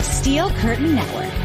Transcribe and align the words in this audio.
Steel 0.00 0.50
Curtain 0.50 0.94
Network. 0.94 1.41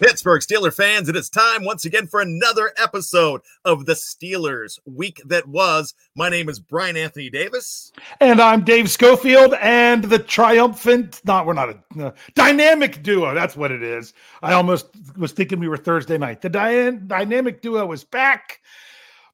Pittsburgh 0.00 0.40
Steeler 0.40 0.74
fans, 0.74 1.10
it 1.10 1.16
is 1.16 1.28
time 1.28 1.62
once 1.62 1.84
again 1.84 2.06
for 2.06 2.22
another 2.22 2.72
episode 2.78 3.42
of 3.66 3.84
the 3.84 3.92
Steelers 3.92 4.78
Week 4.86 5.20
That 5.26 5.46
Was. 5.46 5.92
My 6.16 6.30
name 6.30 6.48
is 6.48 6.58
Bryan 6.58 6.96
Anthony 6.96 7.28
Davis. 7.28 7.92
And 8.18 8.40
I'm 8.40 8.64
Dave 8.64 8.88
Schofield, 8.88 9.52
and 9.60 10.02
the 10.02 10.18
triumphant, 10.18 11.20
not, 11.26 11.44
we're 11.44 11.52
not 11.52 11.68
a 11.68 12.06
uh, 12.06 12.12
dynamic 12.34 13.02
duo. 13.02 13.34
That's 13.34 13.58
what 13.58 13.70
it 13.70 13.82
is. 13.82 14.14
I 14.42 14.54
almost 14.54 14.86
was 15.18 15.32
thinking 15.32 15.60
we 15.60 15.68
were 15.68 15.76
Thursday 15.76 16.16
night. 16.16 16.40
The 16.40 16.48
dy- 16.48 16.98
dynamic 17.06 17.60
duo 17.60 17.92
is 17.92 18.02
back. 18.02 18.62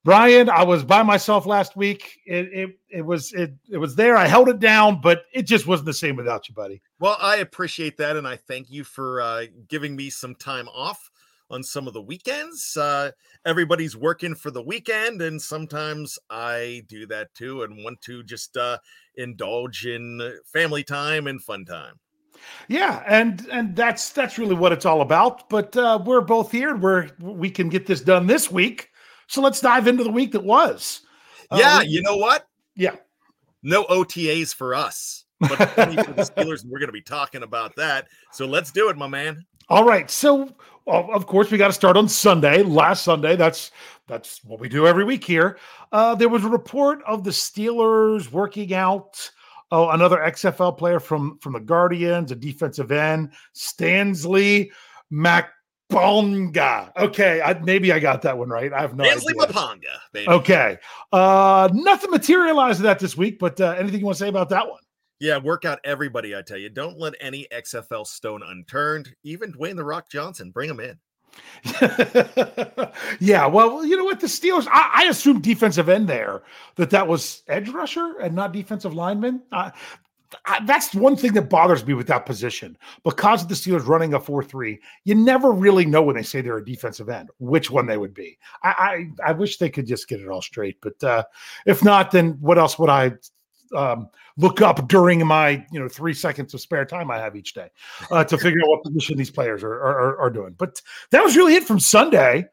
Bryan, 0.06 0.48
I 0.48 0.62
was 0.62 0.84
by 0.84 1.02
myself 1.02 1.46
last 1.46 1.74
week. 1.74 2.20
It, 2.26 2.48
it 2.52 2.70
it 2.90 3.02
was 3.02 3.32
it 3.32 3.52
it 3.68 3.78
was 3.78 3.96
there. 3.96 4.16
I 4.16 4.28
held 4.28 4.48
it 4.48 4.60
down, 4.60 5.00
but 5.00 5.24
it 5.34 5.42
just 5.42 5.66
wasn't 5.66 5.86
the 5.86 5.94
same 5.94 6.14
without 6.14 6.48
you, 6.48 6.54
buddy. 6.54 6.80
Well, 7.00 7.16
I 7.20 7.38
appreciate 7.38 7.96
that, 7.96 8.14
and 8.14 8.24
I 8.24 8.36
thank 8.36 8.70
you 8.70 8.84
for 8.84 9.20
uh, 9.20 9.46
giving 9.66 9.96
me 9.96 10.10
some 10.10 10.36
time 10.36 10.68
off 10.68 11.10
on 11.50 11.64
some 11.64 11.88
of 11.88 11.92
the 11.92 12.00
weekends. 12.00 12.76
Uh, 12.76 13.10
everybody's 13.44 13.96
working 13.96 14.36
for 14.36 14.52
the 14.52 14.62
weekend, 14.62 15.22
and 15.22 15.42
sometimes 15.42 16.20
I 16.30 16.84
do 16.86 17.08
that 17.08 17.34
too, 17.34 17.64
and 17.64 17.82
want 17.82 18.00
to 18.02 18.22
just 18.22 18.56
uh, 18.56 18.78
indulge 19.16 19.86
in 19.86 20.38
family 20.44 20.84
time 20.84 21.26
and 21.26 21.42
fun 21.42 21.64
time. 21.64 21.98
Yeah, 22.68 23.02
and 23.08 23.44
and 23.50 23.74
that's 23.74 24.10
that's 24.10 24.38
really 24.38 24.54
what 24.54 24.70
it's 24.70 24.86
all 24.86 25.00
about. 25.00 25.48
But 25.48 25.76
uh, 25.76 25.98
we're 26.06 26.20
both 26.20 26.52
here. 26.52 26.76
We're 26.76 27.08
we 27.18 27.50
can 27.50 27.68
get 27.68 27.86
this 27.86 28.02
done 28.02 28.28
this 28.28 28.52
week. 28.52 28.90
So 29.26 29.40
let's 29.40 29.60
dive 29.60 29.88
into 29.88 30.04
the 30.04 30.10
week 30.10 30.32
that 30.32 30.44
was. 30.44 31.02
Yeah, 31.52 31.78
uh, 31.78 31.80
you 31.82 32.02
know 32.02 32.16
what? 32.16 32.46
Yeah. 32.74 32.96
No 33.62 33.84
OTAs 33.84 34.54
for 34.54 34.74
us, 34.74 35.24
but 35.40 35.56
for 35.56 36.12
the 36.12 36.22
Steelers, 36.22 36.62
and 36.62 36.70
we're 36.70 36.78
going 36.78 36.88
to 36.88 36.92
be 36.92 37.02
talking 37.02 37.42
about 37.42 37.74
that. 37.76 38.08
So 38.32 38.46
let's 38.46 38.70
do 38.70 38.88
it, 38.88 38.96
my 38.96 39.08
man. 39.08 39.44
All 39.68 39.84
right. 39.84 40.10
So 40.10 40.54
of 40.86 41.26
course 41.26 41.50
we 41.50 41.58
got 41.58 41.68
to 41.68 41.72
start 41.72 41.96
on 41.96 42.08
Sunday. 42.08 42.62
Last 42.62 43.02
Sunday, 43.02 43.36
that's 43.36 43.72
that's 44.06 44.44
what 44.44 44.60
we 44.60 44.68
do 44.68 44.86
every 44.86 45.04
week 45.04 45.24
here. 45.24 45.58
Uh, 45.92 46.14
there 46.14 46.28
was 46.28 46.44
a 46.44 46.48
report 46.48 47.02
of 47.06 47.24
the 47.24 47.30
Steelers 47.30 48.30
working 48.30 48.72
out. 48.74 49.30
Oh, 49.72 49.90
another 49.90 50.18
XFL 50.18 50.78
player 50.78 51.00
from 51.00 51.38
from 51.38 51.54
the 51.54 51.60
Guardians, 51.60 52.30
a 52.30 52.36
defensive 52.36 52.92
end, 52.92 53.32
Stanley 53.52 54.70
Mac 55.10 55.50
Bonga. 55.88 56.92
Okay, 56.96 57.40
I, 57.40 57.58
maybe 57.60 57.92
I 57.92 57.98
got 57.98 58.22
that 58.22 58.36
one 58.36 58.48
right. 58.48 58.72
I 58.72 58.80
have 58.80 58.96
no 58.96 59.04
idea. 59.04 59.34
Maponga, 59.34 59.98
baby. 60.12 60.28
Okay. 60.28 60.78
Uh, 61.12 61.68
nothing 61.72 62.10
materialized 62.10 62.80
of 62.80 62.84
that 62.84 62.98
this 62.98 63.16
week, 63.16 63.38
but 63.38 63.60
uh, 63.60 63.74
anything 63.78 64.00
you 64.00 64.06
want 64.06 64.18
to 64.18 64.24
say 64.24 64.28
about 64.28 64.48
that 64.48 64.68
one? 64.68 64.80
Yeah, 65.20 65.38
work 65.38 65.64
out 65.64 65.78
everybody. 65.84 66.36
I 66.36 66.42
tell 66.42 66.58
you, 66.58 66.68
don't 66.68 66.98
let 66.98 67.14
any 67.20 67.46
XFL 67.52 68.06
stone 68.06 68.42
unturned. 68.44 69.14
Even 69.22 69.52
Dwayne 69.52 69.76
the 69.76 69.84
Rock 69.84 70.10
Johnson, 70.10 70.50
bring 70.50 70.68
him 70.68 70.80
in. 70.80 70.98
yeah, 73.20 73.46
well, 73.46 73.84
you 73.84 73.96
know 73.96 74.04
what? 74.04 74.20
The 74.20 74.26
Steelers, 74.26 74.66
I, 74.70 75.04
I 75.04 75.08
assume 75.08 75.40
defensive 75.40 75.88
end 75.88 76.08
there 76.08 76.42
that 76.76 76.90
that 76.90 77.06
was 77.06 77.42
edge 77.48 77.68
rusher 77.68 78.18
and 78.20 78.34
not 78.34 78.52
defensive 78.52 78.94
lineman. 78.94 79.42
Uh, 79.52 79.70
that's 80.64 80.94
one 80.94 81.16
thing 81.16 81.32
that 81.34 81.50
bothers 81.50 81.86
me 81.86 81.94
with 81.94 82.06
that 82.08 82.26
position 82.26 82.76
because 83.04 83.42
of 83.42 83.48
the 83.48 83.54
Steelers 83.54 83.86
running 83.86 84.14
a 84.14 84.20
4 84.20 84.42
3. 84.42 84.78
You 85.04 85.14
never 85.14 85.52
really 85.52 85.86
know 85.86 86.02
when 86.02 86.16
they 86.16 86.22
say 86.22 86.40
they're 86.40 86.58
a 86.58 86.64
defensive 86.64 87.08
end, 87.08 87.30
which 87.38 87.70
one 87.70 87.86
they 87.86 87.96
would 87.96 88.14
be. 88.14 88.38
I, 88.62 89.08
I, 89.24 89.30
I 89.30 89.32
wish 89.32 89.58
they 89.58 89.70
could 89.70 89.86
just 89.86 90.08
get 90.08 90.20
it 90.20 90.28
all 90.28 90.42
straight. 90.42 90.78
But 90.80 91.02
uh, 91.02 91.24
if 91.66 91.84
not, 91.84 92.10
then 92.10 92.38
what 92.40 92.58
else 92.58 92.78
would 92.78 92.90
I 92.90 93.12
um, 93.74 94.08
look 94.36 94.60
up 94.60 94.88
during 94.88 95.26
my 95.26 95.64
you 95.72 95.80
know 95.80 95.88
three 95.88 96.14
seconds 96.14 96.54
of 96.54 96.60
spare 96.60 96.84
time 96.84 97.10
I 97.10 97.18
have 97.18 97.36
each 97.36 97.54
day 97.54 97.68
uh, 98.10 98.24
to 98.24 98.38
figure 98.38 98.60
out 98.60 98.68
what 98.68 98.84
position 98.84 99.16
these 99.16 99.30
players 99.30 99.62
are, 99.62 99.74
are, 99.74 100.18
are 100.18 100.30
doing? 100.30 100.54
But 100.56 100.80
that 101.10 101.22
was 101.22 101.36
really 101.36 101.54
it 101.54 101.64
from 101.64 101.80
Sunday. 101.80 102.46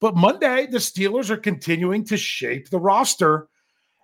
But 0.00 0.16
Monday, 0.16 0.66
the 0.66 0.78
Steelers 0.78 1.30
are 1.30 1.36
continuing 1.36 2.04
to 2.06 2.16
shape 2.16 2.70
the 2.70 2.80
roster. 2.80 3.48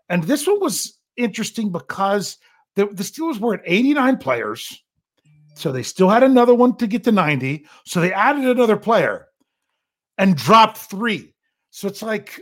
And 0.09 0.23
this 0.23 0.47
one 0.47 0.61
was 0.61 0.99
interesting 1.17 1.73
because 1.73 2.39
the, 2.79 2.87
the 2.87 3.03
Steelers 3.03 3.41
were 3.41 3.55
at 3.55 3.63
89 3.67 4.19
players. 4.19 4.85
So 5.57 5.73
they 5.73 5.83
still 5.83 6.09
had 6.09 6.23
another 6.23 6.55
one 6.55 6.77
to 6.77 6.87
get 6.87 7.03
to 7.05 7.13
90. 7.13 7.67
So 7.85 8.01
they 8.01 8.13
added 8.13 8.45
another 8.45 8.77
player 8.77 9.27
and 10.17 10.37
dropped 10.37 10.79
three. 10.79 11.35
So 11.71 11.89
it's 11.89 12.03
like, 12.03 12.41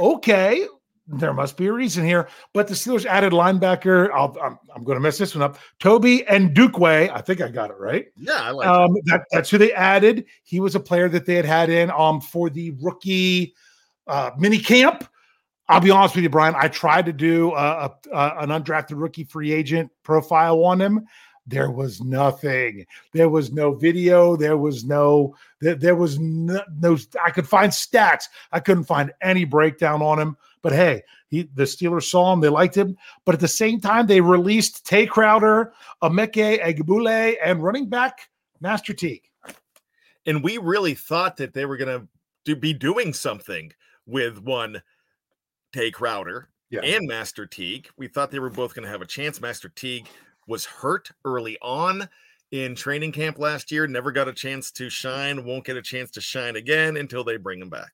okay, 0.00 0.66
there 1.06 1.32
must 1.32 1.56
be 1.56 1.68
a 1.68 1.72
reason 1.72 2.04
here. 2.04 2.26
But 2.52 2.66
the 2.66 2.74
Steelers 2.74 3.06
added 3.06 3.32
linebacker. 3.32 4.10
i 4.12 4.24
am 4.24 4.32
I'm, 4.42 4.58
I'm 4.74 4.82
going 4.82 4.96
to 4.96 5.00
mess 5.00 5.18
this 5.18 5.36
one 5.36 5.42
up. 5.42 5.56
Toby 5.78 6.26
and 6.26 6.52
Dukeway. 6.52 7.08
I 7.08 7.20
think 7.20 7.40
I 7.40 7.48
got 7.48 7.70
it 7.70 7.78
right. 7.78 8.06
Yeah, 8.16 8.40
I 8.40 8.50
like 8.50 8.66
um, 8.66 8.96
that. 9.04 9.22
That's 9.30 9.50
who 9.50 9.58
they 9.58 9.72
added. 9.72 10.24
He 10.42 10.58
was 10.58 10.74
a 10.74 10.80
player 10.80 11.08
that 11.10 11.26
they 11.26 11.36
had 11.36 11.44
had 11.44 11.70
in 11.70 11.92
um 11.92 12.20
for 12.20 12.50
the 12.50 12.72
rookie 12.80 13.54
uh, 14.08 14.32
mini 14.36 14.58
camp. 14.58 15.08
I'll 15.70 15.80
be 15.80 15.90
honest 15.90 16.16
with 16.16 16.24
you, 16.24 16.30
Bryan. 16.30 16.54
I 16.56 16.66
tried 16.68 17.06
to 17.06 17.12
do 17.12 17.52
a, 17.52 17.94
a, 18.12 18.34
an 18.40 18.48
undrafted 18.48 19.00
rookie 19.00 19.24
free 19.24 19.52
agent 19.52 19.90
profile 20.02 20.64
on 20.64 20.80
him. 20.80 21.06
there 21.46 21.70
was 21.70 22.00
nothing. 22.00 22.86
There 23.12 23.28
was 23.28 23.52
no 23.52 23.74
video. 23.74 24.36
There 24.36 24.56
was 24.56 24.84
no, 24.84 25.34
there, 25.60 25.74
there 25.74 25.96
was 25.96 26.18
no, 26.18 26.62
no, 26.80 26.96
I 27.24 27.30
could 27.30 27.48
find 27.48 27.72
stats. 27.72 28.24
I 28.52 28.60
couldn't 28.60 28.84
find 28.84 29.12
any 29.20 29.44
breakdown 29.44 30.02
on 30.02 30.18
him. 30.18 30.36
But 30.62 30.72
hey, 30.72 31.02
he, 31.28 31.48
the 31.54 31.64
Steelers 31.64 32.04
saw 32.04 32.32
him. 32.32 32.40
They 32.40 32.48
liked 32.48 32.76
him. 32.76 32.96
But 33.24 33.34
at 33.34 33.40
the 33.40 33.48
same 33.48 33.80
time, 33.80 34.06
they 34.06 34.20
released 34.20 34.86
Tae 34.86 35.06
Crowder, 35.06 35.72
Emeka 36.02 36.62
Egbule, 36.62 37.36
and 37.42 37.62
running 37.62 37.88
back 37.88 38.28
Master 38.60 38.92
Teague. 38.92 39.24
And 40.26 40.44
we 40.44 40.58
really 40.58 40.94
thought 40.94 41.36
that 41.38 41.54
they 41.54 41.64
were 41.64 41.76
going 41.76 42.08
to 42.44 42.56
be 42.56 42.72
doing 42.72 43.12
something 43.14 43.72
with 44.06 44.38
one 44.38 44.82
Tae 45.72 45.90
Crowder 45.90 46.48
yeah. 46.70 46.80
and 46.80 47.06
Master 47.06 47.46
Teague. 47.46 47.88
We 47.96 48.08
thought 48.08 48.30
they 48.30 48.38
were 48.38 48.50
both 48.50 48.74
going 48.74 48.84
to 48.84 48.90
have 48.90 49.02
a 49.02 49.06
chance. 49.06 49.40
Master 49.40 49.68
Teague 49.68 50.08
was 50.46 50.64
hurt 50.64 51.10
early 51.24 51.58
on 51.62 52.08
in 52.50 52.74
training 52.74 53.12
camp 53.12 53.38
last 53.38 53.70
year, 53.70 53.86
never 53.86 54.10
got 54.10 54.28
a 54.28 54.32
chance 54.32 54.70
to 54.72 54.90
shine, 54.90 55.44
won't 55.44 55.64
get 55.64 55.76
a 55.76 55.82
chance 55.82 56.10
to 56.12 56.20
shine 56.20 56.56
again 56.56 56.96
until 56.96 57.22
they 57.22 57.36
bring 57.36 57.60
him 57.60 57.70
back. 57.70 57.92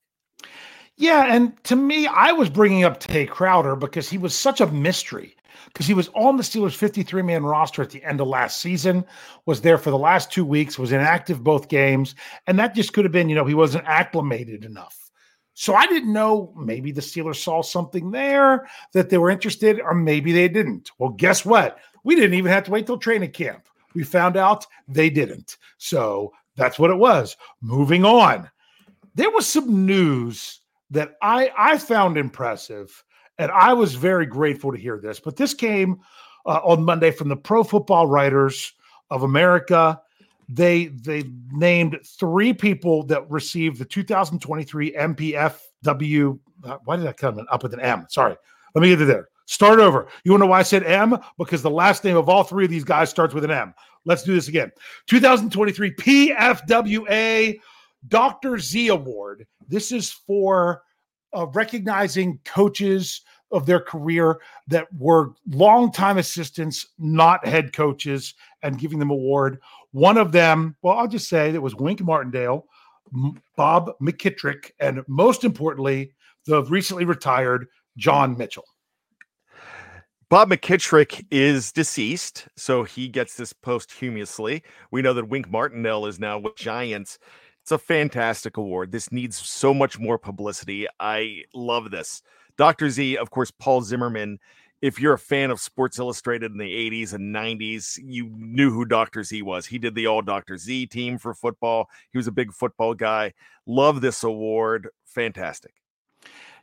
Yeah, 0.97 1.35
and 1.35 1.63
to 1.65 1.77
me, 1.77 2.07
I 2.07 2.33
was 2.33 2.49
bringing 2.49 2.85
up 2.85 2.99
Tae 2.99 3.27
Crowder 3.27 3.77
because 3.77 4.09
he 4.09 4.17
was 4.17 4.35
such 4.35 4.61
a 4.61 4.67
mystery. 4.67 5.37
Because 5.67 5.87
he 5.87 5.95
was 5.95 6.09
on 6.15 6.37
the 6.37 6.43
Steelers' 6.43 6.75
53 6.75 7.23
man 7.23 7.43
roster 7.43 7.83
at 7.83 7.91
the 7.91 8.03
end 8.05 8.21
of 8.21 8.29
last 8.29 8.61
season, 8.61 9.05
was 9.47 9.61
there 9.61 9.79
for 9.79 9.91
the 9.91 9.99
last 9.99 10.31
two 10.31 10.45
weeks, 10.45 10.79
was 10.79 10.93
inactive 10.93 11.43
both 11.43 11.69
games. 11.69 12.15
And 12.47 12.59
that 12.59 12.75
just 12.75 12.93
could 12.93 13.05
have 13.05 13.13
been, 13.13 13.29
you 13.29 13.35
know, 13.35 13.45
he 13.45 13.55
wasn't 13.55 13.85
acclimated 13.87 14.65
enough. 14.65 15.06
So 15.59 15.75
I 15.75 15.87
didn't 15.87 16.13
know 16.13 16.53
maybe 16.55 16.93
the 16.93 17.01
Steelers 17.01 17.43
saw 17.43 17.63
something 17.63 18.11
there 18.11 18.69
that 18.93 19.09
they 19.09 19.17
were 19.17 19.31
interested, 19.31 19.81
or 19.81 19.95
maybe 19.95 20.31
they 20.31 20.49
didn't. 20.49 20.91
Well, 20.99 21.09
guess 21.09 21.47
what? 21.47 21.79
We 22.05 22.15
didn't 22.15 22.35
even 22.35 22.53
have 22.53 22.65
to 22.65 22.71
wait 22.71 22.85
till 22.85 22.99
training 22.99 23.31
camp. 23.31 23.67
We 23.95 24.05
found 24.05 24.37
out 24.37 24.67
they 24.87 25.09
didn't. 25.09 25.57
So 25.79 26.35
that's 26.57 26.79
what 26.79 26.91
it 26.91 26.99
was. 26.99 27.39
Moving 27.63 28.05
on. 28.05 28.51
There 29.15 29.31
was 29.31 29.47
some 29.47 29.87
news 29.87 30.61
that 30.91 31.17
I 31.23 31.51
I 31.57 31.79
found 31.79 32.19
impressive, 32.19 33.03
and 33.39 33.51
I 33.51 33.73
was 33.73 33.95
very 33.95 34.27
grateful 34.27 34.73
to 34.73 34.79
hear 34.79 34.99
this. 34.99 35.21
But 35.21 35.37
this 35.37 35.55
came 35.55 36.01
uh, 36.45 36.61
on 36.65 36.85
Monday 36.85 37.11
from 37.11 37.31
the 37.31 37.37
Pro 37.37 37.65
Football 37.65 38.09
Writers 38.09 38.75
of 39.09 39.23
America. 39.23 40.03
They 40.49 40.87
they 40.87 41.25
named 41.51 41.99
three 42.05 42.53
people 42.53 43.03
that 43.07 43.29
received 43.31 43.79
the 43.79 43.85
2023 43.85 44.93
MPFW. 44.93 46.39
Uh, 46.65 46.79
why 46.85 46.97
did 46.97 47.07
I 47.07 47.13
come 47.13 47.45
up 47.51 47.63
with 47.63 47.75
an 47.75 47.81
M? 47.81 48.07
Sorry, 48.09 48.37
let 48.75 48.83
me 48.83 48.89
get 48.89 49.03
it 49.03 49.07
there. 49.07 49.29
Start 49.47 49.79
over. 49.79 50.09
You 50.25 50.33
want 50.33 50.43
to 50.43 50.47
know 50.47 50.51
why 50.51 50.61
I 50.61 50.65
said 50.65 50.83
M? 50.85 51.17
Because 51.39 51.63
the 51.63 51.71
last 51.71 52.03
name 52.05 52.17
of 52.17 52.29
all 52.29 52.43
three 52.43 52.65
of 52.65 52.71
these 52.71 52.85
guys 52.85 53.11
starts 53.11 53.33
with 53.33 53.45
an 53.45 53.51
M. 53.51 53.75
Let's 54.05 54.23
do 54.23 54.35
this 54.35 54.49
again. 54.49 54.71
2023 55.07 55.95
PFWA 55.95 57.59
Dr. 58.09 58.59
Z 58.59 58.89
Award. 58.89 59.47
This 59.69 59.93
is 59.93 60.11
for 60.11 60.83
uh, 61.33 61.47
recognizing 61.49 62.39
coaches 62.45 63.23
of 63.51 63.67
their 63.67 63.81
career 63.81 64.41
that 64.67 64.87
were 64.99 65.33
longtime 65.51 66.19
assistants, 66.19 66.87
not 66.99 67.47
head 67.47 67.73
coaches, 67.73 68.35
and 68.63 68.79
giving 68.79 68.99
them 68.99 69.11
award. 69.11 69.61
One 69.93 70.19
of 70.19 70.33
them, 70.33 70.77
well, 70.83 70.99
I'll 70.99 71.09
just 71.09 71.29
say 71.29 71.51
it 71.51 71.63
was 71.63 71.75
Wink 71.75 72.01
Martindale, 72.01 72.67
Bob 73.57 73.93
McKittrick, 74.03 74.73
and 74.81 75.03
most 75.09 75.45
importantly, 75.45 76.13
the 76.47 76.65
recently 76.65 77.05
retired 77.05 77.67
John 77.97 78.37
Mitchell. 78.37 78.65
Bob 80.29 80.51
McKittrick 80.51 81.25
is 81.31 81.71
deceased, 81.71 82.49
so 82.57 82.83
he 82.83 83.07
gets 83.07 83.37
this 83.37 83.53
posthumously. 83.53 84.65
We 84.91 85.01
know 85.01 85.15
that 85.15 85.29
Wink 85.29 85.49
Martindale 85.49 86.07
is 86.07 86.19
now 86.19 86.39
with 86.39 86.57
Giants. 86.57 87.21
It's 87.63 87.71
a 87.71 87.79
fantastic 87.79 88.57
award. 88.57 88.91
This 88.91 89.13
needs 89.13 89.37
so 89.37 89.73
much 89.73 90.01
more 90.01 90.19
publicity. 90.19 90.89
I 90.99 91.43
love 91.55 91.93
this. 91.93 92.23
Dr. 92.57 92.91
Z, 92.91 93.17
of 93.17 93.31
course, 93.31 93.51
Paul 93.51 93.83
Zimmerman. 93.83 94.39
If 94.83 95.01
you're 95.01 95.15
a 95.15 95.19
fan 95.19 95.51
of 95.51 95.61
Sports 95.61 95.99
Illustrated 95.99 96.53
in 96.53 96.59
the 96.59 96.91
80s 96.91 97.15
and 97.15 97.35
90s, 97.35 97.99
you 98.05 98.31
knew 98.37 98.71
who 98.71 98.85
Dr. 98.85 99.25
Z 99.25 99.41
was. 99.43 99.65
He 99.65 99.79
did 99.79 99.95
the 99.95 100.07
all 100.07 100.21
Dr. 100.21 100.59
Z 100.59 100.87
team 100.87 101.17
for 101.19 101.33
football. 101.33 101.89
He 102.13 102.19
was 102.19 102.27
a 102.27 102.33
big 102.33 102.53
football 102.53 102.95
guy. 102.95 103.33
Love 103.65 104.01
this 104.01 104.23
award. 104.23 104.89
Fantastic. 105.07 105.73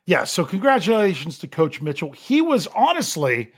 Yeah. 0.06 0.26
So 0.26 0.46
congratulations 0.46 1.40
to 1.40 1.48
Coach 1.48 1.82
Mitchell. 1.82 2.12
He 2.12 2.42
was 2.42 2.68
honestly, 2.68 3.52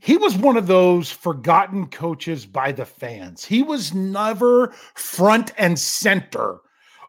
he 0.00 0.16
was 0.16 0.34
one 0.36 0.56
of 0.56 0.66
those 0.66 1.10
forgotten 1.10 1.86
coaches 1.88 2.46
by 2.46 2.72
the 2.72 2.86
fans. 2.86 3.44
He 3.44 3.62
was 3.62 3.92
never 3.92 4.68
front 4.94 5.52
and 5.58 5.78
center 5.78 6.60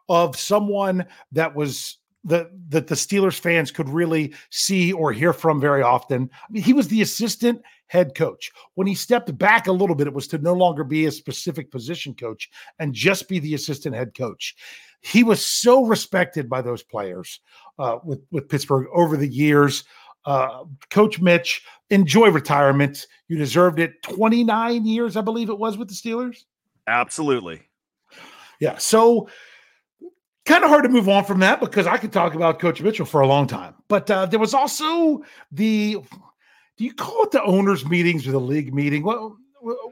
of 0.08 0.36
someone 0.36 1.06
that 1.32 1.54
was 1.54 1.98
that 2.24 2.50
that 2.68 2.86
the 2.86 2.94
Steelers 2.94 3.38
fans 3.38 3.70
could 3.70 3.88
really 3.88 4.34
see 4.50 4.92
or 4.92 5.12
hear 5.12 5.32
from 5.32 5.60
very 5.60 5.82
often. 5.82 6.30
I 6.48 6.52
mean, 6.52 6.62
he 6.62 6.72
was 6.72 6.88
the 6.88 7.02
assistant 7.02 7.62
head 7.86 8.14
coach. 8.14 8.50
When 8.74 8.86
he 8.86 8.94
stepped 8.94 9.36
back 9.36 9.66
a 9.66 9.72
little 9.72 9.96
bit, 9.96 10.06
it 10.06 10.14
was 10.14 10.28
to 10.28 10.38
no 10.38 10.54
longer 10.54 10.84
be 10.84 11.06
a 11.06 11.12
specific 11.12 11.70
position 11.70 12.14
coach 12.14 12.48
and 12.78 12.94
just 12.94 13.28
be 13.28 13.38
the 13.38 13.54
assistant 13.54 13.94
head 13.94 14.14
coach. 14.14 14.56
He 15.00 15.24
was 15.24 15.44
so 15.44 15.84
respected 15.84 16.48
by 16.48 16.62
those 16.62 16.82
players 16.82 17.40
uh, 17.78 17.98
with 18.04 18.20
with 18.30 18.48
Pittsburgh 18.48 18.86
over 18.94 19.16
the 19.16 19.28
years. 19.28 19.84
Uh, 20.24 20.64
Coach 20.90 21.20
Mitch, 21.20 21.64
enjoy 21.90 22.30
retirement. 22.30 23.08
You 23.26 23.36
deserved 23.36 23.80
it. 23.80 24.00
Twenty 24.02 24.44
nine 24.44 24.86
years, 24.86 25.16
I 25.16 25.20
believe 25.20 25.50
it 25.50 25.58
was, 25.58 25.76
with 25.76 25.88
the 25.88 25.94
Steelers. 25.94 26.44
Absolutely. 26.86 27.62
Yeah. 28.60 28.76
So 28.78 29.28
kind 30.44 30.64
of 30.64 30.70
hard 30.70 30.82
to 30.84 30.88
move 30.88 31.08
on 31.08 31.24
from 31.24 31.40
that 31.40 31.60
because 31.60 31.86
I 31.86 31.96
could 31.98 32.12
talk 32.12 32.34
about 32.34 32.58
Coach 32.58 32.80
Mitchell 32.82 33.06
for 33.06 33.20
a 33.20 33.26
long 33.26 33.46
time. 33.46 33.74
But 33.88 34.10
uh, 34.10 34.26
there 34.26 34.40
was 34.40 34.54
also 34.54 35.22
the 35.50 35.98
do 36.76 36.84
you 36.84 36.94
call 36.94 37.24
it 37.24 37.30
the 37.30 37.42
owners' 37.42 37.86
meetings 37.86 38.26
or 38.26 38.32
the 38.32 38.40
league 38.40 38.74
meeting? 38.74 39.02
What 39.02 39.32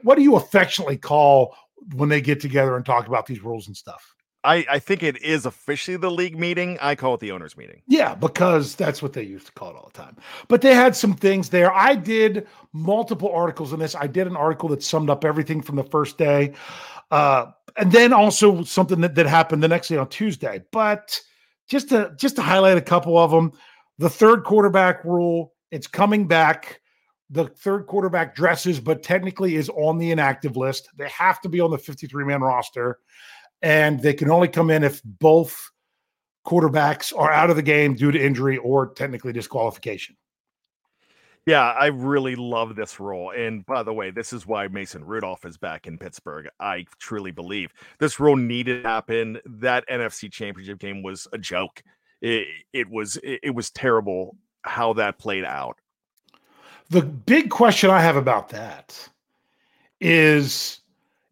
what 0.03 0.15
do 0.15 0.23
you 0.23 0.35
affectionately 0.35 0.97
call 0.97 1.55
when 1.95 2.09
they 2.09 2.21
get 2.21 2.39
together 2.39 2.75
and 2.75 2.85
talk 2.85 3.07
about 3.07 3.25
these 3.25 3.41
rules 3.41 3.67
and 3.67 3.77
stuff? 3.77 4.15
I, 4.43 4.65
I 4.69 4.79
think 4.79 5.03
it 5.03 5.21
is 5.21 5.45
officially 5.45 5.97
the 5.97 6.09
league 6.09 6.37
meeting. 6.37 6.77
I 6.81 6.95
call 6.95 7.13
it 7.13 7.19
the 7.19 7.31
owners 7.31 7.55
meeting. 7.55 7.81
Yeah, 7.87 8.15
because 8.15 8.75
that's 8.75 9.01
what 9.01 9.13
they 9.13 9.23
used 9.23 9.45
to 9.47 9.51
call 9.51 9.69
it 9.69 9.75
all 9.75 9.91
the 9.93 9.99
time. 9.99 10.17
But 10.47 10.61
they 10.61 10.73
had 10.73 10.95
some 10.95 11.13
things 11.13 11.49
there. 11.49 11.71
I 11.71 11.95
did 11.95 12.47
multiple 12.73 13.31
articles 13.31 13.71
on 13.71 13.79
this. 13.79 13.95
I 13.95 14.07
did 14.07 14.27
an 14.27 14.35
article 14.35 14.69
that 14.69 14.81
summed 14.81 15.09
up 15.09 15.25
everything 15.25 15.61
from 15.61 15.75
the 15.75 15.83
first 15.83 16.17
day. 16.17 16.53
Uh, 17.11 17.47
and 17.77 17.91
then 17.91 18.13
also 18.13 18.63
something 18.63 19.01
that, 19.01 19.15
that 19.15 19.27
happened 19.27 19.61
the 19.61 19.67
next 19.67 19.89
day 19.89 19.97
on 19.97 20.09
Tuesday. 20.09 20.63
But 20.71 21.19
just 21.69 21.89
to 21.89 22.13
just 22.17 22.35
to 22.37 22.41
highlight 22.41 22.77
a 22.77 22.81
couple 22.81 23.17
of 23.17 23.29
them, 23.29 23.51
the 23.99 24.09
third 24.09 24.43
quarterback 24.43 25.03
rule, 25.05 25.53
it's 25.69 25.87
coming 25.87 26.27
back. 26.27 26.79
The 27.29 27.45
third 27.45 27.87
quarterback 27.87 28.35
dresses, 28.35 28.81
but 28.81 29.03
technically 29.03 29.55
is 29.55 29.69
on 29.69 29.97
the 29.97 30.11
inactive 30.11 30.57
list. 30.57 30.89
They 30.97 31.07
have 31.07 31.39
to 31.41 31.49
be 31.49 31.61
on 31.61 31.71
the 31.71 31.77
53 31.77 32.25
man 32.25 32.41
roster 32.41 32.99
and 33.61 33.99
they 34.01 34.13
can 34.13 34.29
only 34.29 34.47
come 34.47 34.69
in 34.69 34.83
if 34.83 35.01
both 35.03 35.71
quarterbacks 36.45 37.15
are 37.15 37.31
out 37.31 37.49
of 37.49 37.55
the 37.55 37.61
game 37.61 37.95
due 37.95 38.11
to 38.11 38.23
injury 38.23 38.57
or 38.57 38.87
technically 38.87 39.33
disqualification. 39.33 40.15
Yeah, 41.47 41.71
I 41.71 41.87
really 41.87 42.35
love 42.35 42.75
this 42.75 42.99
role. 42.99 43.31
And 43.31 43.65
by 43.65 43.81
the 43.81 43.93
way, 43.93 44.11
this 44.11 44.31
is 44.31 44.45
why 44.45 44.67
Mason 44.67 45.03
Rudolph 45.03 45.43
is 45.43 45.57
back 45.57 45.87
in 45.87 45.97
Pittsburgh. 45.97 46.47
I 46.59 46.85
truly 46.99 47.31
believe 47.31 47.73
this 47.99 48.19
role 48.19 48.35
needed 48.35 48.83
to 48.83 48.89
happen. 48.89 49.39
That 49.45 49.87
NFC 49.89 50.31
championship 50.31 50.77
game 50.77 51.01
was 51.01 51.27
a 51.33 51.39
joke. 51.39 51.81
It, 52.21 52.47
it 52.73 52.87
was 52.87 53.17
it, 53.17 53.39
it 53.41 53.55
was 53.55 53.71
terrible 53.71 54.37
how 54.61 54.93
that 54.93 55.17
played 55.17 55.43
out. 55.43 55.79
The 56.91 57.01
big 57.01 57.49
question 57.49 57.89
I 57.89 58.01
have 58.01 58.17
about 58.17 58.49
that 58.49 59.09
is 59.99 60.80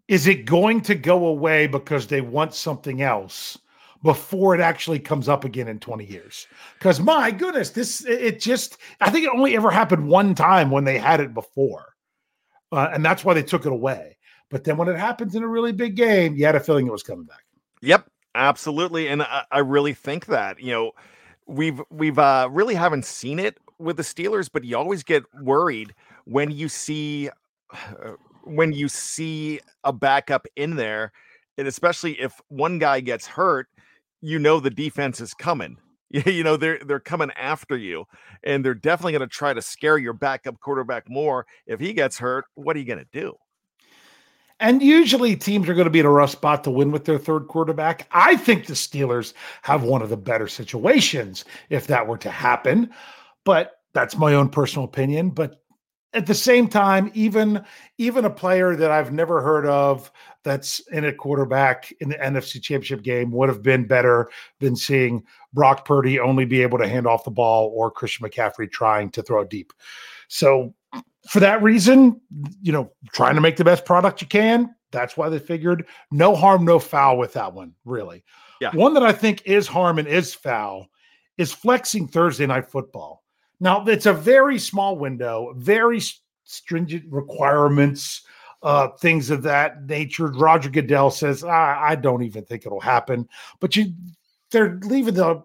is 0.10 0.26
it 0.26 0.44
going 0.46 0.82
to 0.82 0.96
go 0.96 1.28
away 1.28 1.68
because 1.68 2.08
they 2.08 2.20
want 2.20 2.56
something 2.56 3.04
else 3.04 3.60
before 4.02 4.56
it 4.56 4.62
actually 4.62 4.98
comes 4.98 5.30
up 5.30 5.46
again 5.46 5.68
in 5.68 5.80
20 5.80 6.04
years? 6.04 6.48
Because 6.80 7.00
my 7.00 7.30
goodness, 7.30 7.70
this 7.70 8.04
it 8.06 8.42
just 8.42 8.80
I 9.00 9.12
think 9.12 9.26
it 9.26 9.32
only 9.32 9.56
ever 9.56 9.70
happened 9.70 10.08
one 10.08 10.34
time 10.34 10.72
when 10.72 10.84
they 10.84 10.98
had 10.98 11.20
it 11.20 11.34
before, 11.36 11.94
uh, 12.72 12.90
and 12.92 13.06
that's 13.06 13.24
why 13.24 13.36
they 13.36 13.44
took 13.44 13.68
it 13.68 13.72
away. 13.72 14.18
But 14.50 14.64
then 14.64 14.78
when 14.78 14.88
it 14.88 14.98
happens 14.98 15.36
in 15.36 15.44
a 15.44 15.48
really 15.48 15.72
big 15.72 15.96
game, 15.96 16.36
you 16.36 16.44
had 16.44 16.56
a 16.56 16.60
feeling 16.60 16.88
it 16.88 16.92
was 16.92 17.04
coming 17.04 17.26
back. 17.26 17.44
Yep, 17.84 18.10
absolutely, 18.34 19.10
and 19.10 19.22
I, 19.22 19.44
I 19.52 19.60
really 19.60 19.94
think 19.94 20.26
that 20.26 20.60
you 20.60 20.72
know 20.72 20.92
we've 21.46 21.82
we've 21.92 22.18
uh, 22.18 22.50
really 22.52 22.74
haven't 22.74 23.06
seen 23.06 23.38
it 23.38 23.60
with 23.78 23.98
the 23.98 24.04
Steelers, 24.04 24.50
but 24.52 24.64
you 24.64 24.76
always 24.76 25.04
get 25.04 25.24
worried 25.36 25.94
when 26.26 26.50
you 26.50 26.68
see. 26.68 27.30
Uh, 27.72 28.14
when 28.44 28.74
you 28.74 28.88
see 28.88 29.60
a 29.84 29.94
backup 29.94 30.46
in 30.56 30.76
there, 30.76 31.12
and 31.58 31.68
especially 31.68 32.20
if 32.20 32.40
one 32.48 32.80
guy 32.80 33.00
gets 33.00 33.28
hurt, 33.28 33.68
you 34.22 34.40
know 34.40 34.60
the 34.60 34.70
defense 34.70 35.22
is 35.22 35.34
coming. 35.34 35.78
You 36.12 36.44
know 36.44 36.58
they're 36.58 36.80
they're 36.84 37.00
coming 37.00 37.30
after 37.38 37.78
you, 37.78 38.06
and 38.44 38.66
they're 38.66 38.74
definitely 38.74 39.12
going 39.12 39.22
to 39.22 39.28
try 39.28 39.54
to 39.54 39.62
scare 39.62 40.00
your 40.00 40.14
backup 40.14 40.60
quarterback 40.60 41.08
more. 41.08 41.46
If 41.68 41.80
he 41.80 41.94
gets 41.94 42.18
hurt, 42.18 42.46
what 42.56 42.76
are 42.76 42.80
you 42.80 42.86
going 42.86 42.98
to 42.98 43.06
do? 43.14 43.36
And 44.60 44.82
usually 44.82 45.36
teams 45.36 45.70
are 45.70 45.74
going 45.74 45.86
to 45.86 45.92
be 45.92 46.00
in 46.00 46.06
a 46.06 46.12
rough 46.12 46.32
spot 46.32 46.64
to 46.66 46.72
win 46.72 46.92
with 46.92 47.06
their 47.06 47.18
third 47.18 47.48
quarterback. 47.48 48.08
I 48.12 48.36
think 48.36 48.66
the 48.66 48.74
Steelers 48.74 49.34
have 49.62 49.84
one 49.84 50.02
of 50.02 50.10
the 50.10 50.18
better 50.18 50.48
situations 50.48 51.46
if 51.70 51.88
that 51.88 52.08
were 52.08 52.18
to 52.18 52.32
happen. 52.32 52.90
But 53.46 53.80
that's 53.94 54.18
my 54.18 54.34
own 54.34 54.50
personal 54.50 54.86
opinion. 54.86 55.30
But 55.30 55.62
at 56.14 56.26
the 56.26 56.34
same 56.34 56.68
time, 56.68 57.12
even 57.14 57.64
even 57.98 58.26
a 58.26 58.30
player 58.30 58.76
that 58.76 58.92
I've 58.92 59.12
never 59.12 59.42
heard 59.42 59.66
of 59.66 60.12
that's 60.44 60.80
in 60.92 61.06
a 61.06 61.14
quarterback 61.14 61.94
in 62.00 62.10
the 62.10 62.16
NFC 62.16 62.62
Championship 62.62 63.04
game 63.04 63.32
would 63.32 63.50
have 63.50 63.62
been 63.62 63.86
better 63.86 64.30
than 64.60 64.76
seeing 64.76 65.24
Brock 65.54 65.86
Purdy 65.86 66.20
only 66.20 66.46
be 66.46 66.62
able 66.62 66.78
to 66.80 66.88
hand 66.88 67.06
off 67.06 67.24
the 67.24 67.32
ball 67.32 67.72
or 67.76 67.92
Christian 67.92 68.28
McCaffrey 68.28 68.72
trying 68.72 69.12
to 69.12 69.22
throw 69.22 69.44
deep. 69.44 69.74
So 70.28 70.74
for 71.30 71.40
that 71.42 71.62
reason, 71.62 72.22
you 72.62 72.72
know, 72.72 72.92
trying 73.14 73.36
to 73.36 73.42
make 73.42 73.58
the 73.58 73.64
best 73.64 73.86
product 73.86 74.22
you 74.22 74.28
can. 74.28 74.74
That's 74.92 75.16
why 75.16 75.30
they 75.30 75.38
figured 75.38 75.86
no 76.12 76.36
harm, 76.36 76.66
no 76.66 76.80
foul 76.80 77.18
with 77.18 77.34
that 77.34 77.54
one, 77.54 77.76
really. 77.86 78.24
Yeah. 78.60 78.72
One 78.74 78.96
that 78.96 79.04
I 79.04 79.12
think 79.12 79.44
is 79.46 79.68
harm 79.68 80.00
and 80.00 80.08
is 80.08 80.34
foul 80.34 80.88
is 81.38 81.54
flexing 81.54 82.08
Thursday 82.08 82.48
night 82.48 82.70
football. 82.70 83.24
Now, 83.60 83.84
it's 83.86 84.06
a 84.06 84.14
very 84.14 84.58
small 84.60 84.98
window, 84.98 85.54
very 85.58 86.02
stringent 86.44 87.06
requirements, 87.10 88.22
uh, 88.64 88.90
things 89.00 89.30
of 89.30 89.44
that 89.44 89.86
nature. 89.86 90.28
Roger 90.28 90.70
Goodell 90.70 91.12
says, 91.12 91.44
I, 91.44 91.90
I 91.90 91.96
don't 91.96 92.24
even 92.24 92.46
think 92.46 92.66
it'll 92.66 92.80
happen, 92.80 93.28
but 93.60 93.76
you 93.76 93.94
they're 94.52 94.80
leaving 94.84 95.14
the 95.14 95.44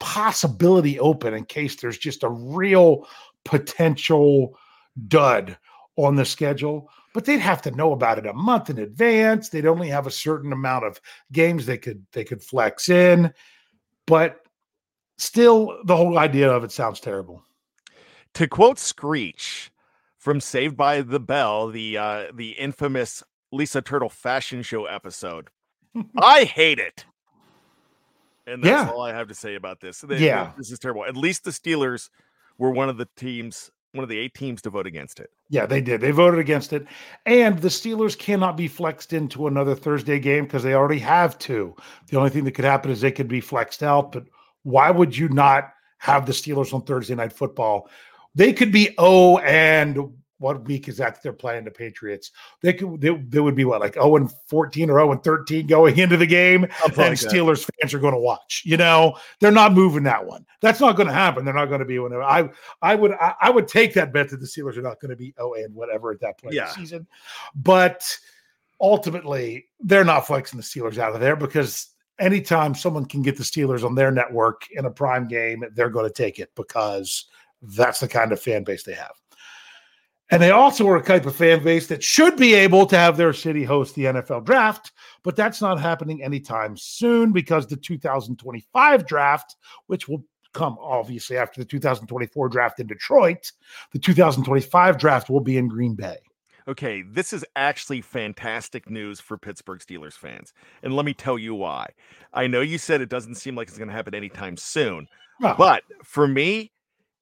possibility 0.00 0.98
open 0.98 1.32
in 1.32 1.44
case 1.44 1.76
there's 1.76 1.98
just 1.98 2.24
a 2.24 2.28
real 2.28 3.06
potential 3.44 4.58
dud 5.06 5.56
on 5.96 6.16
the 6.16 6.24
schedule. 6.24 6.90
But 7.14 7.24
they'd 7.24 7.38
have 7.40 7.62
to 7.62 7.70
know 7.70 7.92
about 7.92 8.18
it 8.18 8.26
a 8.26 8.32
month 8.32 8.70
in 8.70 8.78
advance. 8.78 9.48
They'd 9.48 9.66
only 9.66 9.88
have 9.88 10.06
a 10.06 10.10
certain 10.10 10.52
amount 10.52 10.86
of 10.86 11.00
games 11.30 11.66
they 11.66 11.78
could 11.78 12.04
they 12.12 12.24
could 12.24 12.42
flex 12.42 12.88
in. 12.88 13.32
But 14.06 14.41
still 15.22 15.78
the 15.84 15.96
whole 15.96 16.18
idea 16.18 16.50
of 16.50 16.64
it 16.64 16.72
sounds 16.72 17.00
terrible 17.00 17.42
to 18.34 18.46
quote 18.48 18.78
screech 18.78 19.70
from 20.18 20.40
saved 20.40 20.76
by 20.76 21.00
the 21.02 21.20
bell 21.20 21.68
the 21.68 21.96
uh 21.98 22.24
the 22.34 22.50
infamous 22.52 23.22
lisa 23.52 23.80
turtle 23.82 24.08
fashion 24.08 24.62
show 24.62 24.86
episode 24.86 25.48
i 26.18 26.44
hate 26.44 26.78
it 26.78 27.04
and 28.46 28.62
that's 28.62 28.86
Yeah. 28.88 28.90
all 28.92 29.02
i 29.02 29.12
have 29.12 29.28
to 29.28 29.34
say 29.34 29.54
about 29.54 29.80
this 29.80 30.00
They- 30.00 30.18
Yeah. 30.26 30.52
this 30.56 30.70
is 30.70 30.78
terrible 30.78 31.04
at 31.04 31.16
least 31.16 31.44
the 31.44 31.50
steelers 31.50 32.08
were 32.58 32.70
one 32.70 32.88
of 32.88 32.96
the 32.96 33.08
teams 33.16 33.70
one 33.92 34.02
of 34.02 34.08
the 34.08 34.18
eight 34.18 34.32
teams 34.34 34.62
to 34.62 34.70
vote 34.70 34.86
against 34.86 35.20
it 35.20 35.28
Yeah, 35.50 35.66
they 35.66 35.82
did. 35.82 36.00
They 36.00 36.12
voted 36.12 36.40
against 36.40 36.72
it. 36.72 36.86
And 37.26 37.58
the 37.58 37.68
Steelers 37.68 38.16
cannot 38.18 38.56
be 38.56 38.66
flexed 38.66 39.12
into 39.12 39.46
another 39.48 39.74
Thursday 39.74 40.18
game 40.18 40.44
because 40.44 40.62
they 40.62 40.72
already 40.72 40.98
have 41.00 41.36
two. 41.38 41.76
The 42.08 42.16
only 42.16 42.30
thing 42.30 42.44
that 42.44 42.52
could 42.52 42.64
happen 42.64 42.90
is 42.90 43.02
they 43.02 43.12
could 43.12 43.28
be 43.28 43.42
flexed 43.42 43.82
out. 43.82 44.10
But 44.12 44.28
why 44.62 44.90
would 44.90 45.16
you 45.16 45.28
not 45.28 45.72
have 45.98 46.26
the 46.26 46.32
Steelers 46.32 46.72
on 46.72 46.82
Thursday 46.82 47.14
night 47.14 47.32
football? 47.32 47.88
They 48.34 48.52
could 48.52 48.72
be 48.72 48.94
oh 48.98 49.38
and 49.38 50.12
what 50.42 50.64
week 50.64 50.88
is 50.88 50.96
that 50.96 51.22
they're 51.22 51.32
playing 51.32 51.64
the 51.64 51.70
Patriots? 51.70 52.32
They 52.60 52.72
could 52.72 53.00
they, 53.00 53.10
they 53.10 53.40
would 53.40 53.54
be 53.54 53.64
what 53.64 53.80
like 53.80 53.94
0 53.94 54.16
and 54.16 54.30
14 54.48 54.90
or 54.90 54.98
0 54.98 55.12
and 55.12 55.22
13 55.22 55.66
going 55.66 55.96
into 55.96 56.16
the 56.16 56.26
game. 56.26 56.64
And 56.64 56.94
that. 56.94 57.12
Steelers 57.12 57.68
fans 57.80 57.94
are 57.94 58.00
going 58.00 58.14
to 58.14 58.20
watch. 58.20 58.62
You 58.66 58.76
know, 58.76 59.16
they're 59.40 59.52
not 59.52 59.72
moving 59.72 60.02
that 60.02 60.26
one. 60.26 60.44
That's 60.60 60.80
not 60.80 60.96
going 60.96 61.06
to 61.06 61.14
happen. 61.14 61.44
They're 61.44 61.54
not 61.54 61.66
going 61.66 61.78
to 61.78 61.86
be 61.86 61.98
whenever 61.98 62.24
I 62.24 62.50
I 62.82 62.96
would 62.96 63.12
I, 63.12 63.34
I 63.40 63.50
would 63.50 63.68
take 63.68 63.94
that 63.94 64.12
bet 64.12 64.28
that 64.30 64.40
the 64.40 64.46
Steelers 64.46 64.76
are 64.76 64.82
not 64.82 65.00
going 65.00 65.10
to 65.10 65.16
be 65.16 65.32
oh 65.38 65.54
and 65.54 65.74
whatever 65.74 66.10
at 66.10 66.20
that 66.20 66.38
point 66.38 66.54
in 66.54 66.60
the 66.60 66.70
season. 66.70 67.06
But 67.54 68.04
ultimately, 68.80 69.66
they're 69.80 70.04
not 70.04 70.26
flexing 70.26 70.58
the 70.58 70.64
Steelers 70.64 70.98
out 70.98 71.14
of 71.14 71.20
there 71.20 71.36
because 71.36 71.88
anytime 72.22 72.74
someone 72.74 73.04
can 73.04 73.20
get 73.20 73.36
the 73.36 73.42
Steelers 73.42 73.84
on 73.84 73.94
their 73.94 74.10
network 74.10 74.68
in 74.70 74.86
a 74.86 74.90
prime 74.90 75.26
game, 75.26 75.64
they're 75.74 75.90
going 75.90 76.06
to 76.06 76.14
take 76.14 76.38
it 76.38 76.50
because 76.54 77.26
that's 77.60 78.00
the 78.00 78.08
kind 78.08 78.32
of 78.32 78.40
fan 78.40 78.64
base 78.64 78.84
they 78.84 78.94
have. 78.94 79.12
And 80.30 80.40
they 80.40 80.50
also 80.50 80.88
are 80.88 80.96
a 80.96 81.04
type 81.04 81.26
of 81.26 81.36
fan 81.36 81.62
base 81.62 81.88
that 81.88 82.02
should 82.02 82.36
be 82.36 82.54
able 82.54 82.86
to 82.86 82.96
have 82.96 83.18
their 83.18 83.34
city 83.34 83.64
host 83.64 83.94
the 83.94 84.04
NFL 84.04 84.46
draft, 84.46 84.92
but 85.22 85.36
that's 85.36 85.60
not 85.60 85.78
happening 85.78 86.22
anytime 86.22 86.74
soon 86.76 87.32
because 87.32 87.66
the 87.66 87.76
2025 87.76 89.06
draft, 89.06 89.56
which 89.88 90.08
will 90.08 90.24
come 90.54 90.78
obviously 90.80 91.36
after 91.36 91.60
the 91.60 91.66
2024 91.66 92.48
draft 92.48 92.80
in 92.80 92.86
Detroit, 92.86 93.52
the 93.92 93.98
2025 93.98 94.96
draft 94.96 95.28
will 95.28 95.40
be 95.40 95.58
in 95.58 95.68
Green 95.68 95.94
Bay. 95.94 96.16
Okay, 96.68 97.02
this 97.02 97.32
is 97.32 97.44
actually 97.56 98.00
fantastic 98.00 98.88
news 98.88 99.20
for 99.20 99.36
Pittsburgh 99.36 99.80
Steelers 99.80 100.14
fans. 100.14 100.52
And 100.82 100.94
let 100.94 101.04
me 101.04 101.14
tell 101.14 101.38
you 101.38 101.54
why. 101.54 101.88
I 102.32 102.46
know 102.46 102.60
you 102.60 102.78
said 102.78 103.00
it 103.00 103.08
doesn't 103.08 103.34
seem 103.36 103.54
like 103.56 103.68
it's 103.68 103.78
going 103.78 103.88
to 103.88 103.94
happen 103.94 104.14
anytime 104.14 104.56
soon, 104.56 105.08
but 105.40 105.82
for 106.04 106.28
me, 106.28 106.70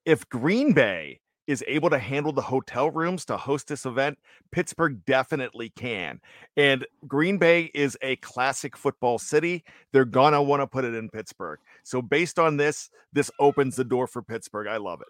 if 0.05 0.29
Green 0.29 0.73
Bay 0.73 1.21
is 1.47 1.65
able 1.67 1.91
to 1.91 1.99
handle 1.99 2.33
the 2.33 2.41
hotel 2.41 2.91
rooms 2.91 3.25
to 3.25 3.37
host 3.37 3.67
this 3.67 3.85
event, 3.85 4.17
Pittsburgh 4.53 5.05
definitely 5.05 5.71
can. 5.71 6.21
And 6.57 6.87
Green 7.09 7.39
Bay 7.39 7.71
is 7.75 7.99
a 8.03 8.17
classic 8.17 8.77
football 8.77 9.19
city. 9.19 9.65
They're 9.93 10.05
going 10.05 10.33
to 10.33 10.43
want 10.43 10.63
to 10.63 10.67
put 10.67 10.85
it 10.85 10.95
in 10.95 11.09
Pittsburgh. 11.09 11.59
So, 11.83 12.03
based 12.03 12.39
on 12.39 12.57
this, 12.57 12.91
this 13.13 13.31
opens 13.41 13.75
the 13.75 13.85
door 13.85 14.07
for 14.07 14.23
Pittsburgh. 14.23 14.69
I 14.69 14.77
love 14.77 15.01
it. 15.01 15.09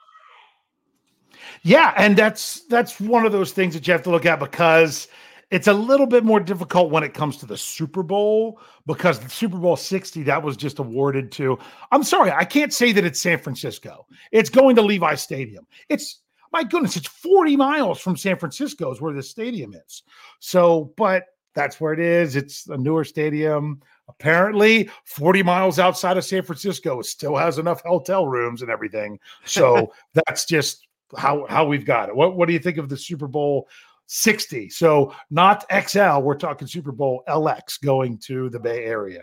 Yeah, 1.63 1.95
and 1.97 2.17
that's 2.17 2.61
that's 2.63 3.01
one 3.01 3.27
of 3.27 3.33
those 3.33 3.53
things 3.53 3.75
that 3.75 3.87
you 3.87 3.93
have 3.93 4.03
to 4.03 4.11
look 4.11 4.27
at 4.27 4.41
because 4.41 5.09
it's 5.51 5.67
a 5.67 5.73
little 5.73 6.07
bit 6.07 6.25
more 6.25 6.41
difficult 6.41 6.91
when 6.91 7.03
it 7.03 7.13
comes 7.13 7.37
to 7.39 7.47
the 7.47 7.57
Super 7.57 8.03
Bowl 8.03 8.61
because 8.87 9.19
the 9.19 9.29
Super 9.29 9.59
Bowl 9.59 9.77
60 9.77 10.23
that 10.25 10.43
was 10.43 10.57
just 10.57 10.79
awarded 10.79 11.33
to 11.33 11.59
I'm 11.91 12.05
sorry, 12.05 12.31
I 12.31 12.45
can't 12.45 12.73
say 12.73 12.93
that 12.93 13.05
it's 13.05 13.21
San 13.21 13.39
Francisco. 13.39 14.07
It's 14.33 14.51
going 14.51 14.77
to 14.77 14.83
Levi 14.83 15.15
Stadium. 15.17 15.67
It's 15.89 16.21
my 16.53 16.65
goodness, 16.65 16.97
it's 16.97 17.09
40 17.09 17.57
miles 17.57 18.01
from 18.01 18.17
San 18.17 18.37
Francisco 18.39 18.93
is 18.93 19.01
where 19.01 19.13
the 19.13 19.23
stadium 19.23 19.75
is. 19.75 20.03
So, 20.41 20.93
but 20.97 21.27
that's 21.55 21.81
where 21.81 21.93
it 21.93 22.01
is. 22.01 22.37
It's 22.37 22.67
a 22.69 22.77
newer 22.77 23.05
stadium. 23.05 23.81
Apparently, 24.09 24.91
40 25.05 25.43
miles 25.43 25.79
outside 25.79 26.17
of 26.17 26.25
San 26.25 26.43
Francisco, 26.43 27.01
it 27.01 27.07
still 27.07 27.37
has 27.37 27.59
enough 27.59 27.83
hotel 27.83 28.27
rooms 28.27 28.63
and 28.63 28.71
everything. 28.71 29.19
So 29.45 29.93
that's 30.15 30.45
just 30.45 30.87
how 31.17 31.47
how 31.49 31.67
we've 31.67 31.85
got 31.85 32.09
it. 32.09 32.17
What 32.17 32.37
what 32.37 32.47
do 32.47 32.53
you 32.53 32.59
think 32.59 32.79
of 32.79 32.89
the 32.89 32.97
Super 32.97 33.27
Bowl 33.27 33.69
60? 34.07 34.71
So 34.71 35.15
not 35.31 35.65
XL, 35.71 36.19
we're 36.19 36.37
talking 36.37 36.67
Super 36.67 36.93
Bowl 36.93 37.23
LX 37.29 37.81
going 37.81 38.19
to 38.19 38.51
the 38.51 38.61
Bay 38.61 38.85
Area. 38.85 39.23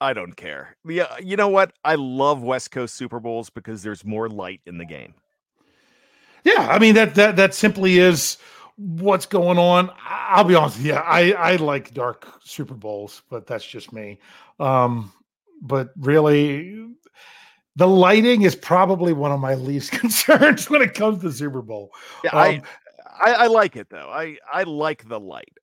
I 0.00 0.14
don't 0.14 0.34
care. 0.34 0.76
Yeah, 0.86 1.14
you 1.22 1.36
know 1.36 1.48
what? 1.48 1.72
I 1.84 1.96
love 1.96 2.42
West 2.42 2.70
Coast 2.70 2.94
Super 2.94 3.20
Bowls 3.20 3.50
because 3.50 3.82
there's 3.82 4.04
more 4.04 4.28
light 4.28 4.60
in 4.66 4.78
the 4.78 4.86
game. 4.86 5.14
Yeah, 6.44 6.68
I 6.70 6.78
mean 6.78 6.94
that 6.94 7.14
that 7.16 7.36
that 7.36 7.54
simply 7.54 7.98
is 7.98 8.38
what's 8.76 9.26
going 9.26 9.58
on. 9.58 9.90
I'll 10.06 10.44
be 10.44 10.54
honest 10.54 10.80
yeah. 10.80 11.00
I 11.00 11.32
I 11.32 11.56
like 11.56 11.92
dark 11.92 12.26
Super 12.44 12.74
Bowls, 12.74 13.22
but 13.28 13.46
that's 13.46 13.66
just 13.66 13.92
me. 13.92 14.18
Um, 14.58 15.12
but 15.60 15.90
really, 15.98 16.88
the 17.80 17.88
lighting 17.88 18.42
is 18.42 18.54
probably 18.54 19.14
one 19.14 19.32
of 19.32 19.40
my 19.40 19.54
least 19.54 19.90
concerns 20.00 20.68
when 20.68 20.82
it 20.82 20.92
comes 20.92 21.22
to 21.22 21.32
Super 21.32 21.62
Bowl. 21.62 21.90
Yeah, 22.22 22.36
I, 22.36 22.56
Um, 22.56 22.62
I 23.18 23.32
I 23.32 23.46
like 23.46 23.76
it 23.76 23.88
though. 23.88 24.10
I 24.10 24.36
I 24.52 24.64
like 24.64 25.08
the 25.08 25.18
light. 25.18 25.56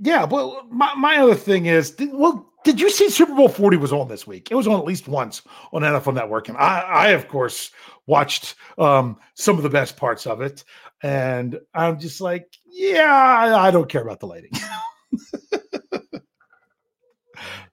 Yeah, 0.00 0.24
but 0.26 0.70
my, 0.70 0.94
my 0.94 1.16
other 1.16 1.34
thing 1.34 1.66
is, 1.66 1.90
did, 1.90 2.10
well, 2.12 2.52
did 2.62 2.80
you 2.80 2.88
see 2.88 3.10
Super 3.10 3.34
Bowl 3.34 3.48
40 3.48 3.78
was 3.78 3.92
on 3.92 4.06
this 4.06 4.28
week? 4.28 4.48
It 4.48 4.54
was 4.54 4.68
on 4.68 4.78
at 4.78 4.84
least 4.84 5.08
once 5.08 5.42
on 5.72 5.82
NFL 5.82 6.14
Network. 6.14 6.48
And 6.48 6.56
I, 6.56 6.80
I 6.82 7.08
of 7.08 7.26
course, 7.26 7.72
watched 8.06 8.54
um, 8.78 9.18
some 9.34 9.56
of 9.56 9.64
the 9.64 9.70
best 9.70 9.96
parts 9.96 10.24
of 10.24 10.40
it. 10.40 10.62
And 11.02 11.58
I'm 11.74 11.98
just 11.98 12.20
like, 12.20 12.46
yeah, 12.64 13.12
I, 13.12 13.68
I 13.68 13.70
don't 13.72 13.88
care 13.88 14.02
about 14.02 14.20
the 14.20 14.26
lighting. 14.26 14.52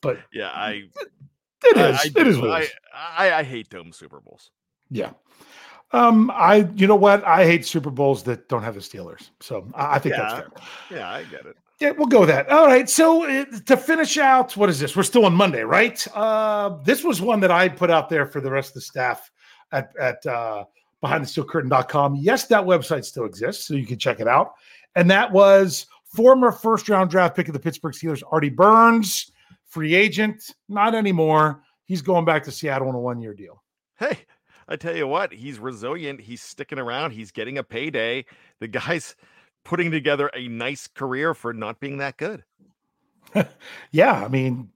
but 0.02 0.18
Yeah, 0.34 0.50
I 0.50 0.90
it 1.66 1.78
I- 1.78 1.90
I 1.92 2.22
it 2.22 2.28
is 2.28 2.38
I, 2.40 2.60
is. 2.62 2.70
I 2.94 3.32
I 3.40 3.44
hate 3.44 3.70
dome 3.70 3.92
Super 3.92 4.20
Bowls. 4.20 4.52
Yeah. 4.90 5.12
Um, 5.92 6.30
I, 6.34 6.68
you 6.76 6.88
know 6.88 6.96
what? 6.96 7.24
I 7.26 7.46
hate 7.46 7.66
Super 7.66 7.90
Bowls 7.92 8.24
that 8.24 8.50
don't 8.50 8.64
have 8.64 8.74
the 8.74 8.82
Steelers. 8.82 9.30
So 9.40 9.70
I, 9.74 9.96
I 9.96 10.00
think 10.00 10.16
that's 10.16 10.34
Yeah. 10.34 10.40
fair. 10.40 10.98
Yeah, 10.98 11.10
I 11.12 11.24
get 11.24 11.46
it. 11.46 11.56
Yeah, 11.80 11.92
we'll 11.92 12.08
go 12.08 12.22
with 12.22 12.30
that. 12.30 12.50
All 12.50 12.66
right. 12.68 12.90
So 12.90 13.24
uh, 13.26 13.46
to 13.66 13.78
finish 13.78 14.18
out, 14.18 14.56
what 14.58 14.70
is 14.70 14.80
this? 14.80 14.96
We're 14.96 15.04
still 15.04 15.26
on 15.26 15.34
Monday, 15.34 15.62
right? 15.64 16.06
Uh, 16.16 16.78
this 16.84 17.04
was 17.04 17.22
one 17.22 17.40
that 17.42 17.52
I 17.52 17.70
put 17.70 17.92
out 17.92 18.10
there 18.10 18.26
for 18.26 18.42
the 18.42 18.50
rest 18.52 18.70
of 18.70 18.74
the 18.76 18.82
staff 18.82 19.30
at 19.72 19.92
at 20.00 20.26
uh, 20.26 20.66
behindthesteelcurtain.com. 21.04 22.16
Yes, 22.16 22.46
that 22.48 22.64
website 22.64 23.06
still 23.06 23.26
exists, 23.26 23.68
so 23.68 23.74
you 23.74 23.86
can 23.86 23.98
check 24.00 24.20
it 24.20 24.28
out. 24.28 24.54
And 24.96 25.10
that 25.12 25.32
was 25.32 25.86
former 26.06 26.52
first 26.52 26.88
round 26.90 27.10
draft 27.10 27.36
pick 27.36 27.48
of 27.48 27.54
the 27.54 27.60
Pittsburgh 27.60 27.94
Steelers, 27.94 28.24
Artie 28.32 28.50
Burns, 28.50 29.32
free 29.76 29.94
agent, 29.94 30.56
not 30.70 30.96
anymore. 30.96 31.62
He's 31.84 32.02
going 32.02 32.24
back 32.24 32.46
to 32.46 32.52
Seattle 32.52 32.88
on 32.88 32.96
a 32.96 33.00
one 33.00 33.20
year 33.20 33.34
deal. 33.34 33.62
Hey, 34.00 34.20
I 34.70 34.78
tell 34.78 34.96
you 34.96 35.06
what, 35.06 35.34
he's 35.34 35.60
resilient. 35.60 36.22
He's 36.22 36.42
sticking 36.42 36.80
around. 36.80 37.12
He's 37.12 37.32
getting 37.32 37.58
a 37.58 37.64
payday. 37.64 38.24
The 38.62 38.70
guy's 38.70 39.18
putting 39.66 39.92
together 39.92 40.32
a 40.34 40.48
nice 40.48 40.88
career 40.88 41.34
for 41.34 41.52
not 41.52 41.82
being 41.82 41.98
that 41.98 42.16
good. 42.16 42.46
yeah, 43.92 44.14
I 44.14 44.30
mean, 44.30 44.70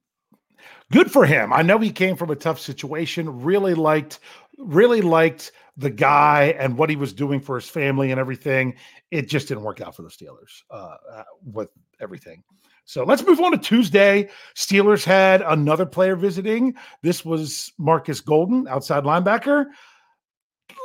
good 0.92 1.10
for 1.10 1.26
him. 1.26 1.54
I 1.54 1.62
know 1.62 1.78
he 1.78 1.92
came 1.92 2.18
from 2.18 2.30
a 2.30 2.36
tough 2.36 2.60
situation. 2.60 3.42
Really 3.42 3.76
liked, 3.76 4.20
really 4.58 5.02
liked 5.02 5.54
the 5.78 5.90
guy 5.90 6.56
and 6.60 6.78
what 6.78 6.90
he 6.90 6.98
was 6.98 7.14
doing 7.14 7.40
for 7.40 7.56
his 7.56 7.70
family 7.70 8.12
and 8.12 8.20
everything. 8.20 8.76
It 9.12 9.30
just 9.30 9.48
didn't 9.48 9.64
work 9.64 9.80
out 9.80 9.96
for 9.96 10.02
the 10.02 10.10
Steelers 10.10 10.64
uh, 10.70 10.98
uh, 11.10 11.24
with 11.46 11.72
everything. 12.02 12.44
So 12.90 13.04
let's 13.04 13.24
move 13.24 13.40
on 13.40 13.52
to 13.52 13.58
Tuesday. 13.60 14.30
Steelers 14.56 15.04
had 15.04 15.44
another 15.44 15.86
player 15.86 16.16
visiting. 16.16 16.74
This 17.04 17.24
was 17.24 17.72
Marcus 17.78 18.20
Golden, 18.20 18.68
outside 18.68 19.04
linebacker. 19.04 19.66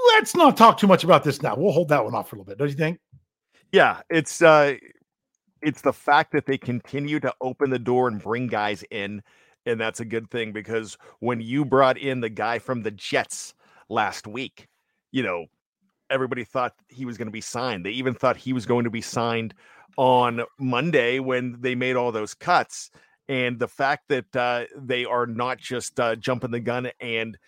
Let's 0.09 0.37
not 0.37 0.55
talk 0.55 0.77
too 0.77 0.87
much 0.87 1.03
about 1.03 1.25
this 1.25 1.41
now. 1.41 1.57
We'll 1.57 1.73
hold 1.73 1.89
that 1.89 2.05
one 2.05 2.15
off 2.15 2.29
for 2.29 2.37
a 2.37 2.41
little 2.41 2.51
bit. 2.53 2.59
Don't 2.59 2.69
you 2.69 2.75
think? 2.75 2.99
Yeah, 3.73 4.03
it's 4.11 4.43
uh 4.43 4.75
it's 5.63 5.81
the 5.81 5.95
fact 5.95 6.33
that 6.33 6.45
they 6.45 6.59
continue 6.59 7.21
to 7.21 7.33
open 7.41 7.71
the 7.71 7.79
door 7.79 8.09
and 8.09 8.23
bring 8.23 8.49
guys 8.49 8.85
in 8.91 9.23
and 9.65 9.81
that's 9.81 10.01
a 10.01 10.05
good 10.05 10.31
thing 10.31 10.53
because 10.53 10.99
when 11.21 11.41
you 11.41 11.65
brought 11.65 11.97
in 11.97 12.21
the 12.21 12.29
guy 12.29 12.59
from 12.59 12.83
the 12.83 12.91
Jets 12.91 13.55
last 13.89 14.27
week, 14.27 14.69
you 15.11 15.23
know, 15.23 15.47
everybody 16.11 16.45
thought 16.45 16.75
he 16.89 17.07
was 17.07 17.17
going 17.17 17.29
to 17.29 17.33
be 17.33 17.41
signed. 17.41 17.87
They 17.87 17.93
even 17.93 18.13
thought 18.13 18.37
he 18.37 18.53
was 18.53 18.67
going 18.67 18.85
to 18.85 18.91
be 18.91 19.01
signed 19.01 19.55
on 19.97 20.43
Monday 20.59 21.19
when 21.19 21.57
they 21.61 21.75
made 21.75 21.97
all 21.97 22.13
those 22.13 22.35
cuts. 22.35 22.91
And 23.29 23.59
the 23.59 23.69
fact 23.69 24.09
that 24.09 24.37
uh, 24.37 24.65
they 24.77 25.05
are 25.05 25.27
not 25.27 25.59
just 25.59 25.99
uh, 25.99 26.17
jumping 26.17 26.51
the 26.51 26.61
gun 26.61 26.91
and 27.01 27.39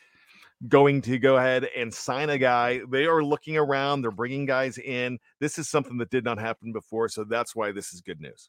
going 0.69 1.03
to 1.03 1.19
go 1.19 1.37
ahead 1.37 1.69
and 1.77 1.93
sign 1.93 2.31
a 2.31 2.39
guy, 2.39 2.81
they 2.91 3.05
are 3.05 3.23
looking 3.23 3.59
around, 3.59 4.01
they're 4.01 4.11
bringing 4.11 4.47
guys 4.47 4.79
in. 4.79 5.19
This 5.39 5.59
is 5.59 5.69
something 5.69 5.99
that 5.99 6.11
did 6.11 6.25
not 6.25 6.39
happen 6.39 6.73
before. 6.73 7.09
So 7.09 7.25
that's 7.25 7.55
why 7.55 7.73
this 7.73 7.93
is 7.93 8.01
good 8.01 8.21
news. 8.21 8.49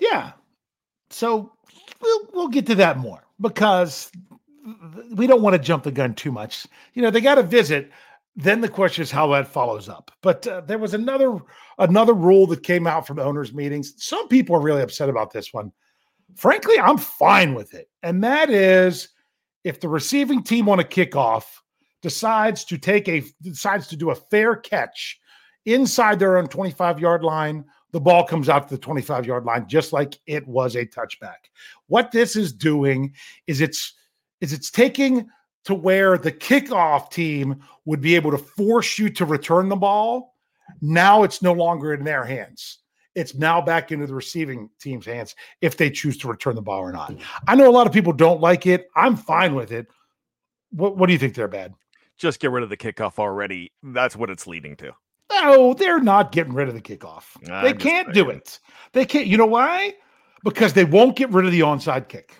Yeah. 0.00 0.32
So 1.10 1.52
we'll, 2.00 2.28
we'll 2.32 2.48
get 2.48 2.66
to 2.66 2.74
that 2.76 2.98
more 2.98 3.24
because 3.40 4.10
we 5.12 5.28
don't 5.28 5.42
want 5.42 5.54
to 5.54 5.62
jump 5.62 5.84
the 5.84 5.92
gun 5.92 6.14
too 6.14 6.32
much. 6.32 6.66
You 6.94 7.02
know, 7.02 7.10
they 7.10 7.20
got 7.20 7.36
to 7.36 7.44
visit. 7.44 7.90
Then 8.36 8.60
the 8.60 8.68
question 8.68 9.02
is 9.02 9.10
how 9.10 9.28
that 9.28 9.48
follows 9.48 9.88
up. 9.88 10.10
But 10.20 10.46
uh, 10.46 10.60
there 10.60 10.78
was 10.78 10.92
another 10.92 11.38
another 11.78 12.12
rule 12.12 12.46
that 12.48 12.62
came 12.62 12.86
out 12.86 13.06
from 13.06 13.18
owners' 13.18 13.54
meetings. 13.54 13.94
Some 13.96 14.28
people 14.28 14.54
are 14.56 14.60
really 14.60 14.82
upset 14.82 15.08
about 15.08 15.32
this 15.32 15.54
one. 15.54 15.72
Frankly, 16.34 16.78
I'm 16.78 16.98
fine 16.98 17.54
with 17.54 17.72
it, 17.72 17.88
and 18.02 18.22
that 18.22 18.50
is 18.50 19.08
if 19.64 19.80
the 19.80 19.88
receiving 19.88 20.42
team 20.42 20.68
on 20.68 20.80
a 20.80 20.84
kickoff 20.84 21.44
decides 22.02 22.64
to 22.64 22.78
take 22.78 23.08
a 23.08 23.24
decides 23.42 23.88
to 23.88 23.96
do 23.96 24.10
a 24.10 24.14
fair 24.14 24.54
catch 24.54 25.18
inside 25.64 26.18
their 26.18 26.36
own 26.36 26.46
25 26.46 27.00
yard 27.00 27.24
line 27.24 27.64
the 27.92 28.00
ball 28.00 28.24
comes 28.24 28.48
out 28.48 28.68
to 28.68 28.74
the 28.74 28.80
25 28.80 29.26
yard 29.26 29.44
line 29.44 29.66
just 29.66 29.92
like 29.92 30.16
it 30.26 30.46
was 30.46 30.76
a 30.76 30.86
touchback 30.86 31.50
what 31.88 32.12
this 32.12 32.36
is 32.36 32.52
doing 32.52 33.12
is 33.48 33.60
it's 33.60 33.94
is 34.40 34.52
it's 34.52 34.70
taking 34.70 35.26
to 35.66 35.74
where 35.74 36.16
the 36.16 36.32
kickoff 36.32 37.10
team 37.10 37.60
would 37.84 38.00
be 38.00 38.14
able 38.14 38.30
to 38.30 38.38
force 38.38 38.98
you 38.98 39.10
to 39.10 39.24
return 39.24 39.68
the 39.68 39.76
ball. 39.76 40.34
Now 40.80 41.24
it's 41.24 41.42
no 41.42 41.52
longer 41.52 41.92
in 41.92 42.04
their 42.04 42.24
hands. 42.24 42.78
It's 43.14 43.34
now 43.34 43.60
back 43.60 43.92
into 43.92 44.06
the 44.06 44.14
receiving 44.14 44.70
team's 44.80 45.06
hands 45.06 45.34
if 45.60 45.76
they 45.76 45.90
choose 45.90 46.18
to 46.18 46.28
return 46.28 46.54
the 46.54 46.62
ball 46.62 46.80
or 46.80 46.92
not. 46.92 47.10
Mm-hmm. 47.10 47.44
I 47.48 47.54
know 47.54 47.68
a 47.68 47.72
lot 47.72 47.86
of 47.86 47.92
people 47.92 48.12
don't 48.12 48.40
like 48.40 48.66
it. 48.66 48.88
I'm 48.94 49.16
fine 49.16 49.54
with 49.54 49.72
it. 49.72 49.86
What, 50.70 50.96
what 50.96 51.06
do 51.06 51.12
you 51.12 51.18
think 51.18 51.34
they're 51.34 51.48
bad? 51.48 51.74
Just 52.16 52.40
get 52.40 52.50
rid 52.50 52.62
of 52.62 52.70
the 52.70 52.76
kickoff 52.76 53.18
already. 53.18 53.72
That's 53.82 54.16
what 54.16 54.30
it's 54.30 54.46
leading 54.46 54.76
to. 54.76 54.92
No, 55.32 55.74
they're 55.74 56.00
not 56.00 56.30
getting 56.30 56.52
rid 56.52 56.68
of 56.68 56.74
the 56.74 56.80
kickoff. 56.80 57.24
I'm 57.50 57.64
they 57.64 57.72
can't 57.72 58.14
do 58.14 58.30
it. 58.30 58.60
They 58.92 59.04
can't. 59.04 59.26
You 59.26 59.36
know 59.36 59.46
why? 59.46 59.94
Because 60.44 60.74
they 60.74 60.84
won't 60.84 61.16
get 61.16 61.30
rid 61.30 61.44
of 61.44 61.52
the 61.52 61.60
onside 61.60 62.08
kick. 62.08 62.38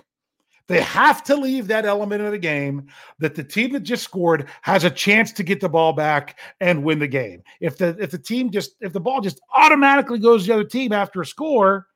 They 0.69 0.81
have 0.81 1.23
to 1.25 1.37
leave 1.37 1.69
that 1.69 1.85
element 1.85 2.23
of 2.23 2.33
the 2.33 2.39
game 2.39 2.89
that 3.19 3.35
the 3.35 3.45
team 3.45 3.73
that 3.73 3.81
just 3.81 4.03
scored 4.03 4.49
has 4.63 4.85
a 4.85 4.91
chance 4.91 5.33
to 5.33 5.43
get 5.43 5.61
the 5.61 5.69
ball 5.69 5.93
back 5.93 6.41
and 6.61 6.83
win 6.83 6.99
the 6.99 7.07
game. 7.07 7.43
If 7.61 7.79
the 7.79 7.97
if 8.01 8.11
the 8.11 8.19
team 8.19 8.51
just 8.51 8.75
if 8.81 8.93
the 8.93 9.01
ball 9.01 9.21
just 9.21 9.41
automatically 9.57 10.19
goes 10.19 10.43
to 10.43 10.49
the 10.49 10.55
other 10.55 10.65
team 10.65 10.93
after 10.93 11.21
a 11.21 11.27
score, 11.27 11.87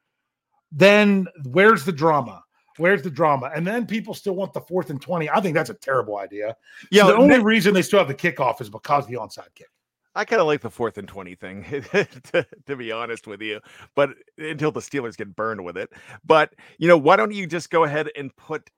then 0.71 1.27
where's 1.47 1.85
the 1.85 1.93
drama? 1.93 2.45
Where's 2.77 3.03
the 3.03 3.11
drama? 3.11 3.51
And 3.55 3.67
then 3.67 3.87
people 3.87 4.15
still 4.15 4.35
want 4.35 4.53
the 4.53 4.61
fourth 4.61 4.91
and 4.91 5.03
20. 5.03 5.29
I 5.29 5.41
think 5.41 5.55
that's 5.55 5.71
a 5.71 5.75
terrible 5.75 6.19
idea. 6.19 6.57
Yeah. 6.91 7.03
So 7.03 7.09
the 7.09 7.17
only 7.17 7.41
reason 7.41 7.75
they 7.75 7.83
still 7.83 7.99
have 7.99 8.09
the 8.09 8.15
kickoff 8.15 8.61
is 8.61 8.71
because 8.71 9.07
the 9.07 9.15
onside 9.15 9.55
kick. 9.55 9.69
I 10.15 10.25
kind 10.25 10.41
of 10.41 10.49
like 10.49 10.61
the 10.61 10.71
fourth 10.71 10.99
and 10.99 11.07
20 11.07 11.35
thing, 11.37 11.65
to, 12.33 12.47
to, 12.67 12.77
be 12.77 12.91
honest 12.91 13.27
with 13.27 13.41
you, 13.41 13.61
but 13.95 14.11
until 14.39 14.73
the 14.73 14.81
Steelers 14.81 15.17
get 15.17 15.37
burned 15.37 15.65
with 15.65 15.77
it. 15.77 15.91
But, 16.25 16.55
you 16.79 16.89
know, 16.89 16.99
why 16.99 17.17
don't 17.17 17.33
you 17.33 17.47
just 17.47 17.71
go 17.71 17.85
ahead 17.85 18.09
and 18.17 18.35
put 18.35 18.71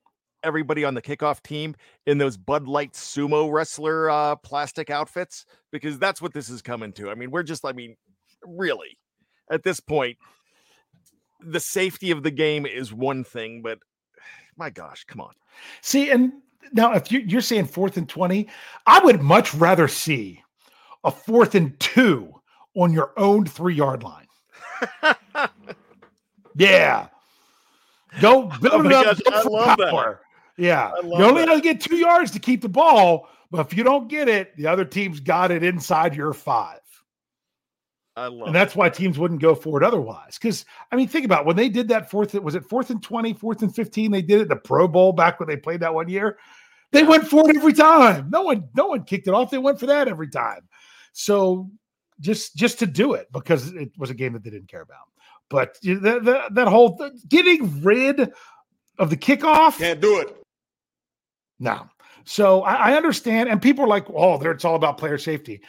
everybody 0.45 0.85
on 0.85 0.95
the 0.95 1.01
kickoff 1.01 1.43
team 1.43 1.75
in 2.07 2.19
those 2.19 2.37
Bud 2.37 2.69
Light 2.69 2.93
sumo 2.93 3.51
wrestler 3.51 4.11
uh, 4.11 4.37
plastic 4.37 4.91
outfits? 4.91 5.47
Because 5.71 5.99
that's 5.99 6.21
what 6.21 6.35
this 6.35 6.51
is 6.51 6.61
coming 6.61 6.93
to. 6.95 7.11
I 7.11 7.15
mean, 7.15 7.31
we're 7.31 7.45
just, 7.45 7.65
I 7.65 7.73
mean, 7.73 7.97
really, 8.45 8.99
at 9.51 9.63
this 9.63 9.81
point, 9.81 10.19
the 11.41 11.61
safety 11.61 12.11
of 12.11 12.23
the 12.23 12.31
game 12.31 12.67
is 12.67 12.93
one 12.93 13.25
thing, 13.25 13.63
but 13.63 13.79
my 14.59 14.69
gosh, 14.69 15.05
come 15.05 15.23
on. 15.23 15.33
See, 15.81 16.11
and 16.11 16.33
now 16.75 16.93
if 16.93 17.11
you're 17.11 17.41
saying 17.41 17.67
fourth 17.67 17.97
and 17.97 18.09
20, 18.09 18.49
I 18.87 19.03
would 19.03 19.23
much 19.23 19.55
rather 19.55 19.89
see 19.89 20.43
a 21.05 21.11
fourth 21.11 21.55
and 21.55 21.79
two 21.81 22.33
on 22.77 22.93
your 22.93 23.13
own 23.17 23.47
three 23.47 23.75
yard 23.75 24.03
line. 24.03 24.27
yeah. 26.57 27.09
Go 28.21 28.51
build 28.61 28.75
oh 28.75 28.87
it 28.87 28.93
up. 28.93 29.05
Gosh, 29.05 29.21
I 29.33 29.43
love 29.43 29.79
power. 29.79 30.21
that. 30.57 30.63
Yeah. 30.63 30.93
You 31.03 31.25
only 31.25 31.43
have 31.43 31.57
to 31.57 31.61
get 31.61 31.81
two 31.81 31.97
yards 31.97 32.31
to 32.33 32.39
keep 32.39 32.61
the 32.61 32.69
ball, 32.69 33.29
but 33.51 33.67
if 33.67 33.77
you 33.77 33.85
don't 33.85 34.09
get 34.09 34.29
it, 34.29 34.57
the 34.57 34.67
other 34.67 34.85
team's 34.85 35.21
got 35.21 35.51
it 35.51 35.63
inside 35.63 36.15
your 36.15 36.33
five. 36.33 36.79
I 38.15 38.27
love 38.27 38.49
and 38.49 38.55
that's 38.55 38.77
why 38.77 38.91
teams 38.91 39.19
wouldn't 39.19 39.41
go 39.41 39.55
for 39.55 39.81
it 39.81 39.87
otherwise. 39.87 40.39
Because 40.39 40.67
I 40.91 40.97
mean, 40.97 41.09
think 41.09 41.25
about 41.25 41.41
it. 41.41 41.47
when 41.47 41.57
they 41.57 41.71
did 41.71 41.89
that 41.89 42.11
fourth, 42.11 42.35
was 42.35 42.55
it 42.55 42.65
fourth 42.65 42.91
and 42.91 43.03
20, 43.03 43.33
fourth 43.35 43.63
and 43.63 43.75
15? 43.75 44.11
They 44.11 44.21
did 44.21 44.39
it 44.39 44.43
in 44.43 44.49
the 44.49 44.57
Pro 44.57 44.87
Bowl 44.87 45.13
back 45.13 45.41
when 45.41 45.49
they 45.49 45.57
played 45.57 45.81
that 45.81 45.95
one 45.95 46.09
year. 46.09 46.39
They 46.91 47.05
went 47.05 47.27
for 47.27 47.49
it 47.49 47.57
every 47.57 47.73
time. 47.73 48.29
No 48.29 48.43
one, 48.43 48.69
no 48.77 48.89
one 48.89 49.05
kicked 49.05 49.27
it 49.27 49.33
off. 49.33 49.51
They 49.51 49.57
went 49.57 49.81
for 49.81 49.87
that 49.87 50.09
every 50.09 50.29
time. 50.29 50.69
So 51.13 51.71
just 52.21 52.57
just 52.57 52.79
to 52.79 52.87
do 52.87 53.15
it 53.15 53.29
because 53.33 53.73
it 53.73 53.91
was 53.99 54.11
a 54.11 54.15
game 54.15 54.33
that 54.33 54.43
they 54.43 54.51
didn't 54.51 54.69
care 54.69 54.83
about. 54.83 55.09
But 55.49 55.77
the, 55.83 55.95
the, 55.95 56.45
that 56.53 56.69
whole 56.69 56.97
th- 56.97 57.13
getting 57.29 57.83
rid 57.83 58.33
of 58.99 59.11
the 59.11 59.17
kickoff 59.17 59.79
can't 59.79 60.01
do 60.01 60.21
it. 60.21 60.35
No. 61.59 61.89
So 62.25 62.63
I, 62.63 62.93
I 62.93 62.97
understand, 62.97 63.49
and 63.49 63.61
people 63.61 63.85
are 63.85 63.89
like, 63.89 64.07
"Oh, 64.09 64.39
there 64.39 64.53
it's 64.53 64.65
all 64.65 64.77
about 64.77 64.99
player 64.99 65.19
safety." 65.19 65.61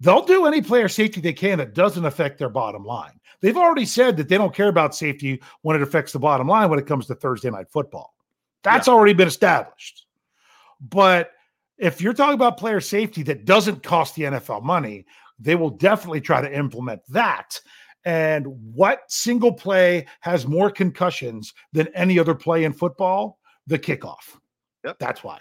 They'll 0.00 0.24
do 0.24 0.46
any 0.46 0.60
player 0.60 0.88
safety 0.88 1.20
they 1.20 1.32
can 1.32 1.58
that 1.58 1.74
doesn't 1.74 2.04
affect 2.04 2.38
their 2.38 2.48
bottom 2.48 2.84
line. 2.84 3.20
They've 3.40 3.56
already 3.56 3.84
said 3.84 4.16
that 4.16 4.28
they 4.28 4.36
don't 4.36 4.54
care 4.54 4.68
about 4.68 4.94
safety 4.94 5.40
when 5.62 5.76
it 5.76 5.82
affects 5.82 6.12
the 6.12 6.18
bottom 6.18 6.48
line 6.48 6.70
when 6.70 6.78
it 6.78 6.86
comes 6.86 7.06
to 7.06 7.14
Thursday 7.14 7.50
night 7.50 7.68
football. 7.70 8.14
That's 8.62 8.88
yeah. 8.88 8.94
already 8.94 9.12
been 9.12 9.28
established. 9.28 10.06
But 10.80 11.30
if 11.82 12.00
you're 12.00 12.14
talking 12.14 12.34
about 12.34 12.58
player 12.58 12.80
safety 12.80 13.24
that 13.24 13.44
doesn't 13.44 13.82
cost 13.82 14.14
the 14.14 14.22
NFL 14.22 14.62
money, 14.62 15.04
they 15.40 15.56
will 15.56 15.70
definitely 15.70 16.20
try 16.20 16.40
to 16.40 16.56
implement 16.56 17.02
that. 17.08 17.60
And 18.04 18.46
what 18.72 19.00
single 19.08 19.52
play 19.52 20.06
has 20.20 20.46
more 20.46 20.70
concussions 20.70 21.52
than 21.72 21.88
any 21.88 22.20
other 22.20 22.36
play 22.36 22.62
in 22.62 22.72
football? 22.72 23.40
The 23.66 23.80
kickoff. 23.80 24.38
Yep. 24.84 25.00
That's 25.00 25.24
why. 25.24 25.38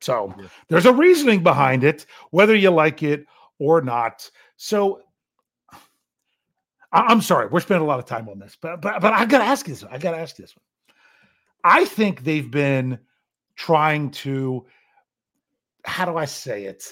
So 0.00 0.34
there's 0.68 0.86
a 0.86 0.92
reasoning 0.92 1.44
behind 1.44 1.84
it, 1.84 2.06
whether 2.32 2.56
you 2.56 2.70
like 2.70 3.04
it 3.04 3.24
or 3.60 3.80
not. 3.82 4.28
So 4.56 5.02
I'm 6.92 7.22
sorry, 7.22 7.46
we're 7.46 7.60
spending 7.60 7.84
a 7.84 7.88
lot 7.88 8.00
of 8.00 8.04
time 8.04 8.28
on 8.28 8.40
this, 8.40 8.56
but 8.60 8.82
but 8.82 9.00
but 9.00 9.12
I 9.12 9.26
gotta 9.26 9.44
ask 9.44 9.64
this. 9.64 9.84
I 9.84 9.98
gotta 9.98 10.18
ask 10.18 10.34
this 10.34 10.56
one. 10.56 10.96
I 11.62 11.84
think 11.84 12.24
they've 12.24 12.50
been 12.50 12.98
trying 13.54 14.10
to 14.10 14.66
how 15.84 16.04
do 16.04 16.16
I 16.16 16.24
say 16.24 16.64
it? 16.64 16.84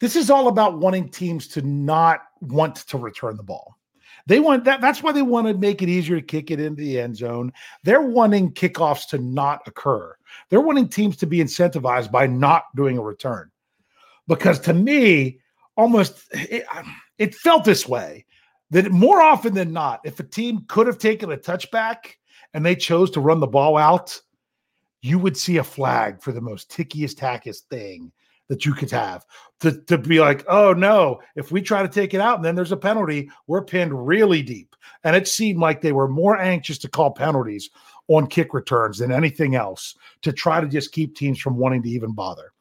This 0.00 0.16
is 0.16 0.30
all 0.30 0.48
about 0.48 0.78
wanting 0.78 1.08
teams 1.08 1.48
to 1.48 1.62
not 1.62 2.20
want 2.40 2.76
to 2.76 2.98
return 2.98 3.36
the 3.36 3.42
ball. 3.42 3.76
They 4.26 4.40
want 4.40 4.64
that. 4.64 4.80
That's 4.80 5.02
why 5.02 5.12
they 5.12 5.22
want 5.22 5.46
to 5.46 5.54
make 5.54 5.82
it 5.82 5.88
easier 5.88 6.16
to 6.16 6.26
kick 6.26 6.50
it 6.50 6.60
into 6.60 6.82
the 6.82 6.98
end 6.98 7.16
zone. 7.16 7.52
They're 7.82 8.02
wanting 8.02 8.52
kickoffs 8.52 9.08
to 9.08 9.18
not 9.18 9.60
occur. 9.66 10.16
They're 10.48 10.60
wanting 10.60 10.88
teams 10.88 11.16
to 11.18 11.26
be 11.26 11.38
incentivized 11.38 12.10
by 12.10 12.26
not 12.26 12.64
doing 12.74 12.96
a 12.96 13.02
return. 13.02 13.50
Because 14.26 14.58
to 14.60 14.72
me, 14.72 15.40
almost 15.76 16.24
it, 16.32 16.64
it 17.18 17.34
felt 17.34 17.64
this 17.64 17.86
way 17.86 18.24
that 18.70 18.90
more 18.90 19.20
often 19.20 19.54
than 19.54 19.72
not, 19.72 20.00
if 20.04 20.18
a 20.20 20.24
team 20.24 20.64
could 20.68 20.86
have 20.86 20.98
taken 20.98 21.30
a 21.30 21.36
touchback 21.36 22.14
and 22.54 22.64
they 22.64 22.74
chose 22.74 23.10
to 23.12 23.20
run 23.20 23.40
the 23.40 23.46
ball 23.46 23.76
out, 23.76 24.18
you 25.04 25.18
would 25.18 25.36
see 25.36 25.58
a 25.58 25.64
flag 25.64 26.22
for 26.22 26.32
the 26.32 26.40
most 26.40 26.70
tickiest, 26.70 27.18
tackiest 27.18 27.64
thing 27.68 28.10
that 28.48 28.64
you 28.64 28.72
could 28.72 28.90
have 28.90 29.26
to, 29.60 29.78
to 29.82 29.98
be 29.98 30.18
like, 30.18 30.46
oh 30.48 30.72
no, 30.72 31.20
if 31.36 31.52
we 31.52 31.60
try 31.60 31.82
to 31.82 31.88
take 31.88 32.14
it 32.14 32.22
out 32.22 32.36
and 32.36 32.44
then 32.44 32.54
there's 32.54 32.72
a 32.72 32.76
penalty, 32.76 33.28
we're 33.46 33.62
pinned 33.62 34.06
really 34.06 34.42
deep. 34.42 34.74
And 35.04 35.14
it 35.14 35.28
seemed 35.28 35.58
like 35.58 35.82
they 35.82 35.92
were 35.92 36.08
more 36.08 36.40
anxious 36.40 36.78
to 36.78 36.88
call 36.88 37.10
penalties 37.10 37.68
on 38.08 38.26
kick 38.28 38.54
returns 38.54 38.96
than 38.96 39.12
anything 39.12 39.54
else 39.54 39.94
to 40.22 40.32
try 40.32 40.58
to 40.58 40.68
just 40.68 40.92
keep 40.92 41.14
teams 41.14 41.38
from 41.38 41.58
wanting 41.58 41.82
to 41.82 41.90
even 41.90 42.12
bother. 42.12 42.53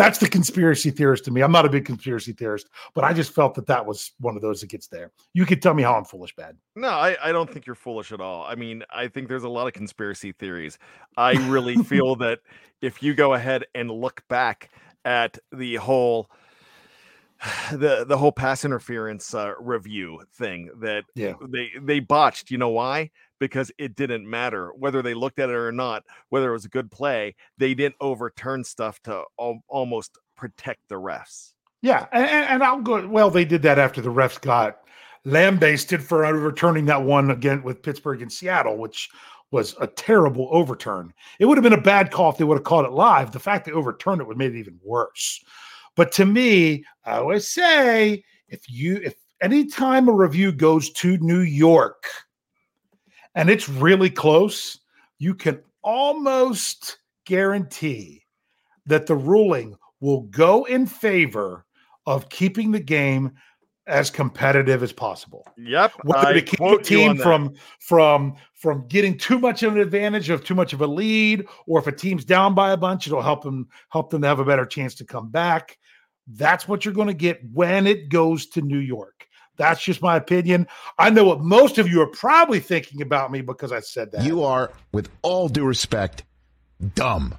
That's 0.00 0.18
the 0.18 0.28
conspiracy 0.30 0.90
theorist 0.90 1.26
to 1.26 1.30
me. 1.30 1.42
I'm 1.42 1.52
not 1.52 1.66
a 1.66 1.68
big 1.68 1.84
conspiracy 1.84 2.32
theorist, 2.32 2.68
but 2.94 3.04
I 3.04 3.12
just 3.12 3.32
felt 3.32 3.54
that 3.56 3.66
that 3.66 3.84
was 3.84 4.12
one 4.18 4.34
of 4.34 4.40
those 4.40 4.62
that 4.62 4.68
gets 4.68 4.86
there. 4.86 5.10
You 5.34 5.44
could 5.44 5.60
tell 5.60 5.74
me 5.74 5.82
how 5.82 5.94
I'm 5.94 6.06
foolish, 6.06 6.34
bad. 6.34 6.56
No, 6.74 6.88
I, 6.88 7.18
I 7.22 7.32
don't 7.32 7.50
think 7.50 7.66
you're 7.66 7.74
foolish 7.74 8.10
at 8.10 8.18
all. 8.18 8.44
I 8.44 8.54
mean, 8.54 8.82
I 8.88 9.08
think 9.08 9.28
there's 9.28 9.44
a 9.44 9.48
lot 9.50 9.66
of 9.66 9.74
conspiracy 9.74 10.32
theories. 10.32 10.78
I 11.18 11.32
really 11.50 11.76
feel 11.84 12.16
that 12.16 12.38
if 12.80 13.02
you 13.02 13.12
go 13.12 13.34
ahead 13.34 13.66
and 13.74 13.90
look 13.90 14.22
back 14.28 14.70
at 15.04 15.36
the 15.52 15.76
whole 15.76 16.30
the 17.72 18.06
the 18.06 18.16
whole 18.16 18.32
pass 18.32 18.64
interference 18.64 19.34
uh, 19.34 19.52
review 19.60 20.22
thing 20.32 20.70
that 20.80 21.04
yeah. 21.14 21.34
they 21.46 21.72
they 21.78 22.00
botched. 22.00 22.50
You 22.50 22.56
know 22.56 22.70
why? 22.70 23.10
Because 23.40 23.72
it 23.78 23.96
didn't 23.96 24.28
matter 24.28 24.70
whether 24.76 25.02
they 25.02 25.14
looked 25.14 25.40
at 25.40 25.50
it 25.50 25.56
or 25.56 25.72
not, 25.72 26.04
whether 26.28 26.50
it 26.50 26.52
was 26.52 26.66
a 26.66 26.68
good 26.68 26.90
play. 26.90 27.34
They 27.58 27.74
didn't 27.74 27.96
overturn 28.00 28.62
stuff 28.62 29.00
to 29.04 29.24
al- 29.40 29.64
almost 29.66 30.18
protect 30.36 30.88
the 30.88 30.94
refs. 30.94 31.54
Yeah, 31.82 32.06
and, 32.12 32.26
and 32.26 32.62
I'll 32.62 32.80
go. 32.80 33.06
Well, 33.08 33.30
they 33.30 33.44
did 33.44 33.62
that 33.62 33.78
after 33.78 34.00
the 34.00 34.12
refs 34.12 34.40
got 34.40 34.80
lambasted 35.24 36.02
for 36.02 36.24
overturning 36.24 36.86
that 36.86 37.02
one 37.02 37.30
again 37.30 37.62
with 37.62 37.82
Pittsburgh 37.82 38.22
and 38.22 38.32
Seattle, 38.32 38.76
which 38.76 39.08
was 39.50 39.74
a 39.80 39.86
terrible 39.86 40.48
overturn. 40.52 41.12
It 41.38 41.46
would 41.46 41.58
have 41.58 41.64
been 41.64 41.72
a 41.72 41.80
bad 41.80 42.10
call 42.10 42.30
if 42.30 42.36
they 42.36 42.44
would 42.44 42.58
have 42.58 42.64
called 42.64 42.86
it 42.86 42.92
live. 42.92 43.32
The 43.32 43.40
fact 43.40 43.64
they 43.64 43.72
overturned 43.72 44.20
it 44.20 44.26
would 44.26 44.34
have 44.34 44.38
made 44.38 44.54
it 44.54 44.60
even 44.60 44.78
worse. 44.82 45.42
But 45.96 46.12
to 46.12 46.24
me, 46.24 46.84
I 47.04 47.16
always 47.16 47.48
say 47.48 48.22
if 48.48 48.70
you 48.70 49.00
if 49.02 49.14
anytime 49.40 50.08
a 50.08 50.12
review 50.12 50.52
goes 50.52 50.90
to 50.90 51.16
New 51.18 51.40
York 51.40 52.04
and 53.34 53.50
it's 53.50 53.68
really 53.68 54.10
close, 54.10 54.78
you 55.18 55.34
can 55.34 55.60
almost 55.82 56.98
guarantee 57.26 58.24
that 58.86 59.06
the 59.06 59.14
ruling 59.14 59.76
will 60.00 60.22
go 60.22 60.64
in 60.64 60.86
favor 60.86 61.64
of 62.06 62.28
keeping 62.28 62.72
the 62.72 62.80
game 62.80 63.32
as 63.86 64.10
competitive 64.10 64.82
as 64.82 64.92
possible. 64.92 65.46
Yep. 65.58 65.92
Whether 66.04 66.34
to 66.34 66.42
keep 66.42 66.60
a 66.60 66.82
team 66.82 67.16
from 67.16 67.54
from 67.80 68.36
from 68.54 68.86
getting 68.88 69.18
too 69.18 69.38
much 69.38 69.62
of 69.62 69.74
an 69.74 69.80
advantage 69.80 70.30
of 70.30 70.44
too 70.44 70.54
much 70.54 70.72
of 70.72 70.80
a 70.80 70.86
lead, 70.86 71.46
or 71.66 71.80
if 71.80 71.86
a 71.86 71.92
team's 71.92 72.24
down 72.24 72.54
by 72.54 72.72
a 72.72 72.76
bunch, 72.76 73.06
it'll 73.06 73.22
help 73.22 73.42
them 73.42 73.68
help 73.90 74.10
them 74.10 74.22
to 74.22 74.28
have 74.28 74.38
a 74.38 74.44
better 74.44 74.64
chance 74.64 74.94
to 74.96 75.04
come 75.04 75.30
back. 75.30 75.76
That's 76.28 76.68
what 76.68 76.84
you're 76.84 76.94
going 76.94 77.08
to 77.08 77.14
get 77.14 77.40
when 77.52 77.86
it 77.86 78.08
goes 78.08 78.46
to 78.50 78.62
New 78.62 78.78
York. 78.78 79.19
That's 79.60 79.82
just 79.82 80.00
my 80.00 80.16
opinion. 80.16 80.66
I 80.98 81.10
know 81.10 81.24
what 81.24 81.40
most 81.40 81.76
of 81.78 81.86
you 81.86 82.00
are 82.00 82.06
probably 82.06 82.60
thinking 82.60 83.02
about 83.02 83.30
me 83.30 83.42
because 83.42 83.72
I 83.72 83.80
said 83.80 84.10
that. 84.12 84.24
You 84.24 84.42
are, 84.42 84.72
with 84.92 85.10
all 85.22 85.48
due 85.48 85.64
respect, 85.64 86.24
dumb 86.94 87.36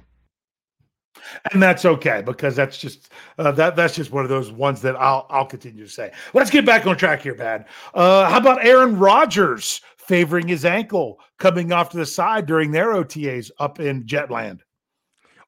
and 1.52 1.62
that's 1.62 1.84
okay 1.84 2.22
because 2.24 2.56
that's 2.56 2.78
just 2.78 3.12
uh, 3.38 3.52
that 3.52 3.76
that's 3.76 3.94
just 3.94 4.12
one 4.12 4.24
of 4.24 4.30
those 4.30 4.50
ones 4.50 4.82
that 4.82 4.96
I'll 4.96 5.26
I'll 5.30 5.46
continue 5.46 5.84
to 5.84 5.90
say. 5.90 6.12
Let's 6.34 6.50
get 6.50 6.64
back 6.66 6.86
on 6.86 6.96
track 6.96 7.22
here, 7.22 7.34
Bad. 7.34 7.66
Uh, 7.94 8.28
how 8.28 8.38
about 8.38 8.64
Aaron 8.64 8.98
Rodgers 8.98 9.80
favoring 9.98 10.48
his 10.48 10.64
ankle 10.64 11.20
coming 11.38 11.72
off 11.72 11.90
to 11.90 11.96
the 11.96 12.06
side 12.06 12.46
during 12.46 12.70
their 12.70 12.92
OTAs 12.92 13.50
up 13.58 13.80
in 13.80 14.04
Jetland? 14.04 14.60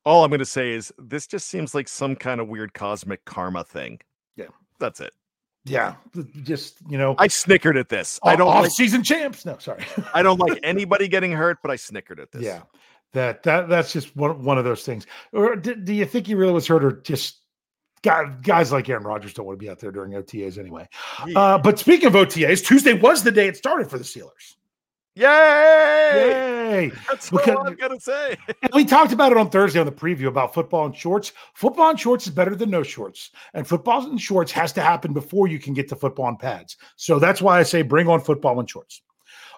All 0.04 0.24
I'm 0.24 0.30
going 0.30 0.38
to 0.38 0.44
say 0.44 0.72
is 0.72 0.92
this 0.98 1.26
just 1.26 1.48
seems 1.48 1.74
like 1.74 1.88
some 1.88 2.14
kind 2.14 2.40
of 2.40 2.48
weird 2.48 2.74
cosmic 2.74 3.24
karma 3.24 3.64
thing. 3.64 4.00
Yeah, 4.36 4.48
that's 4.78 5.00
it. 5.00 5.14
Yeah, 5.66 5.94
just 6.42 6.76
you 6.90 6.98
know, 6.98 7.14
I 7.18 7.26
snickered 7.28 7.78
at 7.78 7.88
this. 7.88 8.20
I 8.22 8.36
don't 8.36 8.48
off 8.48 8.64
like, 8.64 8.70
season 8.70 9.02
champs. 9.02 9.46
No, 9.46 9.56
sorry, 9.58 9.82
I 10.12 10.22
don't 10.22 10.38
like 10.38 10.60
anybody 10.62 11.08
getting 11.08 11.32
hurt, 11.32 11.58
but 11.62 11.70
I 11.70 11.76
snickered 11.76 12.20
at 12.20 12.30
this. 12.32 12.42
Yeah, 12.42 12.62
that 13.12 13.42
that 13.44 13.70
that's 13.70 13.90
just 13.90 14.14
one 14.14 14.44
one 14.44 14.58
of 14.58 14.64
those 14.64 14.84
things. 14.84 15.06
Or 15.32 15.56
do, 15.56 15.74
do 15.74 15.94
you 15.94 16.04
think 16.04 16.26
he 16.26 16.34
really 16.34 16.52
was 16.52 16.66
hurt, 16.66 16.84
or 16.84 16.92
just 16.92 17.38
guys 18.02 18.72
like 18.72 18.88
Aaron 18.90 19.04
Rodgers 19.04 19.32
don't 19.32 19.46
want 19.46 19.58
to 19.58 19.64
be 19.64 19.70
out 19.70 19.78
there 19.78 19.90
during 19.90 20.12
OTAs 20.12 20.58
anyway? 20.58 20.86
Yeah. 21.26 21.38
Uh, 21.38 21.58
but 21.58 21.78
speaking 21.78 22.08
of 22.08 22.12
OTAs, 22.12 22.62
Tuesday 22.64 22.92
was 22.92 23.22
the 23.22 23.32
day 23.32 23.48
it 23.48 23.56
started 23.56 23.88
for 23.88 23.96
the 23.96 24.04
Steelers. 24.04 24.56
Yay! 25.16 25.26
Yay! 25.26 26.92
That's 27.08 27.30
because, 27.30 27.54
all 27.54 27.68
I'm 27.68 27.76
gonna 27.76 28.00
say. 28.00 28.36
we 28.74 28.84
talked 28.84 29.12
about 29.12 29.30
it 29.30 29.38
on 29.38 29.48
Thursday 29.48 29.78
on 29.78 29.86
the 29.86 29.92
preview 29.92 30.26
about 30.26 30.52
football 30.52 30.86
and 30.86 30.96
shorts. 30.96 31.32
Football 31.54 31.90
and 31.90 32.00
shorts 32.00 32.26
is 32.26 32.32
better 32.32 32.56
than 32.56 32.70
no 32.70 32.82
shorts, 32.82 33.30
and 33.54 33.66
football 33.66 34.04
and 34.04 34.20
shorts 34.20 34.50
has 34.50 34.72
to 34.72 34.82
happen 34.82 35.12
before 35.12 35.46
you 35.46 35.60
can 35.60 35.72
get 35.72 35.88
to 35.88 35.96
football 35.96 36.28
and 36.28 36.38
pads. 36.38 36.76
So 36.96 37.20
that's 37.20 37.40
why 37.40 37.60
I 37.60 37.62
say 37.62 37.82
bring 37.82 38.08
on 38.08 38.20
football 38.20 38.58
and 38.58 38.68
shorts. 38.68 39.02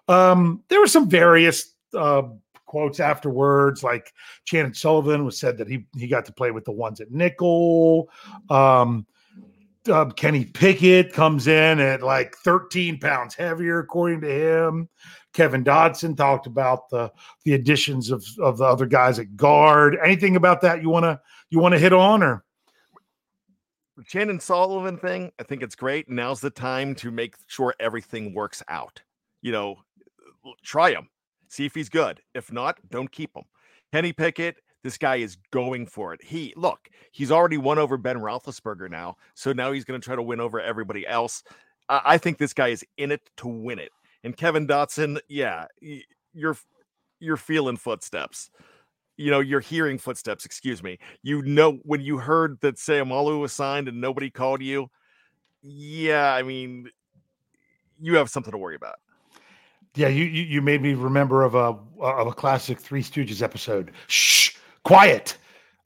Um, 0.09 0.63
there 0.69 0.81
were 0.81 0.87
some 0.87 1.09
various 1.09 1.75
uh, 1.95 2.23
quotes 2.67 3.01
afterwards. 3.01 3.83
Like 3.83 4.13
Chandon 4.45 4.75
Sullivan 4.75 5.25
was 5.25 5.39
said 5.39 5.57
that 5.57 5.69
he 5.69 5.87
he 5.97 6.07
got 6.07 6.27
to 6.27 6.33
play 6.33 6.51
with 6.51 6.67
the 6.67 6.73
ones 6.73 7.01
at 7.01 7.11
nickel. 7.11 8.11
Um, 8.51 9.07
uh, 9.89 10.07
Kenny 10.11 10.45
Pickett 10.45 11.13
comes 11.13 11.47
in 11.47 11.81
at 11.81 12.03
like 12.03 12.35
13 12.37 12.99
pounds 12.99 13.35
heavier, 13.35 13.81
according 13.81 14.21
to 14.23 14.29
him. 14.29 14.89
Kevin 15.33 15.63
Dotson 15.65 16.17
talked 16.17 16.47
about 16.47 16.89
the 16.89 17.13
the 17.45 17.55
additions 17.55 18.11
of 18.11 18.25
of 18.41 18.59
the 18.59 18.65
other 18.65 18.87
guys 18.87 19.19
at 19.19 19.37
guard. 19.37 19.99
Anything 20.03 20.37
about 20.37 20.61
that 20.63 20.83
you 20.83 20.89
want 20.89 21.05
to 21.05 21.21
you 21.51 21.59
want 21.59 21.73
to 21.73 21.79
hit 21.79 21.93
on 21.93 22.23
or? 22.23 22.43
The 23.97 24.05
Chandon 24.05 24.41
Sullivan 24.41 24.99
thing, 24.99 25.33
I 25.39 25.43
think 25.43 25.63
it's 25.63 25.75
great. 25.75 26.09
Now's 26.09 26.41
the 26.41 26.51
time 26.51 26.95
to 26.97 27.11
make 27.11 27.35
sure 27.47 27.75
everything 27.81 28.35
works 28.35 28.63
out. 28.69 29.01
You 29.41 29.53
know, 29.53 29.77
try 30.63 30.91
him. 30.91 31.09
See 31.49 31.65
if 31.65 31.75
he's 31.75 31.89
good. 31.89 32.21
If 32.35 32.53
not, 32.53 32.79
don't 32.91 33.11
keep 33.11 33.35
him. 33.35 33.45
Kenny 33.93 34.13
Pickett, 34.13 34.57
this 34.87 34.97
guy 34.97 35.17
is 35.17 35.37
going 35.51 35.87
for 35.87 36.15
it. 36.15 36.23
He 36.23 36.53
look, 36.57 36.89
he's 37.11 37.33
already 37.33 37.59
won 37.59 37.79
over 37.79 37.97
Ben 37.97 38.19
Roethlisberger 38.19 38.89
now, 38.89 39.17
so 39.35 39.53
now 39.53 39.73
he's 39.73 39.85
going 39.85 40.01
to 40.01 40.05
try 40.05 40.15
to 40.15 40.23
win 40.23 40.41
over 40.41 40.61
everybody 40.61 41.05
else. 41.07 41.43
I, 41.89 42.01
I 42.05 42.19
think 42.19 42.39
this 42.39 42.53
guy 42.53 42.69
is 42.69 42.85
in 42.97 43.11
it 43.11 43.29
to 43.39 43.49
win 43.49 43.81
it. 43.81 43.91
And 44.23 44.37
Kevin 44.37 44.67
Dotson, 44.67 45.19
yeah, 45.29 45.67
you're 46.33 46.57
you're 47.19 47.37
feeling 47.37 47.77
footsteps. 47.77 48.49
You 49.17 49.31
know, 49.31 49.41
you're 49.41 49.61
hearing 49.61 49.99
footsteps. 49.99 50.45
Excuse 50.45 50.83
me. 50.83 50.99
You 51.23 51.43
know 51.43 51.79
when 51.83 52.01
you 52.01 52.19
heard 52.19 52.61
that 52.61 52.77
Seumalo 52.77 53.41
was 53.41 53.53
signed 53.53 53.89
and 53.89 54.01
nobody 54.01 54.31
called 54.31 54.63
you. 54.63 54.89
Yeah, 55.63 56.33
I 56.33 56.43
mean, 56.43 56.91
you 58.01 58.17
have 58.17 58.31
something 58.31 58.53
to 58.53 58.59
worry 58.59 58.77
about. 58.77 58.97
Yeah, 59.95 60.09
you, 60.09 60.25
you, 60.25 60.43
you 60.43 60.63
made 60.63 60.83
me 60.83 60.93
remember 60.93 61.43
of 61.43 61.55
a 61.55 61.75
of 62.01 62.27
a 62.27 62.33
classic 62.33 62.79
Three 62.79 63.03
Stooges 63.03 63.43
episode. 63.43 63.93
Shh, 64.09 64.56
quiet. 64.87 65.37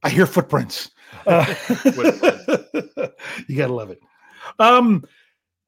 I 0.03 0.11
hear 0.11 0.27
footprints. 0.27 0.91
Uh, 1.27 1.47
you 3.49 3.57
gotta 3.57 3.73
love 3.73 3.91
it. 3.91 4.01
Um, 4.59 5.05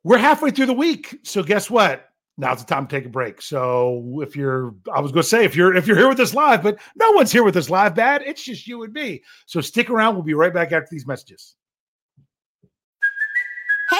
we're 0.04 0.18
halfway 0.18 0.50
through 0.50 0.66
the 0.66 0.74
week, 0.74 1.18
so 1.22 1.42
guess 1.42 1.70
what? 1.70 2.10
Now's 2.36 2.64
the 2.64 2.74
time 2.74 2.86
to 2.86 2.96
take 2.96 3.06
a 3.06 3.10
break. 3.10 3.40
So 3.40 4.20
if 4.22 4.36
you're, 4.36 4.74
I 4.92 5.00
was 5.00 5.12
going 5.12 5.22
to 5.22 5.28
say 5.28 5.44
if 5.44 5.54
you're 5.54 5.74
if 5.74 5.86
you're 5.86 5.96
here 5.96 6.08
with 6.08 6.20
us 6.20 6.34
live, 6.34 6.62
but 6.62 6.78
no 6.96 7.12
one's 7.12 7.30
here 7.32 7.44
with 7.44 7.56
us 7.56 7.70
live. 7.70 7.94
Bad. 7.94 8.22
It's 8.22 8.42
just 8.42 8.66
you 8.66 8.82
and 8.82 8.92
me. 8.92 9.22
So 9.46 9.60
stick 9.60 9.90
around. 9.90 10.14
We'll 10.14 10.24
be 10.24 10.34
right 10.34 10.52
back 10.52 10.72
after 10.72 10.88
these 10.90 11.06
messages. 11.06 11.54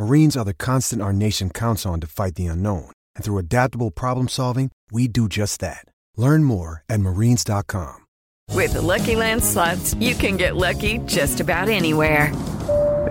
Marines 0.00 0.34
are 0.34 0.46
the 0.46 0.54
constant 0.54 1.02
our 1.02 1.12
nation 1.12 1.50
counts 1.50 1.84
on 1.84 2.00
to 2.00 2.06
fight 2.06 2.34
the 2.34 2.46
unknown. 2.46 2.90
And 3.14 3.22
through 3.22 3.36
adaptable 3.36 3.90
problem 3.90 4.28
solving, 4.28 4.70
we 4.90 5.08
do 5.08 5.28
just 5.28 5.60
that. 5.60 5.84
Learn 6.16 6.42
more 6.42 6.84
at 6.88 7.00
marines.com. 7.00 8.06
With 8.54 8.72
the 8.72 8.80
Lucky 8.80 9.14
Land 9.14 9.44
slots, 9.44 9.92
you 10.00 10.14
can 10.14 10.38
get 10.38 10.56
lucky 10.56 11.00
just 11.04 11.40
about 11.40 11.68
anywhere. 11.68 12.34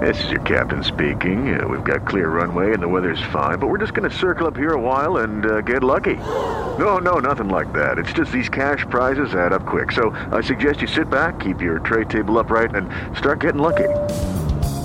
This 0.02 0.24
is 0.24 0.32
your 0.32 0.42
captain 0.42 0.84
speaking. 0.84 1.60
Uh, 1.60 1.68
we've 1.68 1.84
got 1.84 2.08
clear 2.08 2.28
runway 2.30 2.74
and 2.74 2.82
the 2.82 2.88
weather's 2.88 3.22
fine, 3.32 3.60
but 3.60 3.68
we're 3.68 3.78
just 3.78 3.94
going 3.94 4.10
to 4.10 4.18
circle 4.18 4.48
up 4.48 4.58
here 4.58 4.74
a 4.74 4.82
while 4.82 5.18
and 5.18 5.46
uh, 5.46 5.62
get 5.62 5.84
lucky. 5.84 6.16
No, 6.16 6.98
no, 6.98 7.20
nothing 7.20 7.50
like 7.50 7.72
that. 7.74 8.00
It's 8.00 8.14
just 8.14 8.32
these 8.32 8.50
cash 8.50 8.84
prizes 8.90 9.36
add 9.36 9.54
up 9.54 9.68
quick. 9.68 9.92
So 9.92 10.10
I 10.32 10.42
suggest 10.42 10.82
you 10.82 10.88
sit 10.88 11.08
back, 11.08 11.40
keep 11.40 11.62
your 11.62 11.78
tray 11.80 12.06
table 12.06 12.40
upright, 12.40 12.74
and 12.74 12.90
start 13.16 13.42
getting 13.42 13.62
lucky. 13.62 13.90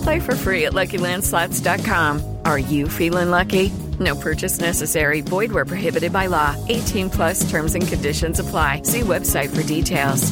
Play 0.04 0.20
for 0.20 0.36
free 0.36 0.66
at 0.66 0.74
LuckyLandSlots.com. 0.74 2.38
Are 2.44 2.58
you 2.58 2.88
feeling 2.88 3.30
lucky? 3.30 3.70
No 3.98 4.14
purchase 4.14 4.60
necessary. 4.60 5.22
Void 5.22 5.50
where 5.50 5.64
prohibited 5.64 6.12
by 6.12 6.26
law. 6.26 6.54
18 6.68 7.08
plus 7.08 7.48
terms 7.50 7.74
and 7.74 7.88
conditions 7.88 8.38
apply. 8.38 8.82
See 8.82 9.00
website 9.00 9.54
for 9.54 9.62
details. 9.66 10.30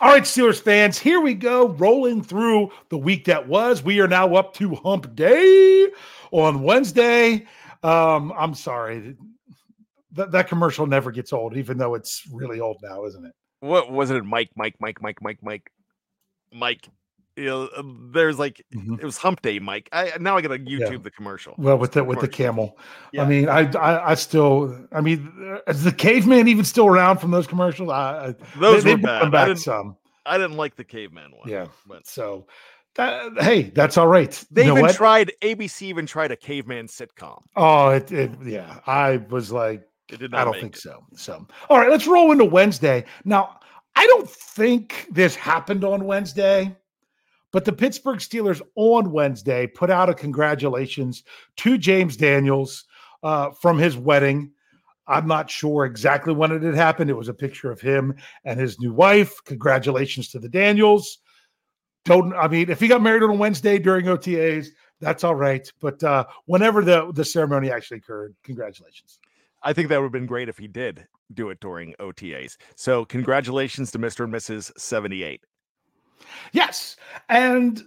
All 0.00 0.08
right, 0.08 0.24
Steelers 0.24 0.60
fans, 0.60 0.98
here 0.98 1.20
we 1.20 1.34
go, 1.34 1.68
rolling 1.68 2.24
through 2.24 2.72
the 2.88 2.98
week 2.98 3.26
that 3.26 3.46
was. 3.46 3.84
We 3.84 4.00
are 4.00 4.08
now 4.08 4.34
up 4.34 4.52
to 4.54 4.74
hump 4.74 5.14
day 5.14 5.86
on 6.32 6.64
Wednesday. 6.64 7.46
Um, 7.84 8.32
I'm 8.36 8.54
sorry. 8.54 9.14
That, 10.14 10.32
that 10.32 10.48
commercial 10.48 10.88
never 10.88 11.12
gets 11.12 11.32
old, 11.32 11.56
even 11.56 11.78
though 11.78 11.94
it's 11.94 12.24
really 12.32 12.58
old 12.58 12.78
now, 12.82 13.04
isn't 13.04 13.24
it? 13.24 13.32
What 13.60 13.92
wasn't 13.92 14.18
it? 14.18 14.24
Mike, 14.24 14.50
Mike, 14.56 14.74
Mike, 14.80 15.00
Mike, 15.00 15.22
Mike, 15.22 15.38
Mike, 15.40 15.70
Mike. 16.52 16.88
You 17.34 17.46
know, 17.46 17.62
uh, 17.74 17.82
there's 18.12 18.38
like 18.38 18.62
Mm-hmm. 18.74 18.96
it 19.00 19.04
was 19.04 19.16
Hump 19.16 19.40
Day, 19.40 19.58
Mike. 19.58 19.88
I 19.90 20.12
now 20.20 20.36
I 20.36 20.42
gotta 20.42 20.58
YouTube 20.58 21.02
the 21.02 21.10
commercial. 21.10 21.54
Well, 21.56 21.78
with 21.78 21.92
the 21.92 22.04
with 22.04 22.20
the 22.20 22.28
camel, 22.28 22.76
I 23.18 23.24
mean, 23.24 23.48
I, 23.48 23.70
I 23.72 24.10
I 24.10 24.14
still, 24.14 24.86
I 24.92 25.00
mean, 25.00 25.32
is 25.66 25.82
the 25.82 25.92
caveman 25.92 26.46
even 26.48 26.64
still 26.64 26.86
around 26.88 27.18
from 27.18 27.30
those 27.30 27.46
commercials? 27.46 27.88
I, 27.88 28.26
I 28.28 28.34
Those 28.58 28.84
they, 28.84 28.92
were 28.92 28.98
bad. 28.98 29.02
brought 29.20 29.24
I 29.24 29.28
back 29.30 29.46
didn't, 29.48 29.60
some. 29.60 29.96
I 30.26 30.36
didn't 30.36 30.58
like 30.58 30.76
the 30.76 30.84
caveman 30.84 31.30
one. 31.32 31.48
Yeah, 31.48 31.68
but 31.86 32.06
so 32.06 32.46
that, 32.96 33.32
hey, 33.40 33.62
that's 33.74 33.96
all 33.96 34.08
right. 34.08 34.30
they 34.50 34.62
You 34.62 34.68
know 34.68 34.72
even 34.74 34.82
what? 34.82 34.94
tried. 34.94 35.32
ABC 35.40 35.82
even 35.82 36.04
tried 36.04 36.32
a 36.32 36.36
caveman 36.36 36.86
sitcom. 36.86 37.42
Oh, 37.56 37.88
it, 37.88 38.12
it 38.12 38.30
yeah. 38.44 38.80
I 38.86 39.16
was 39.30 39.50
like, 39.50 39.88
It 40.10 40.18
did 40.20 40.34
I 40.34 40.44
don't 40.44 40.60
think 40.60 40.76
it. 40.76 40.80
so. 40.82 41.02
So, 41.16 41.46
all 41.70 41.78
right, 41.78 41.88
let's 41.90 42.06
roll 42.06 42.30
into 42.30 42.44
Wednesday. 42.44 43.06
Now, 43.24 43.58
I 44.02 44.06
don't 44.06 44.28
think 44.28 45.06
this 45.12 45.36
happened 45.36 45.84
on 45.84 46.06
Wednesday, 46.06 46.74
but 47.52 47.64
the 47.64 47.72
Pittsburgh 47.72 48.18
Steelers 48.18 48.60
on 48.74 49.12
Wednesday 49.12 49.68
put 49.68 49.90
out 49.90 50.10
a 50.10 50.14
congratulations 50.14 51.22
to 51.58 51.78
James 51.78 52.16
Daniels 52.16 52.84
uh, 53.22 53.50
from 53.52 53.78
his 53.78 53.96
wedding. 53.96 54.50
I'm 55.06 55.28
not 55.28 55.48
sure 55.48 55.84
exactly 55.84 56.34
when 56.34 56.50
it 56.50 56.62
had 56.62 56.74
happened. 56.74 57.10
It 57.10 57.16
was 57.16 57.28
a 57.28 57.34
picture 57.34 57.70
of 57.70 57.80
him 57.80 58.16
and 58.44 58.58
his 58.58 58.80
new 58.80 58.92
wife. 58.92 59.36
Congratulations 59.44 60.30
to 60.30 60.40
the 60.40 60.48
Daniels. 60.48 61.18
Don't 62.04 62.34
I 62.34 62.48
mean 62.48 62.70
if 62.70 62.80
he 62.80 62.88
got 62.88 63.02
married 63.02 63.22
on 63.22 63.30
a 63.30 63.34
Wednesday 63.34 63.78
during 63.78 64.06
OTAs, 64.06 64.66
that's 64.98 65.22
all 65.22 65.36
right. 65.36 65.70
But 65.80 66.02
uh, 66.02 66.24
whenever 66.46 66.82
the 66.82 67.12
the 67.12 67.24
ceremony 67.24 67.70
actually 67.70 67.98
occurred, 67.98 68.34
congratulations. 68.42 69.20
I 69.62 69.72
think 69.72 69.88
that 69.88 69.98
would 69.98 70.06
have 70.06 70.12
been 70.12 70.26
great 70.26 70.48
if 70.48 70.58
he 70.58 70.68
did 70.68 71.06
do 71.32 71.50
it 71.50 71.60
during 71.60 71.94
OTAs. 72.00 72.56
So 72.76 73.04
congratulations 73.04 73.90
to 73.92 73.98
Mr. 73.98 74.24
and 74.24 74.32
Mrs. 74.32 74.72
78. 74.78 75.44
Yes. 76.52 76.96
And 77.28 77.82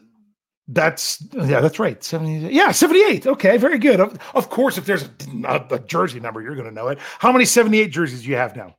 that's 0.68 1.24
yeah, 1.34 1.62
that's 1.62 1.78
right. 1.78 2.04
70, 2.04 2.54
yeah, 2.54 2.72
78. 2.72 3.28
Okay, 3.28 3.58
very 3.58 3.78
good. 3.78 4.00
Of, 4.00 4.18
of 4.34 4.50
course, 4.50 4.78
if 4.78 4.86
there's 4.86 5.04
a, 5.04 5.66
a, 5.70 5.80
jersey 5.80 6.20
number, 6.20 6.42
you're 6.42 6.56
gonna 6.56 6.72
know 6.72 6.88
it. 6.88 6.98
How 7.20 7.32
many 7.32 7.46
78 7.46 7.88
jerseys 7.88 8.24
do 8.24 8.30
you 8.30 8.36
have 8.36 8.56
now? 8.56 8.76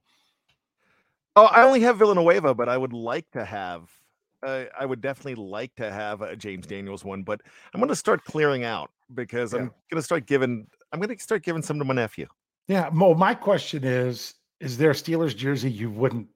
Oh, 1.37 1.44
I 1.44 1.62
only 1.64 1.80
have 1.82 1.98
Villanueva, 1.98 2.54
but 2.54 2.68
I 2.68 2.76
would 2.76 2.92
like 2.92 3.30
to 3.32 3.44
have. 3.44 3.90
Uh, 4.42 4.64
I 4.78 4.87
would 4.87 5.00
definitely 5.00 5.35
like 5.35 5.74
to 5.76 5.90
have 5.90 6.22
a 6.22 6.35
James 6.35 6.66
Daniels 6.66 7.04
one, 7.04 7.22
but 7.22 7.40
I'm 7.72 7.80
going 7.80 7.88
to 7.88 7.96
start 7.96 8.24
clearing 8.24 8.64
out 8.64 8.90
because 9.14 9.52
I'm 9.54 9.70
going 9.90 9.96
to 9.96 10.02
start 10.02 10.26
giving. 10.26 10.66
I'm 10.92 11.00
going 11.00 11.14
to 11.14 11.22
start 11.22 11.42
giving 11.42 11.62
some 11.62 11.78
to 11.78 11.85
my 11.85 11.94
nephew. 11.94 12.26
Yeah, 12.68 12.90
Mo, 12.92 13.14
my 13.14 13.35
question 13.35 13.85
is: 13.85 14.35
Is 14.61 14.79
there 14.79 14.90
a 14.90 14.94
Steelers 14.94 15.37
jersey 15.37 15.70
you 15.70 15.90
wouldn't 15.90 16.29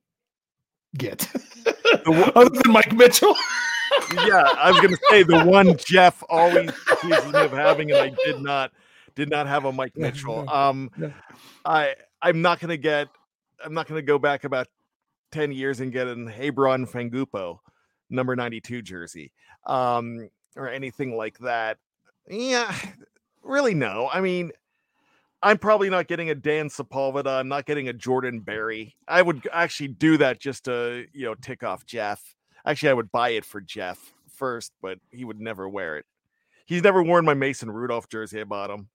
get? 0.96 1.28
Other 2.06 2.50
than 2.50 2.72
Mike 2.72 2.92
Mitchell? 2.92 3.34
yeah, 4.26 4.44
I 4.58 4.70
was 4.70 4.80
going 4.80 4.94
to 4.94 5.00
say 5.10 5.22
the 5.22 5.44
one 5.44 5.76
Jeff 5.76 6.22
always 6.28 6.70
accuses 6.90 7.32
me 7.32 7.40
of 7.40 7.52
having, 7.52 7.90
and 7.90 8.00
I 8.00 8.12
did 8.24 8.40
not 8.40 8.72
did 9.14 9.28
not 9.28 9.46
have 9.46 9.64
a 9.64 9.72
Mike 9.72 9.96
Mitchell. 9.96 10.48
Um. 10.48 10.90
I 11.64 11.94
I'm 12.22 12.42
not 12.42 12.60
going 12.60 12.70
to 12.70 12.76
get. 12.76 13.08
I'm 13.64 13.74
not 13.74 13.86
going 13.86 13.98
to 13.98 14.06
go 14.06 14.18
back 14.18 14.44
about 14.44 14.68
ten 15.32 15.52
years 15.52 15.80
and 15.80 15.92
get 15.92 16.06
an 16.06 16.26
Hebron 16.26 16.86
Fangupo 16.86 17.58
number 18.10 18.36
92 18.36 18.82
jersey 18.82 19.32
um 19.66 20.28
or 20.56 20.68
anything 20.68 21.16
like 21.16 21.38
that 21.38 21.78
yeah 22.28 22.74
really 23.42 23.74
no 23.74 24.08
i 24.12 24.20
mean 24.20 24.50
i'm 25.42 25.58
probably 25.58 25.90
not 25.90 26.06
getting 26.06 26.30
a 26.30 26.34
dan 26.34 26.68
sepulveda 26.68 27.38
i'm 27.38 27.48
not 27.48 27.66
getting 27.66 27.88
a 27.88 27.92
jordan 27.92 28.40
berry. 28.40 28.96
I 29.08 29.22
would 29.22 29.48
actually 29.52 29.88
do 29.88 30.16
that 30.18 30.40
just 30.40 30.64
to 30.64 31.06
you 31.12 31.26
know 31.26 31.34
tick 31.34 31.62
off 31.62 31.86
jeff. 31.86 32.22
Actually 32.64 32.90
i 32.90 32.94
would 32.94 33.12
buy 33.12 33.30
it 33.30 33.44
for 33.44 33.60
jeff 33.60 33.98
first 34.34 34.72
but 34.82 34.98
he 35.10 35.24
would 35.24 35.40
never 35.40 35.68
wear 35.68 35.96
it. 35.98 36.06
He's 36.66 36.82
never 36.82 37.02
worn 37.02 37.24
my 37.24 37.34
mason 37.34 37.70
rudolph 37.70 38.08
jersey 38.08 38.40
i 38.40 38.44
bought 38.44 38.70
him. 38.70 38.88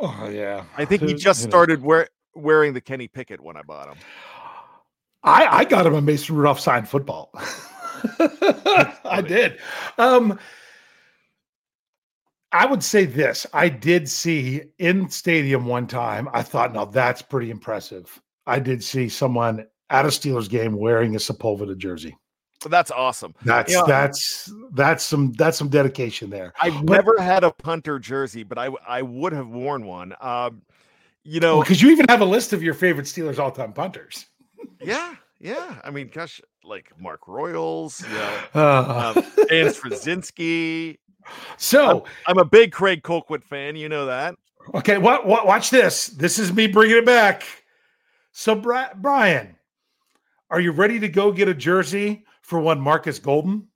Oh 0.00 0.28
yeah. 0.28 0.64
i 0.76 0.84
think 0.84 1.02
he 1.02 1.14
just 1.14 1.42
started 1.42 1.82
wear, 1.82 2.08
wearing 2.34 2.72
the 2.72 2.80
kenny 2.80 3.08
pickett 3.08 3.40
when 3.40 3.56
i 3.56 3.62
bought 3.62 3.88
him. 3.88 3.98
I, 5.24 5.58
I 5.58 5.64
got 5.64 5.86
him 5.86 5.94
a 5.94 6.00
Mason 6.00 6.36
Rudolph 6.36 6.60
signed 6.60 6.88
football. 6.88 7.30
I 7.34 9.22
did. 9.26 9.58
Um, 9.98 10.38
I 12.52 12.66
would 12.66 12.82
say 12.82 13.04
this. 13.04 13.46
I 13.52 13.68
did 13.68 14.08
see 14.08 14.62
in 14.78 15.08
stadium 15.10 15.66
one 15.66 15.86
time. 15.86 16.28
I 16.32 16.42
thought, 16.42 16.72
no, 16.72 16.86
that's 16.86 17.20
pretty 17.22 17.50
impressive. 17.50 18.20
I 18.46 18.58
did 18.58 18.82
see 18.82 19.08
someone 19.08 19.66
at 19.90 20.04
a 20.06 20.08
Steelers 20.08 20.48
game 20.48 20.76
wearing 20.76 21.14
a 21.14 21.18
Sepulveda 21.18 21.76
jersey. 21.76 22.16
that's 22.68 22.90
awesome 22.90 23.34
That's 23.44 23.70
You 23.72 23.78
know, 23.80 23.86
that's 23.86 24.52
that's 24.72 25.04
some 25.04 25.32
that's 25.32 25.56
some 25.58 25.68
dedication 25.68 26.28
there. 26.30 26.52
I've 26.60 26.84
But- 26.86 26.92
never 26.94 27.20
had 27.20 27.44
a 27.44 27.50
punter 27.50 27.98
jersey, 27.98 28.42
but 28.42 28.58
I 28.58 28.68
I 28.86 29.02
would 29.02 29.32
have 29.32 29.48
worn 29.48 29.84
one. 29.86 30.14
Um, 30.20 30.62
you 31.24 31.40
know, 31.40 31.60
because 31.60 31.82
you 31.82 31.90
even 31.90 32.06
have 32.08 32.20
a 32.22 32.24
list 32.24 32.52
of 32.54 32.62
your 32.62 32.74
favorite 32.74 33.06
Steelers 33.06 33.38
all 33.38 33.50
time 33.50 33.72
punters. 33.74 34.26
yeah, 34.80 35.14
yeah. 35.40 35.80
I 35.84 35.90
mean, 35.90 36.10
gosh, 36.12 36.40
like 36.64 36.92
Mark 37.00 37.26
Royals, 37.28 38.04
yeah, 38.12 38.40
Uh. 38.54 39.12
um, 39.16 39.24
Dan 39.48 39.66
Stryzinski. 39.66 40.98
So 41.58 42.06
I'm, 42.26 42.38
I'm 42.38 42.38
a 42.38 42.44
big 42.46 42.72
Craig 42.72 43.02
Colquitt 43.02 43.44
fan. 43.44 43.76
You 43.76 43.90
know 43.90 44.06
that. 44.06 44.34
Okay, 44.74 44.96
what, 44.96 45.26
what? 45.26 45.46
Watch 45.46 45.68
this. 45.68 46.06
This 46.06 46.38
is 46.38 46.54
me 46.54 46.66
bringing 46.68 46.96
it 46.96 47.04
back. 47.04 47.42
So, 48.32 48.54
Bri- 48.54 48.94
Bryan, 48.96 49.54
are 50.48 50.58
you 50.60 50.72
ready 50.72 50.98
to 51.00 51.08
go 51.08 51.30
get 51.30 51.46
a 51.48 51.52
jersey 51.52 52.24
for 52.40 52.58
one 52.60 52.80
Marcus 52.80 53.18
Golden? 53.18 53.68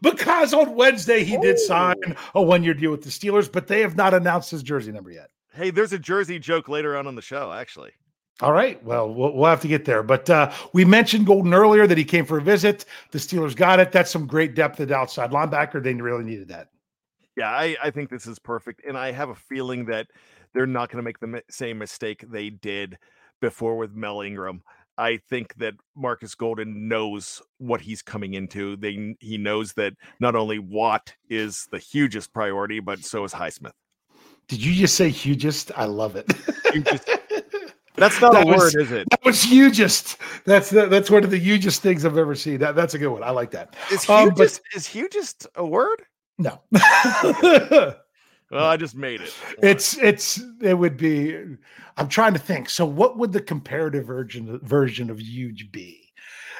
Because 0.00 0.52
on 0.52 0.74
Wednesday 0.74 1.22
he 1.22 1.36
did 1.38 1.60
sign 1.60 1.96
a 2.34 2.42
one-year 2.42 2.74
deal 2.74 2.90
with 2.90 3.02
the 3.02 3.10
Steelers, 3.10 3.50
but 3.52 3.68
they 3.68 3.80
have 3.82 3.94
not 3.96 4.12
announced 4.14 4.50
his 4.50 4.64
jersey 4.64 4.90
number 4.90 5.12
yet. 5.12 5.28
Hey, 5.54 5.70
there's 5.70 5.92
a 5.92 5.98
jersey 5.98 6.40
joke 6.40 6.68
later 6.68 6.96
on 6.96 7.06
on 7.06 7.14
the 7.14 7.22
show. 7.22 7.52
Actually, 7.52 7.92
All 8.40 8.52
right. 8.52 8.82
Well, 8.82 9.12
we'll, 9.12 9.34
we'll 9.34 9.50
have 9.50 9.60
to 9.60 9.68
get 9.68 9.84
there. 9.84 10.02
But 10.02 10.28
uh, 10.28 10.50
we 10.72 10.84
mentioned 10.84 11.26
Golden 11.26 11.54
earlier 11.54 11.86
that 11.86 11.98
he 11.98 12.04
came 12.04 12.24
for 12.24 12.38
a 12.38 12.42
visit. 12.42 12.84
The 13.12 13.18
Steelers 13.18 13.54
got 13.54 13.78
it. 13.78 13.92
That's 13.92 14.10
some 14.10 14.26
great 14.26 14.54
depth 14.54 14.80
at 14.80 14.90
outside 14.90 15.30
linebacker. 15.30 15.82
They 15.82 15.94
really 15.94 16.24
needed 16.24 16.48
that. 16.48 16.68
yeah, 17.36 17.50
I 17.50 17.76
I 17.82 17.90
think 17.90 18.10
this 18.10 18.26
is 18.26 18.38
perfect, 18.38 18.82
and 18.86 18.96
I 18.96 19.12
have 19.12 19.30
a 19.30 19.34
feeling 19.34 19.84
that 19.86 20.08
they're 20.54 20.66
not 20.66 20.90
going 20.90 20.98
to 20.98 21.02
make 21.02 21.18
the 21.18 21.42
same 21.50 21.78
mistake 21.78 22.24
they 22.30 22.50
did 22.50 22.98
before 23.40 23.76
with 23.76 23.94
Mel 23.94 24.20
Ingram. 24.22 24.62
I 24.98 25.18
think 25.30 25.54
that 25.56 25.74
Marcus 25.96 26.34
Golden 26.34 26.88
knows 26.88 27.40
what 27.58 27.80
he's 27.80 28.02
coming 28.02 28.34
into. 28.34 28.76
They 28.76 29.16
he 29.20 29.38
knows 29.38 29.72
that 29.74 29.94
not 30.20 30.36
only 30.36 30.58
Watt 30.58 31.14
is 31.30 31.66
the 31.70 31.78
hugest 31.78 32.32
priority, 32.32 32.80
but 32.80 33.04
so 33.04 33.24
is 33.24 33.32
Highsmith. 33.32 33.72
Did 34.48 34.62
you 34.62 34.74
just 34.74 34.96
say 34.96 35.08
hugest? 35.08 35.70
I 35.76 35.86
love 35.86 36.16
it. 36.16 36.26
That's 37.96 38.20
not 38.20 38.32
That 38.32 38.44
a 38.44 38.46
word, 38.46 38.74
is 38.74 38.90
it? 38.90 39.06
That 39.10 39.24
was 39.24 39.42
hugest. 39.42 40.16
That's 40.44 40.70
the, 40.70 40.86
that's 40.86 41.10
one 41.10 41.24
of 41.24 41.30
the 41.30 41.38
hugest 41.38 41.82
things 41.82 42.04
I've 42.04 42.16
ever 42.18 42.34
seen. 42.34 42.58
That 42.58 42.74
that's 42.74 42.94
a 42.94 42.98
good 42.98 43.08
one. 43.10 43.22
I 43.22 43.30
like 43.30 43.50
that. 43.52 43.74
Is 43.90 44.08
Um, 44.08 44.30
but- 44.30 44.38
hugest, 44.38 44.60
is 44.74 44.86
hugest 44.86 45.46
a 45.56 45.64
word? 45.66 46.02
No. 46.38 46.60
Well, 48.50 48.66
I 48.66 48.76
just 48.76 48.94
made 48.94 49.22
it. 49.22 49.34
It's 49.62 49.96
it's 49.96 50.38
it 50.60 50.74
would 50.74 50.98
be. 50.98 51.34
I'm 51.96 52.08
trying 52.08 52.34
to 52.34 52.38
think. 52.38 52.68
So, 52.68 52.84
what 52.84 53.16
would 53.16 53.32
the 53.32 53.40
comparative 53.40 54.04
version 54.04 54.60
version 54.62 55.08
of 55.08 55.18
huge 55.18 55.72
be? 55.72 56.12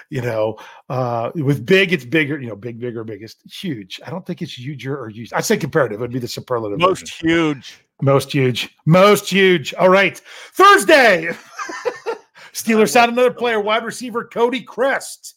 You 0.09 0.23
know, 0.23 0.57
uh, 0.89 1.33
with 1.35 1.67
big, 1.67 1.93
it's 1.93 2.07
bigger. 2.07 2.41
You 2.41 2.49
know, 2.49 2.57
big, 2.57 2.81
bigger, 2.81 3.05
biggest, 3.05 3.43
huge. 3.45 4.01
I 4.07 4.11
don't 4.11 4.25
think 4.25 4.41
it's 4.41 4.59
huger 4.59 4.99
or 4.99 5.11
huge. 5.11 5.35
I 5.35 5.43
say 5.43 5.59
comparative. 5.59 5.99
It 5.99 6.01
would 6.01 6.13
be 6.13 6.19
the 6.19 6.29
superlative. 6.29 6.79
Most 6.79 7.01
version. 7.01 7.29
huge. 7.29 7.85
Most 8.03 8.33
huge, 8.33 8.69
most 8.85 9.31
huge. 9.31 9.73
All 9.75 9.89
right, 9.89 10.21
Thursday. 10.55 11.31
Steelers 12.53 12.91
signed 12.91 13.13
another 13.13 13.33
player, 13.33 13.61
wide 13.61 13.85
receiver 13.85 14.25
Cody 14.25 14.61
Chrest. 14.61 15.37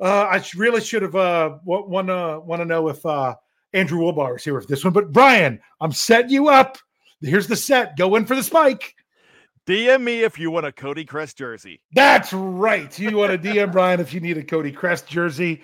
Uh, 0.00 0.28
I 0.30 0.44
really 0.54 0.80
should 0.80 1.02
have 1.02 1.16
uh, 1.16 1.58
want 1.64 2.06
to 2.06 2.38
want 2.38 2.62
to 2.62 2.64
know 2.64 2.86
if 2.86 3.04
uh, 3.04 3.34
Andrew 3.72 3.98
Wilbar 3.98 4.36
is 4.36 4.44
here 4.44 4.60
for 4.60 4.66
this 4.68 4.84
one, 4.84 4.92
but 4.92 5.10
Bryan, 5.10 5.60
I'm 5.80 5.90
setting 5.90 6.30
you 6.30 6.46
up. 6.46 6.78
Here's 7.20 7.48
the 7.48 7.56
set. 7.56 7.96
Go 7.96 8.14
in 8.14 8.26
for 8.26 8.36
the 8.36 8.44
spike. 8.44 8.94
DM 9.66 10.00
me 10.00 10.22
if 10.22 10.38
you 10.38 10.52
want 10.52 10.66
a 10.66 10.72
Cody 10.72 11.04
Chrest 11.04 11.36
jersey. 11.36 11.80
That's 11.94 12.32
right. 12.32 12.96
You 12.96 13.16
want 13.16 13.32
to 13.32 13.38
DM 13.38 13.72
Bryan 13.72 13.98
if 13.98 14.14
you 14.14 14.20
need 14.20 14.38
a 14.38 14.44
Cody 14.44 14.70
Chrest 14.70 15.08
jersey. 15.08 15.62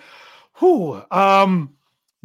Whew. 0.55 1.01
Um, 1.11 1.75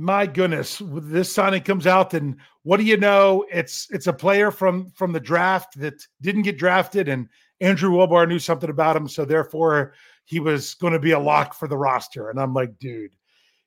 my 0.01 0.25
goodness, 0.25 0.81
this 0.83 1.31
signing 1.31 1.63
comes 1.63 1.87
out, 1.87 2.15
and 2.15 2.37
what 2.63 2.79
do 2.79 2.85
you 2.85 2.97
know? 2.97 3.45
It's 3.53 3.87
it's 3.91 4.07
a 4.07 4.13
player 4.13 4.51
from 4.51 4.91
from 4.93 5.13
the 5.13 5.21
draft 5.21 5.79
that 5.79 6.07
didn't 6.23 6.43
get 6.43 6.57
drafted, 6.57 7.09
and 7.09 7.29
Andrew 7.61 7.91
Wilbar 7.91 8.27
knew 8.27 8.39
something 8.39 8.71
about 8.71 8.97
him, 8.97 9.07
so 9.07 9.27
therefore 9.27 9.93
he 10.25 10.41
was 10.41 10.73
going 10.75 10.95
to 10.95 10.99
be 10.99 11.11
a 11.11 11.19
lock 11.19 11.53
for 11.53 11.69
the 11.69 11.77
roster. 11.77 12.31
And 12.31 12.41
I'm 12.41 12.55
like, 12.55 12.79
dude, 12.79 13.11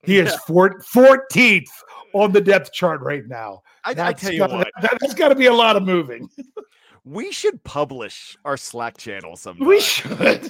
he 0.02 0.18
is 0.18 0.34
four, 0.48 0.80
14th 0.80 1.68
on 2.14 2.32
the 2.32 2.42
depth 2.42 2.72
chart 2.72 3.02
right 3.02 3.28
now. 3.28 3.62
I, 3.86 3.92
I 3.92 4.14
tell 4.14 4.32
you 4.34 4.40
gotta- 4.40 4.56
what, 4.56 4.68
that, 4.82 4.98
has 5.02 5.14
got 5.14 5.30
to 5.30 5.36
be 5.36 5.46
a 5.48 5.54
lot 5.54 5.76
of 5.76 5.84
moving. 5.84 6.30
we 7.04 7.32
should 7.32 7.64
publish 7.64 8.38
our 8.44 8.58
Slack 8.58 8.98
channel 8.98 9.36
sometime. 9.38 9.68
We 9.68 9.82
should. 9.82 10.50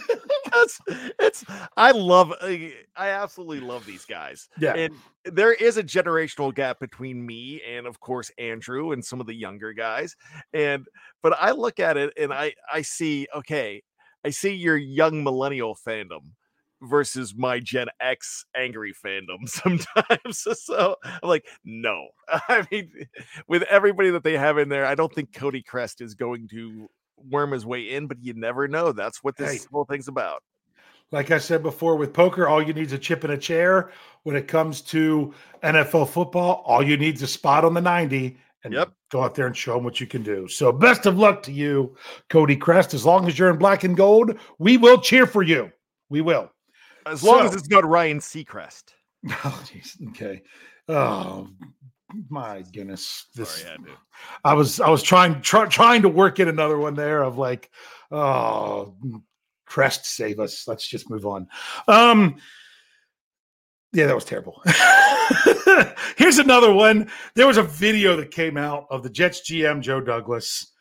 It's, 0.56 0.80
it's 1.20 1.46
I 1.78 1.92
love 1.92 2.32
uh, 2.42 2.48
I 2.96 3.10
absolutely 3.10 3.60
love 3.60 3.86
these 3.86 4.06
guys. 4.06 4.50
Yeah. 4.60 4.76
And 4.76 4.94
there 5.26 5.54
is 5.54 5.78
a 5.78 5.84
generational 5.84 6.54
gap 6.54 6.80
between 6.80 7.26
me 7.26 7.62
and 7.68 7.88
of 7.88 8.00
course 8.00 8.32
Andrew 8.38 8.92
and 8.92 9.04
some 9.04 9.20
of 9.20 9.28
the 9.28 9.34
younger 9.34 9.74
guys. 9.74 10.16
And 10.54 10.86
but 11.22 11.34
I 11.40 11.52
look 11.52 11.80
at 11.80 11.98
it 11.98 12.14
and 12.18 12.34
I 12.34 12.54
I 12.72 12.82
see 12.82 13.28
okay, 13.36 13.84
I 14.26 14.30
see 14.30 14.54
your 14.54 14.78
young 14.78 15.24
millennial 15.24 15.78
fandom 15.88 16.32
versus 16.84 17.34
my 17.36 17.60
Gen 17.60 17.88
X 18.00 18.46
angry 18.56 18.94
fandom 18.94 19.38
sometimes. 19.48 20.46
so 20.64 20.96
I'm 21.04 21.30
like, 21.30 21.46
no. 21.64 22.10
I 22.28 22.68
mean, 22.72 22.92
with 23.48 23.64
everybody 23.64 24.12
that 24.12 24.24
they 24.24 24.38
have 24.38 24.58
in 24.58 24.70
there, 24.70 24.86
I 24.86 24.96
don't 24.96 25.14
think 25.14 25.34
Cody 25.34 25.64
Chrest 25.64 26.02
is 26.02 26.14
going 26.14 26.48
to 26.50 26.90
worm 27.30 27.52
his 27.52 27.66
way 27.66 27.92
in, 27.92 28.08
but 28.08 28.22
you 28.22 28.34
never 28.34 28.68
know. 28.68 28.92
That's 28.92 29.24
what 29.24 29.36
this 29.38 29.64
Hey. 29.64 29.68
whole 29.72 29.86
thing's 29.86 30.08
about. 30.08 30.44
Like 31.12 31.30
I 31.32 31.38
said 31.38 31.62
before, 31.62 31.96
with 31.96 32.12
poker, 32.14 32.48
all 32.48 32.62
you 32.62 32.74
need 32.74 32.88
is 32.88 32.94
a 32.94 32.98
chip 32.98 33.24
and 33.24 33.34
a 33.34 33.38
chair. 33.38 33.92
When 34.24 34.36
it 34.36 34.48
comes 34.48 34.82
to 34.82 35.34
NFL 35.62 36.06
football, 36.10 36.64
all 36.66 36.82
you 36.82 36.98
need 36.98 37.16
is 37.16 37.22
a 37.22 37.28
spot 37.28 37.64
on 37.66 37.74
the 37.74 37.82
90 37.82 38.38
and 38.64 38.74
Yep. 38.74 38.94
go 39.12 39.22
out 39.22 39.36
there 39.36 39.46
and 39.46 39.56
show 39.56 39.76
them 39.76 39.84
what 39.84 40.00
you 40.00 40.08
can 40.08 40.24
do. 40.24 40.48
So, 40.48 40.72
best 40.72 41.06
of 41.06 41.18
luck 41.18 41.44
to 41.44 41.52
you, 41.52 41.96
Cody 42.30 42.56
Chrest. 42.56 42.94
As 42.94 43.06
long 43.06 43.28
as 43.28 43.38
you're 43.38 43.50
in 43.50 43.58
black 43.58 43.84
and 43.84 43.96
gold, 43.96 44.40
we 44.58 44.78
will 44.78 45.00
cheer 45.02 45.28
for 45.28 45.44
you. 45.44 45.72
We 46.10 46.22
will. 46.22 46.50
As 47.06 47.22
long 47.22 47.46
as 47.46 47.54
it's 47.54 47.70
not 47.70 47.86
Ryan 47.86 48.20
Seacrest. 48.20 48.94
Oh, 49.46 49.64
jeez. 49.66 49.96
Okay. 50.10 50.42
Oh, 50.90 51.48
my 52.30 52.64
goodness. 52.74 53.28
This, 53.36 53.62
Sorry, 53.62 53.78
I. 54.44 54.52
I 54.52 54.54
was 54.54 54.80
I 54.80 54.90
was 54.90 55.04
trying 55.04 55.42
try, 55.42 55.66
trying 55.68 56.02
to 56.04 56.10
work 56.10 56.40
in 56.40 56.48
another 56.48 56.78
one 56.78 56.94
there 56.94 57.24
of 57.24 57.38
like, 57.38 57.70
oh, 58.12 58.96
Crest 59.66 60.06
save 60.06 60.40
us. 60.40 60.68
Let's 60.68 60.88
just 60.88 61.10
move 61.10 61.26
on. 61.26 61.48
Um, 61.88 62.36
yeah, 63.94 64.08
that 64.08 64.16
was 64.16 64.26
terrible. 64.26 64.62
Here's 66.18 66.40
another 66.40 66.74
one. 66.74 67.10
There 67.36 67.48
was 67.48 67.58
a 67.58 67.64
video 67.64 68.16
that 68.18 68.32
came 68.32 68.58
out 68.58 68.88
of 68.90 69.04
the 69.04 69.10
Jets 69.10 69.42
GM 69.42 69.82
Joe 69.82 70.02
Douglas 70.02 70.72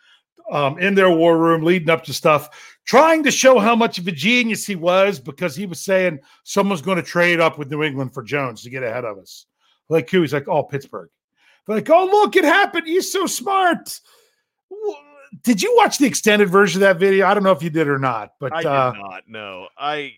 um, 0.50 0.78
in 0.78 0.94
their 0.94 1.10
war 1.10 1.38
room 1.38 1.62
leading 1.62 1.90
up 1.90 2.04
to 2.04 2.14
stuff, 2.14 2.76
trying 2.84 3.22
to 3.24 3.30
show 3.30 3.58
how 3.58 3.76
much 3.76 3.98
of 3.98 4.08
a 4.08 4.12
genius 4.12 4.66
he 4.66 4.76
was 4.76 5.18
because 5.18 5.54
he 5.54 5.66
was 5.66 5.80
saying 5.80 6.20
someone's 6.44 6.82
going 6.82 6.96
to 6.96 7.02
trade 7.02 7.40
up 7.40 7.58
with 7.58 7.70
New 7.70 7.82
England 7.82 8.12
for 8.12 8.22
Jones 8.22 8.62
to 8.62 8.70
get 8.70 8.82
ahead 8.82 9.04
of 9.04 9.18
us. 9.18 9.46
Like 9.88 10.10
who? 10.10 10.22
He's 10.22 10.32
like, 10.32 10.48
oh, 10.48 10.62
Pittsburgh. 10.62 11.10
Like, 11.66 11.88
oh, 11.90 12.06
look, 12.06 12.36
it 12.36 12.44
happened. 12.44 12.86
He's 12.86 13.12
so 13.12 13.26
smart. 13.26 14.00
Did 15.42 15.62
you 15.62 15.74
watch 15.76 15.98
the 15.98 16.06
extended 16.06 16.48
version 16.48 16.82
of 16.82 16.88
that 16.88 16.98
video? 16.98 17.26
I 17.26 17.34
don't 17.34 17.42
know 17.42 17.52
if 17.52 17.62
you 17.62 17.70
did 17.70 17.88
or 17.88 17.98
not, 17.98 18.32
but 18.40 18.52
I 18.52 18.62
did 18.62 18.68
uh, 18.68 18.92
not. 18.92 19.22
No, 19.26 19.68
I 19.78 20.14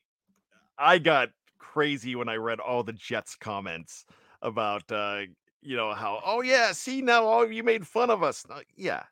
I 0.78 0.98
got 0.98 1.30
crazy 1.58 2.16
when 2.16 2.28
I 2.28 2.36
read 2.36 2.60
all 2.60 2.82
the 2.82 2.92
Jets 2.92 3.36
comments 3.36 4.04
about 4.42 4.90
uh, 4.90 5.22
you 5.62 5.76
know 5.76 5.92
how 5.94 6.20
oh 6.24 6.42
yeah, 6.42 6.72
see 6.72 7.00
now 7.00 7.24
all 7.24 7.50
you 7.50 7.62
made 7.62 7.86
fun 7.86 8.10
of 8.10 8.22
us. 8.22 8.44
Uh, 8.50 8.60
yeah, 8.76 9.04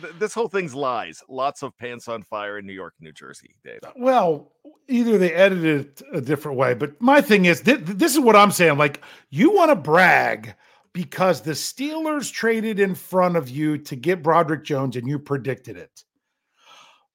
Th- 0.00 0.14
this 0.18 0.32
whole 0.32 0.48
thing's 0.48 0.74
lies. 0.74 1.22
Lots 1.28 1.62
of 1.62 1.76
pants 1.76 2.08
on 2.08 2.22
fire 2.22 2.58
in 2.58 2.66
New 2.66 2.72
York, 2.72 2.94
New 3.00 3.12
Jersey, 3.12 3.54
Dave. 3.64 3.80
Well, 3.96 4.52
either 4.88 5.18
they 5.18 5.32
edited 5.32 5.80
it 5.80 6.02
a 6.12 6.20
different 6.20 6.56
way, 6.56 6.74
but 6.74 7.00
my 7.00 7.20
thing 7.20 7.44
is 7.44 7.60
th- 7.60 7.80
this 7.80 8.12
is 8.12 8.20
what 8.20 8.36
I'm 8.36 8.50
saying. 8.50 8.78
Like, 8.78 9.02
you 9.30 9.54
want 9.54 9.70
to 9.70 9.76
brag 9.76 10.54
because 10.92 11.40
the 11.40 11.52
Steelers 11.52 12.30
traded 12.32 12.78
in 12.78 12.94
front 12.94 13.36
of 13.36 13.48
you 13.48 13.78
to 13.78 13.96
get 13.96 14.22
Broderick 14.22 14.64
Jones 14.64 14.96
and 14.96 15.08
you 15.08 15.18
predicted 15.18 15.76
it. 15.76 16.04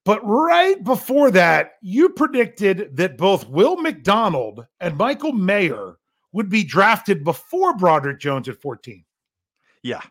But 0.04 0.26
right 0.26 0.82
before 0.84 1.32
that, 1.32 1.74
you 1.82 2.10
predicted 2.10 2.96
that 2.96 3.18
both 3.18 3.48
Will 3.50 3.76
McDonald 3.78 4.66
and 4.80 4.98
Michael 4.98 5.34
Mayer 5.34 5.98
would 6.32 6.50
be 6.50 6.64
drafted 6.64 7.24
before 7.24 7.76
Broderick 7.76 8.20
Jones 8.20 8.48
at 8.48 8.62
14. 8.62 9.04
Yeah, 9.84 10.02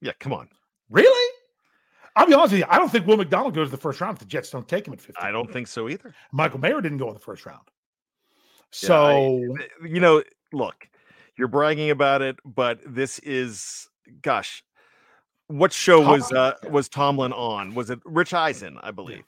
yeah. 0.00 0.12
Come 0.20 0.32
on. 0.32 0.48
Really? 0.88 1.34
I'll 2.16 2.26
be 2.26 2.34
honest 2.34 2.52
with 2.52 2.60
you. 2.60 2.66
I 2.68 2.78
don't 2.78 2.90
think 2.90 3.06
Will 3.06 3.16
McDonald 3.16 3.54
goes 3.54 3.68
to 3.68 3.70
the 3.72 3.76
first 3.76 4.00
round 4.00 4.14
if 4.14 4.18
the 4.20 4.24
Jets 4.24 4.50
don't 4.50 4.66
take 4.66 4.86
him 4.86 4.92
at 4.92 5.00
15. 5.00 5.16
I 5.24 5.30
don't 5.30 5.52
think 5.52 5.66
so 5.68 5.88
either. 5.88 6.14
Michael 6.32 6.58
Mayer 6.60 6.80
didn't 6.80 6.98
go 6.98 7.08
in 7.08 7.14
the 7.14 7.20
first 7.20 7.44
round. 7.44 7.60
Yeah, 8.82 8.92
I- 8.94 9.12
So 9.12 9.56
you 9.84 10.00
know, 10.00 10.22
look, 10.52 10.88
you're 11.38 11.48
bragging 11.48 11.90
about 11.90 12.20
it, 12.20 12.36
but 12.44 12.80
this 12.84 13.18
is 13.20 13.88
gosh, 14.22 14.64
what 15.46 15.72
show 15.72 16.00
was 16.00 16.30
uh 16.32 16.54
was 16.70 16.88
Tomlin 16.88 17.32
on? 17.32 17.74
Was 17.74 17.90
it 17.90 18.00
Rich 18.04 18.34
Eisen, 18.34 18.78
I 18.82 18.90
believe? 18.90 19.24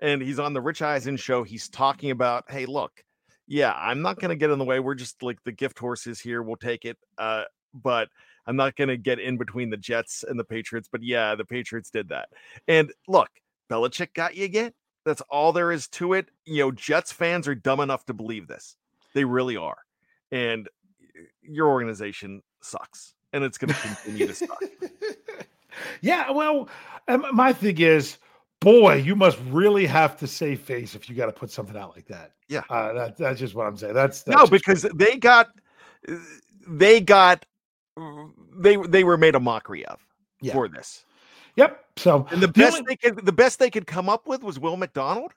And 0.00 0.20
he's 0.20 0.38
on 0.38 0.52
the 0.52 0.60
Rich 0.60 0.82
Eisen 0.82 1.16
show. 1.16 1.44
He's 1.44 1.68
talking 1.68 2.10
about, 2.10 2.50
hey, 2.50 2.66
look, 2.66 3.04
yeah, 3.46 3.72
I'm 3.76 4.02
not 4.02 4.18
gonna 4.18 4.34
get 4.34 4.50
in 4.50 4.58
the 4.58 4.64
way. 4.64 4.80
We're 4.80 4.94
just 4.94 5.22
like 5.22 5.38
the 5.44 5.52
gift 5.52 5.78
horses 5.78 6.18
here. 6.18 6.42
We'll 6.42 6.56
take 6.56 6.84
it. 6.84 6.96
Uh, 7.18 7.44
but 7.74 8.08
I'm 8.46 8.56
not 8.56 8.74
gonna 8.74 8.96
get 8.96 9.20
in 9.20 9.36
between 9.36 9.70
the 9.70 9.76
Jets 9.76 10.24
and 10.26 10.38
the 10.38 10.44
Patriots. 10.44 10.88
But 10.90 11.02
yeah, 11.02 11.34
the 11.34 11.44
Patriots 11.44 11.90
did 11.90 12.08
that. 12.08 12.30
And 12.66 12.92
look, 13.06 13.30
Belichick 13.70 14.14
got 14.14 14.34
you 14.34 14.44
again. 14.44 14.72
That's 15.04 15.22
all 15.22 15.52
there 15.52 15.72
is 15.72 15.88
to 15.88 16.14
it. 16.14 16.30
You 16.44 16.64
know, 16.64 16.70
Jets 16.72 17.12
fans 17.12 17.46
are 17.46 17.54
dumb 17.54 17.80
enough 17.80 18.04
to 18.06 18.14
believe 18.14 18.48
this. 18.48 18.76
They 19.14 19.24
really 19.24 19.56
are. 19.56 19.78
And 20.30 20.68
your 21.42 21.68
organization 21.68 22.42
sucks. 22.60 23.14
And 23.32 23.42
it's 23.44 23.56
going 23.58 23.72
to 23.72 23.80
continue 23.80 24.26
to 24.26 24.34
suck. 24.34 24.62
yeah, 26.02 26.30
well, 26.30 26.68
um, 27.08 27.24
my 27.32 27.52
thing 27.52 27.78
is, 27.78 28.18
boy, 28.60 28.96
you 28.96 29.16
must 29.16 29.38
really 29.48 29.86
have 29.86 30.16
to 30.18 30.26
save 30.26 30.60
face 30.60 30.94
if 30.94 31.08
you 31.08 31.16
got 31.16 31.26
to 31.26 31.32
put 31.32 31.50
something 31.50 31.76
out 31.76 31.94
like 31.96 32.06
that. 32.08 32.32
Yeah, 32.48 32.62
uh, 32.68 32.92
that, 32.92 33.16
that's 33.16 33.40
just 33.40 33.54
what 33.54 33.66
I'm 33.66 33.76
saying. 33.76 33.94
That's, 33.94 34.22
that's 34.22 34.36
no, 34.38 34.46
because 34.46 34.82
they 34.94 35.16
got, 35.16 35.48
they 36.68 37.00
got, 37.00 37.46
they 38.58 38.76
they 38.76 39.04
were 39.04 39.16
made 39.16 39.34
a 39.34 39.40
mockery 39.40 39.84
of 39.86 39.98
Yeah. 40.40 40.52
for 40.52 40.68
this. 40.68 41.04
Yep. 41.56 41.84
So 41.96 42.26
And 42.30 42.42
the 42.42 42.46
the 42.46 42.52
best 42.52 42.76
only- 42.78 42.86
they 42.88 42.96
could, 42.96 43.24
the 43.24 43.32
best 43.32 43.58
they 43.58 43.70
could 43.70 43.86
come 43.86 44.08
up 44.08 44.26
with 44.26 44.42
was 44.42 44.58
Will 44.58 44.76
McDonald. 44.76 45.32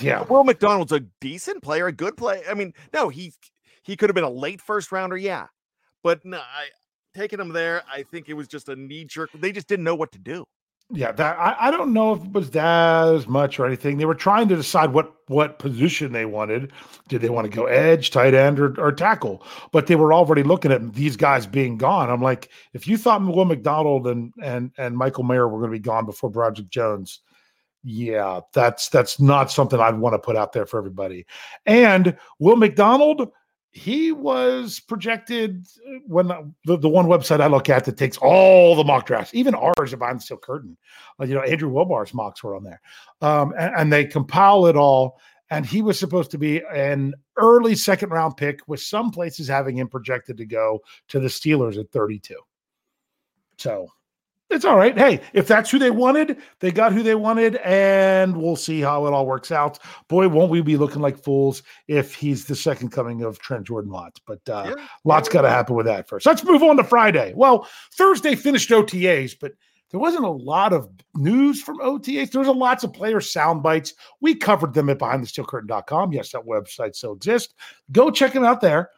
yeah, 0.00 0.22
Will 0.22 0.44
McDonald's 0.44 0.92
a 0.92 1.00
decent 1.20 1.62
player, 1.62 1.86
a 1.86 1.92
good 1.92 2.16
player. 2.16 2.42
I 2.50 2.54
mean, 2.54 2.74
no, 2.92 3.08
he 3.08 3.32
he 3.88 3.96
could 3.96 4.10
have 4.10 4.14
been 4.14 4.22
a 4.22 4.30
late 4.30 4.60
first 4.60 4.92
rounder, 4.92 5.16
yeah, 5.16 5.46
but 6.02 6.22
no, 6.24 6.36
I 6.38 6.66
taking 7.14 7.40
him 7.40 7.48
there. 7.48 7.82
I 7.92 8.02
think 8.02 8.28
it 8.28 8.34
was 8.34 8.46
just 8.46 8.68
a 8.68 8.76
knee 8.76 9.06
jerk. 9.06 9.30
They 9.32 9.50
just 9.50 9.66
didn't 9.66 9.84
know 9.84 9.94
what 9.94 10.12
to 10.12 10.18
do. 10.18 10.44
Yeah, 10.90 11.12
that 11.12 11.38
I, 11.38 11.68
I 11.68 11.70
don't 11.70 11.94
know 11.94 12.14
if 12.14 12.22
it 12.22 12.32
was 12.32 12.50
that 12.50 13.14
as 13.14 13.26
much 13.26 13.58
or 13.58 13.66
anything. 13.66 13.96
They 13.96 14.04
were 14.04 14.14
trying 14.14 14.48
to 14.48 14.56
decide 14.56 14.92
what 14.92 15.12
what 15.26 15.58
position 15.58 16.12
they 16.12 16.26
wanted. 16.26 16.70
Did 17.08 17.22
they 17.22 17.30
want 17.30 17.50
to 17.50 17.54
go 17.54 17.64
edge, 17.64 18.10
tight 18.10 18.34
end, 18.34 18.60
or, 18.60 18.78
or 18.78 18.92
tackle? 18.92 19.42
But 19.72 19.86
they 19.86 19.96
were 19.96 20.12
already 20.12 20.42
looking 20.42 20.70
at 20.70 20.94
these 20.94 21.16
guys 21.16 21.46
being 21.46 21.78
gone. 21.78 22.10
I'm 22.10 22.22
like, 22.22 22.50
if 22.74 22.86
you 22.86 22.98
thought 22.98 23.22
Will 23.22 23.46
McDonald 23.46 24.06
and 24.06 24.34
and 24.42 24.70
and 24.76 24.96
Michael 24.96 25.24
Mayer 25.24 25.48
were 25.48 25.60
going 25.60 25.72
to 25.72 25.78
be 25.78 25.82
gone 25.82 26.04
before 26.04 26.30
Broderick 26.30 26.68
Jones, 26.70 27.20
yeah, 27.82 28.40
that's 28.54 28.88
that's 28.88 29.20
not 29.20 29.50
something 29.50 29.78
I'd 29.78 29.98
want 29.98 30.14
to 30.14 30.18
put 30.18 30.36
out 30.36 30.52
there 30.52 30.66
for 30.66 30.78
everybody. 30.78 31.26
And 31.66 32.16
Will 32.38 32.56
McDonald 32.56 33.30
he 33.78 34.12
was 34.12 34.80
projected 34.80 35.66
uh, 35.88 35.98
when 36.06 36.28
the, 36.64 36.76
the 36.76 36.88
one 36.88 37.06
website 37.06 37.40
I 37.40 37.46
look 37.46 37.70
at 37.70 37.84
that 37.84 37.96
takes 37.96 38.18
all 38.18 38.74
the 38.74 38.84
mock 38.84 39.06
drafts, 39.06 39.34
even 39.34 39.54
ours 39.54 39.92
are 39.92 39.96
behind 39.96 40.18
the 40.18 40.22
steel 40.22 40.36
curtain. 40.36 40.76
Uh, 41.20 41.24
you 41.24 41.34
know, 41.34 41.42
Andrew 41.42 41.68
Wilbar's 41.68 42.12
mocks 42.12 42.42
were 42.42 42.56
on 42.56 42.64
there, 42.64 42.80
um, 43.20 43.54
and, 43.58 43.74
and, 43.76 43.92
they 43.92 44.04
compile 44.04 44.66
it 44.66 44.76
all. 44.76 45.20
And 45.50 45.64
he 45.64 45.80
was 45.80 45.98
supposed 45.98 46.30
to 46.32 46.38
be 46.38 46.60
an 46.74 47.14
early 47.38 47.74
second 47.74 48.10
round 48.10 48.36
pick, 48.36 48.60
with 48.66 48.80
some 48.80 49.10
places 49.10 49.48
having 49.48 49.78
him 49.78 49.88
projected 49.88 50.36
to 50.36 50.44
go 50.44 50.80
to 51.08 51.20
the 51.20 51.28
Steelers 51.28 51.78
at 51.78 51.90
32. 51.90 52.34
So 53.56 53.88
it's 54.50 54.64
all 54.64 54.76
right. 54.76 54.96
Hey, 54.96 55.20
if 55.34 55.46
that's 55.46 55.70
who 55.70 55.78
they 55.78 55.90
wanted, 55.90 56.38
they 56.60 56.70
got 56.70 56.92
who 56.92 57.02
they 57.02 57.14
wanted, 57.14 57.56
and 57.56 58.36
we'll 58.36 58.56
see 58.56 58.80
how 58.80 59.06
it 59.06 59.12
all 59.12 59.26
works 59.26 59.52
out. 59.52 59.78
Boy, 60.08 60.28
won't 60.28 60.50
we 60.50 60.62
be 60.62 60.76
looking 60.76 61.02
like 61.02 61.22
fools 61.22 61.62
if 61.86 62.14
he's 62.14 62.46
the 62.46 62.56
second 62.56 62.90
coming 62.90 63.22
of 63.22 63.38
Trent 63.38 63.66
Jordan 63.66 63.90
Lott. 63.90 64.18
But 64.26 64.48
uh, 64.48 64.74
yeah. 64.76 64.86
lots 65.04 65.28
got 65.28 65.42
to 65.42 65.50
happen 65.50 65.76
with 65.76 65.86
that 65.86 66.08
first. 66.08 66.24
Let's 66.24 66.44
move 66.44 66.62
on 66.62 66.78
to 66.78 66.84
Friday. 66.84 67.34
Well, 67.36 67.68
Thursday 67.94 68.34
finished 68.34 68.70
OTAs, 68.70 69.36
but 69.38 69.52
there 69.90 70.00
wasn't 70.00 70.24
a 70.24 70.30
lot 70.30 70.72
of 70.72 70.88
news 71.14 71.62
from 71.62 71.78
OTAs. 71.80 72.30
There 72.30 72.40
was 72.40 72.48
a 72.48 72.52
lots 72.52 72.84
of 72.84 72.92
player 72.92 73.20
sound 73.20 73.62
bites. 73.62 73.94
We 74.20 74.34
covered 74.34 74.74
them 74.74 74.88
at 74.88 74.98
behindthesteelcurtain.com. 74.98 76.12
Yes, 76.12 76.32
that 76.32 76.44
website 76.44 76.94
still 76.94 77.14
exists. 77.14 77.54
Go 77.92 78.10
check 78.10 78.32
them 78.32 78.44
out 78.44 78.60
there. 78.60 78.90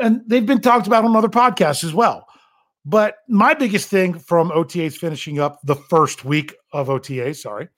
And 0.00 0.22
they've 0.26 0.44
been 0.44 0.60
talked 0.60 0.86
about 0.86 1.04
on 1.04 1.16
other 1.16 1.28
podcasts 1.28 1.82
as 1.82 1.94
well. 1.94 2.26
But 2.88 3.18
my 3.28 3.52
biggest 3.52 3.90
thing 3.90 4.18
from 4.18 4.48
OTAs 4.48 4.96
finishing 4.96 5.38
up 5.38 5.60
the 5.62 5.74
first 5.74 6.24
week 6.24 6.54
of 6.72 6.88
OTA, 6.88 7.34
sorry, 7.34 7.68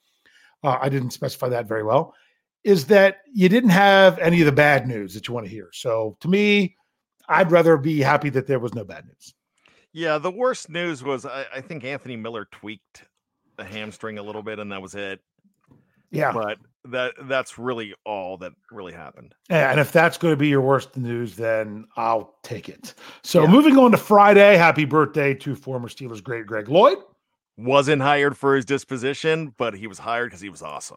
uh, 0.62 0.78
I 0.80 0.88
didn't 0.88 1.10
specify 1.10 1.48
that 1.48 1.66
very 1.66 1.82
well, 1.82 2.14
is 2.62 2.86
that 2.86 3.22
you 3.34 3.48
didn't 3.48 3.70
have 3.70 4.20
any 4.20 4.38
of 4.40 4.46
the 4.46 4.52
bad 4.52 4.86
news 4.86 5.12
that 5.14 5.26
you 5.26 5.34
want 5.34 5.46
to 5.46 5.50
hear. 5.50 5.68
So 5.72 6.16
to 6.20 6.28
me, 6.28 6.76
I'd 7.28 7.50
rather 7.50 7.76
be 7.76 7.98
happy 7.98 8.30
that 8.30 8.46
there 8.46 8.60
was 8.60 8.72
no 8.72 8.84
bad 8.84 9.04
news. 9.04 9.34
Yeah, 9.92 10.18
the 10.18 10.30
worst 10.30 10.70
news 10.70 11.02
was 11.02 11.26
I, 11.26 11.44
I 11.56 11.60
think 11.60 11.82
Anthony 11.82 12.14
Miller 12.14 12.46
tweaked 12.52 13.04
the 13.56 13.64
hamstring 13.64 14.18
a 14.18 14.22
little 14.22 14.44
bit, 14.44 14.60
and 14.60 14.70
that 14.70 14.80
was 14.80 14.94
it. 14.94 15.20
Yeah. 16.10 16.32
But 16.32 16.58
that 16.86 17.14
that's 17.24 17.58
really 17.58 17.94
all 18.04 18.38
that 18.38 18.52
really 18.70 18.92
happened. 18.92 19.34
Eh, 19.50 19.70
and 19.70 19.78
if 19.78 19.92
that's 19.92 20.18
going 20.18 20.32
to 20.32 20.36
be 20.36 20.48
your 20.48 20.60
worst 20.60 20.96
news, 20.96 21.36
then 21.36 21.86
I'll 21.96 22.34
take 22.42 22.68
it. 22.68 22.94
So 23.22 23.42
yeah. 23.42 23.50
moving 23.50 23.76
on 23.76 23.90
to 23.92 23.96
Friday, 23.96 24.56
happy 24.56 24.84
birthday 24.84 25.34
to 25.34 25.54
former 25.54 25.88
Steelers 25.88 26.22
great 26.22 26.46
Greg 26.46 26.68
Lloyd. 26.68 26.98
Wasn't 27.56 28.00
hired 28.00 28.36
for 28.36 28.56
his 28.56 28.64
disposition, 28.64 29.54
but 29.58 29.74
he 29.74 29.86
was 29.86 29.98
hired 29.98 30.30
because 30.30 30.40
he 30.40 30.48
was 30.48 30.62
awesome. 30.62 30.96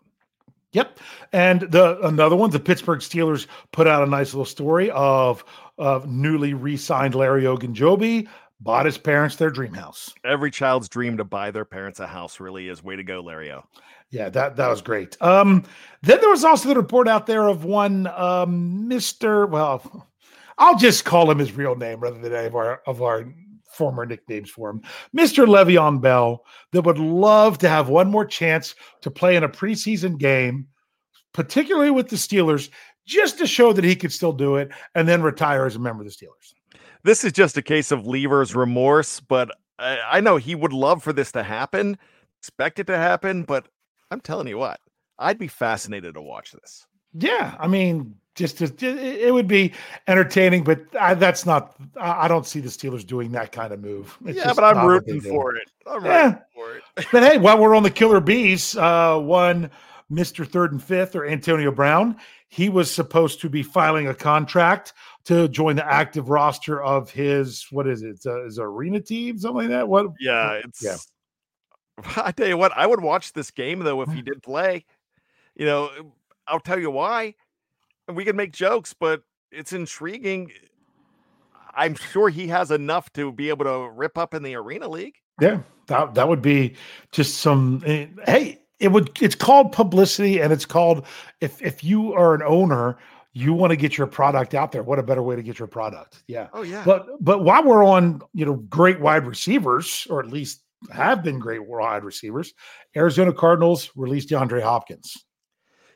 Yep. 0.71 0.99
And 1.33 1.61
the 1.61 1.99
another 2.01 2.35
one, 2.35 2.49
the 2.49 2.59
Pittsburgh 2.59 2.99
Steelers 2.99 3.47
put 3.71 3.85
out 3.85 4.03
a 4.03 4.09
nice 4.09 4.33
little 4.33 4.45
story 4.45 4.89
of 4.91 5.43
of 5.77 6.07
newly 6.07 6.53
re-signed 6.53 7.15
Larry 7.15 7.43
Ogunjobi 7.43 8.27
bought 8.59 8.85
his 8.85 8.97
parents 8.97 9.35
their 9.35 9.49
dream 9.49 9.73
house. 9.73 10.13
Every 10.23 10.49
child's 10.49 10.87
dream 10.87 11.17
to 11.17 11.23
buy 11.23 11.51
their 11.51 11.65
parents 11.65 11.99
a 11.99 12.07
house 12.07 12.39
really 12.39 12.69
is 12.69 12.83
way 12.83 12.95
to 12.95 13.03
go, 13.03 13.19
Larry 13.21 13.51
O. 13.51 13.65
Yeah, 14.13 14.29
that 14.29 14.55
that 14.57 14.67
was 14.69 14.83
great. 14.83 15.17
Um, 15.21 15.63
then 16.03 16.21
there 16.21 16.29
was 16.29 16.43
also 16.43 16.69
the 16.69 16.75
report 16.75 17.07
out 17.07 17.25
there 17.25 17.47
of 17.47 17.65
one 17.65 18.05
um, 18.07 18.87
Mister. 18.87 19.47
Well, 19.47 20.07
I'll 20.59 20.77
just 20.77 21.03
call 21.03 21.31
him 21.31 21.39
his 21.39 21.53
real 21.53 21.75
name 21.75 21.99
rather 21.99 22.19
than 22.19 22.31
any 22.31 22.45
of 22.45 22.55
our 22.55 22.81
of 22.85 23.01
our 23.01 23.25
former 23.73 24.05
nicknames 24.05 24.51
for 24.51 24.69
him, 24.69 24.83
Mister 25.13 25.47
Le'Veon 25.47 25.99
Bell, 25.99 26.45
that 26.73 26.83
would 26.83 26.99
love 26.99 27.57
to 27.57 27.67
have 27.67 27.89
one 27.89 28.11
more 28.11 28.23
chance 28.23 28.75
to 29.01 29.09
play 29.09 29.35
in 29.35 29.43
a 29.43 29.49
preseason 29.49 30.19
game, 30.19 30.67
particularly 31.33 31.89
with 31.89 32.09
the 32.09 32.15
Steelers, 32.15 32.69
just 33.07 33.39
to 33.39 33.47
show 33.47 33.73
that 33.73 33.83
he 33.83 33.95
could 33.95 34.13
still 34.13 34.31
do 34.31 34.57
it, 34.57 34.69
and 34.93 35.09
then 35.09 35.23
retire 35.23 35.65
as 35.65 35.75
a 35.75 35.79
member 35.79 36.03
of 36.03 36.07
the 36.07 36.13
Steelers. 36.13 36.53
This 37.03 37.23
is 37.23 37.31
just 37.31 37.57
a 37.57 37.63
case 37.63 37.91
of 37.91 38.05
Lever's 38.05 38.53
remorse, 38.53 39.19
but 39.19 39.49
I, 39.79 39.97
I 40.07 40.21
know 40.21 40.37
he 40.37 40.53
would 40.53 40.71
love 40.71 41.01
for 41.01 41.11
this 41.11 41.31
to 41.31 41.41
happen, 41.41 41.97
expect 42.39 42.77
it 42.77 42.85
to 42.85 42.97
happen, 42.97 43.41
but 43.41 43.67
I'm 44.13 44.21
telling 44.21 44.47
you 44.47 44.59
what, 44.59 44.79
I'd 45.17 45.39
be 45.39 45.47
fascinated 45.47 46.13
to 46.13 46.21
watch 46.21 46.51
this. 46.51 46.85
Yeah, 47.15 47.55
I 47.59 47.67
mean, 47.67 48.15
just, 48.35 48.57
just 48.57 48.81
it 48.81 49.33
would 49.33 49.47
be 49.47 49.73
entertaining, 50.07 50.63
but 50.63 50.81
I, 50.99 51.15
that's 51.15 51.45
not. 51.45 51.75
I 51.99 52.27
don't 52.27 52.45
see 52.45 52.59
the 52.59 52.69
Steelers 52.69 53.05
doing 53.05 53.31
that 53.31 53.51
kind 53.51 53.73
of 53.73 53.81
move. 53.81 54.17
It's 54.25 54.37
yeah, 54.37 54.53
but 54.53 54.63
I'm 54.63 54.85
rooting 54.85 55.19
for 55.19 55.55
it. 55.55 55.69
I'm 55.87 56.05
yeah. 56.05 56.39
for 56.53 56.75
it. 56.75 56.83
but 57.11 57.23
hey, 57.23 57.37
while 57.37 57.59
we're 57.59 57.75
on 57.75 57.83
the 57.83 57.91
Killer 57.91 58.19
Bees, 58.19 58.77
uh, 58.77 59.19
one 59.19 59.69
Mister 60.09 60.45
Third 60.45 60.71
and 60.71 60.83
Fifth 60.83 61.15
or 61.15 61.25
Antonio 61.25 61.71
Brown, 61.71 62.17
he 62.49 62.69
was 62.69 62.89
supposed 62.89 63.41
to 63.41 63.49
be 63.49 63.63
filing 63.63 64.07
a 64.07 64.15
contract 64.15 64.93
to 65.25 65.47
join 65.47 65.75
the 65.75 65.85
active 65.85 66.29
roster 66.29 66.83
of 66.83 67.09
his 67.09 67.65
what 67.71 67.87
is 67.87 68.03
it? 68.03 68.19
Uh, 68.25 68.45
is 68.45 68.59
arena 68.59 68.99
team 68.99 69.37
something 69.37 69.61
like 69.61 69.69
that? 69.69 69.87
What? 69.87 70.07
Yeah, 70.19 70.61
it's 70.63 70.83
yeah. 70.83 70.97
I 72.15 72.31
tell 72.31 72.47
you 72.47 72.57
what, 72.57 72.71
I 72.75 72.87
would 72.87 73.01
watch 73.01 73.33
this 73.33 73.51
game 73.51 73.79
though 73.79 74.01
if 74.01 74.09
he 74.09 74.21
did 74.23 74.41
play. 74.43 74.85
You 75.55 75.65
know, 75.65 75.89
I'll 76.47 76.59
tell 76.59 76.79
you 76.79 76.91
why. 76.91 77.35
We 78.11 78.25
can 78.25 78.35
make 78.35 78.51
jokes, 78.51 78.93
but 78.93 79.21
it's 79.51 79.71
intriguing. 79.71 80.51
I'm 81.75 81.95
sure 81.95 82.29
he 82.29 82.47
has 82.47 82.71
enough 82.71 83.11
to 83.13 83.31
be 83.31 83.49
able 83.49 83.65
to 83.65 83.89
rip 83.89 84.17
up 84.17 84.33
in 84.33 84.43
the 84.43 84.55
arena 84.55 84.87
league. 84.87 85.15
Yeah, 85.39 85.61
that 85.87 86.13
that 86.15 86.27
would 86.27 86.41
be 86.41 86.75
just 87.11 87.39
some. 87.39 87.81
Eh, 87.85 88.07
hey, 88.25 88.59
it 88.79 88.89
would. 88.89 89.09
It's 89.21 89.35
called 89.35 89.71
publicity, 89.71 90.41
and 90.41 90.51
it's 90.53 90.65
called 90.65 91.05
if 91.41 91.61
if 91.61 91.83
you 91.83 92.13
are 92.13 92.35
an 92.35 92.43
owner, 92.43 92.97
you 93.31 93.53
want 93.53 93.71
to 93.71 93.77
get 93.77 93.97
your 93.97 94.07
product 94.07 94.53
out 94.53 94.71
there. 94.71 94.83
What 94.83 94.99
a 94.99 95.03
better 95.03 95.23
way 95.23 95.35
to 95.35 95.41
get 95.41 95.57
your 95.57 95.67
product? 95.67 96.23
Yeah. 96.27 96.47
Oh 96.53 96.61
yeah. 96.61 96.83
But 96.85 97.07
but 97.19 97.43
while 97.43 97.63
we're 97.63 97.83
on, 97.83 98.21
you 98.33 98.45
know, 98.45 98.55
great 98.55 98.99
wide 98.99 99.25
receivers, 99.25 100.05
or 100.09 100.19
at 100.19 100.29
least 100.29 100.61
have 100.91 101.23
been 101.23 101.39
great 101.39 101.65
wide 101.65 102.03
receivers. 102.03 102.53
Arizona 102.95 103.33
Cardinals 103.33 103.91
released 103.95 104.29
DeAndre 104.29 104.61
Hopkins. 104.61 105.25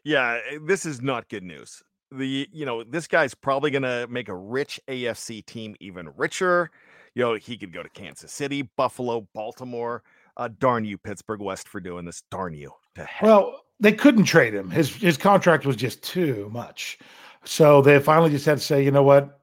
Yeah, 0.03 0.39
eh, 0.49 0.59
this 0.65 0.85
is 0.85 1.01
not 1.01 1.29
good 1.29 1.43
news. 1.43 1.81
The 2.11 2.47
you 2.53 2.65
know 2.65 2.83
this 2.83 3.07
guy's 3.07 3.33
probably 3.33 3.69
going 3.69 3.83
to 3.83 4.07
make 4.09 4.29
a 4.29 4.35
rich 4.35 4.79
AFC 4.87 5.45
team 5.45 5.75
even 5.81 6.09
richer. 6.15 6.71
You 7.15 7.23
know 7.23 7.33
he 7.33 7.57
could 7.57 7.73
go 7.73 7.83
to 7.83 7.89
Kansas 7.89 8.31
City, 8.31 8.69
Buffalo, 8.77 9.27
Baltimore. 9.33 10.03
Uh, 10.37 10.49
darn 10.59 10.85
you, 10.85 10.97
Pittsburgh 10.97 11.41
West, 11.41 11.67
for 11.67 11.81
doing 11.81 12.05
this. 12.05 12.23
Darn 12.31 12.53
you 12.53 12.71
to 12.95 13.03
hell. 13.03 13.27
Well, 13.27 13.61
they 13.79 13.91
couldn't 13.91 14.25
trade 14.25 14.53
him. 14.53 14.69
His 14.69 14.95
his 14.95 15.17
contract 15.17 15.65
was 15.65 15.75
just 15.75 16.01
too 16.03 16.49
much. 16.53 16.99
So 17.43 17.81
they 17.81 17.99
finally 17.99 18.29
just 18.29 18.45
had 18.45 18.57
to 18.57 18.63
say, 18.63 18.83
you 18.83 18.91
know 18.91 19.03
what, 19.03 19.39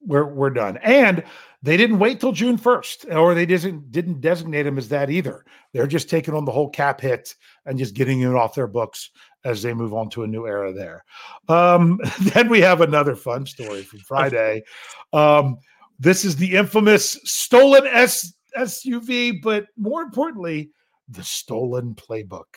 we're 0.00 0.26
we're 0.26 0.50
done. 0.50 0.78
And 0.78 1.24
they 1.64 1.78
didn't 1.78 1.98
wait 1.98 2.20
till 2.20 2.32
June 2.32 2.58
1st, 2.58 3.16
or 3.16 3.34
they 3.34 3.46
didn't 3.46 3.90
didn't 3.90 4.20
designate 4.20 4.66
him 4.66 4.76
as 4.76 4.88
that 4.90 5.08
either. 5.08 5.46
They're 5.72 5.86
just 5.86 6.10
taking 6.10 6.34
on 6.34 6.44
the 6.44 6.52
whole 6.52 6.68
cap 6.68 7.00
hit 7.00 7.34
and 7.64 7.78
just 7.78 7.94
getting 7.94 8.20
it 8.20 8.34
off 8.34 8.54
their 8.54 8.66
books 8.66 9.10
as 9.44 9.62
they 9.62 9.72
move 9.72 9.94
on 9.94 10.10
to 10.10 10.24
a 10.24 10.26
new 10.26 10.46
era 10.46 10.74
there. 10.74 11.04
Um, 11.48 12.00
then 12.34 12.50
we 12.50 12.60
have 12.60 12.82
another 12.82 13.16
fun 13.16 13.46
story 13.46 13.82
from 13.82 13.98
Friday. 14.06 14.62
Um, 15.14 15.56
this 15.98 16.22
is 16.22 16.36
the 16.36 16.54
infamous 16.54 17.18
stolen 17.24 17.86
S- 17.86 18.34
SUV, 18.58 19.40
but 19.42 19.64
more 19.78 20.02
importantly, 20.02 20.70
the 21.08 21.24
stolen 21.24 21.94
playbook. 21.94 22.56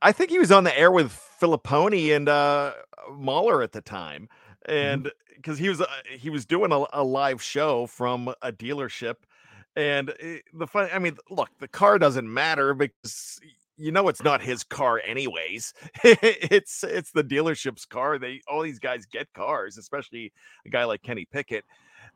I 0.00 0.12
think 0.12 0.30
he 0.30 0.38
was 0.38 0.52
on 0.52 0.64
the 0.64 0.78
air 0.78 0.90
with 0.90 1.12
Fillipponi 1.40 2.16
and 2.16 2.30
uh, 2.30 2.72
Mueller 3.18 3.62
at 3.62 3.72
the 3.72 3.82
time. 3.82 4.30
And 4.66 5.10
because 5.36 5.58
he 5.58 5.68
was 5.68 5.80
uh, 5.80 5.86
he 6.18 6.30
was 6.30 6.46
doing 6.46 6.72
a, 6.72 6.84
a, 6.92 7.04
live 7.04 7.42
show 7.42 7.86
from 7.86 8.28
a 8.42 8.52
dealership, 8.52 9.16
and 9.76 10.12
eh, 10.20 10.38
the 10.52 10.66
fun. 10.66 10.88
I 10.92 10.98
mean, 10.98 11.16
look, 11.30 11.50
the 11.58 11.68
car 11.68 11.98
doesn't 11.98 12.32
matter 12.32 12.74
because 12.74 13.40
you 13.76 13.92
know 13.92 14.08
it's 14.08 14.22
not 14.22 14.40
his 14.40 14.64
car 14.64 15.00
anyways. 15.04 15.74
it's 16.04 16.84
it's 16.84 17.10
the 17.10 17.24
dealership's 17.24 17.84
car. 17.84 18.18
They 18.18 18.40
all 18.48 18.62
these 18.62 18.78
guys 18.78 19.06
get 19.06 19.32
cars, 19.34 19.78
especially 19.78 20.32
a 20.66 20.70
guy 20.70 20.84
like 20.84 21.02
Kenny 21.02 21.26
Pickett. 21.30 21.64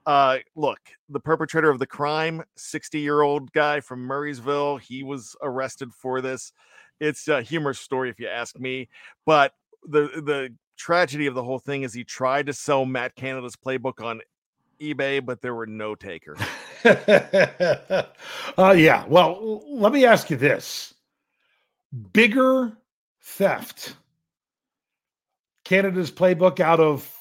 Uh, 0.06 0.38
look, 0.54 0.78
the 1.08 1.20
perpetrator 1.20 1.70
of 1.70 1.78
the 1.78 1.86
crime, 1.86 2.42
60 2.56 2.98
year 2.98 3.20
old 3.20 3.52
guy 3.52 3.80
from 3.80 4.08
Murrysville, 4.08 4.80
he 4.80 5.02
was 5.02 5.36
arrested 5.42 5.92
for 5.92 6.20
this. 6.20 6.52
It's 7.00 7.28
a 7.28 7.42
humorous 7.42 7.78
story 7.78 8.10
if 8.10 8.18
you 8.18 8.26
ask 8.26 8.58
me, 8.58 8.88
but 9.26 9.52
the 9.84 10.08
the 10.24 10.54
tragedy 10.78 11.26
of 11.26 11.34
the 11.34 11.42
whole 11.42 11.58
thing 11.58 11.82
is 11.82 11.92
he 11.92 12.04
tried 12.04 12.46
to 12.46 12.52
sell 12.54 12.86
Matt 12.86 13.14
Canada's 13.16 13.56
playbook 13.56 14.02
on 14.02 14.20
eBay, 14.80 15.24
but 15.24 15.42
there 15.42 15.54
were 15.54 15.66
no 15.66 15.94
takers. 15.94 16.38
uh, 16.84 18.04
yeah. 18.76 19.04
Well, 19.06 19.62
let 19.68 19.92
me 19.92 20.06
ask 20.06 20.30
you 20.30 20.36
this: 20.36 20.94
bigger 22.12 22.72
theft, 23.20 23.96
Canada's 25.64 26.10
playbook 26.10 26.60
out 26.60 26.80
of 26.80 27.12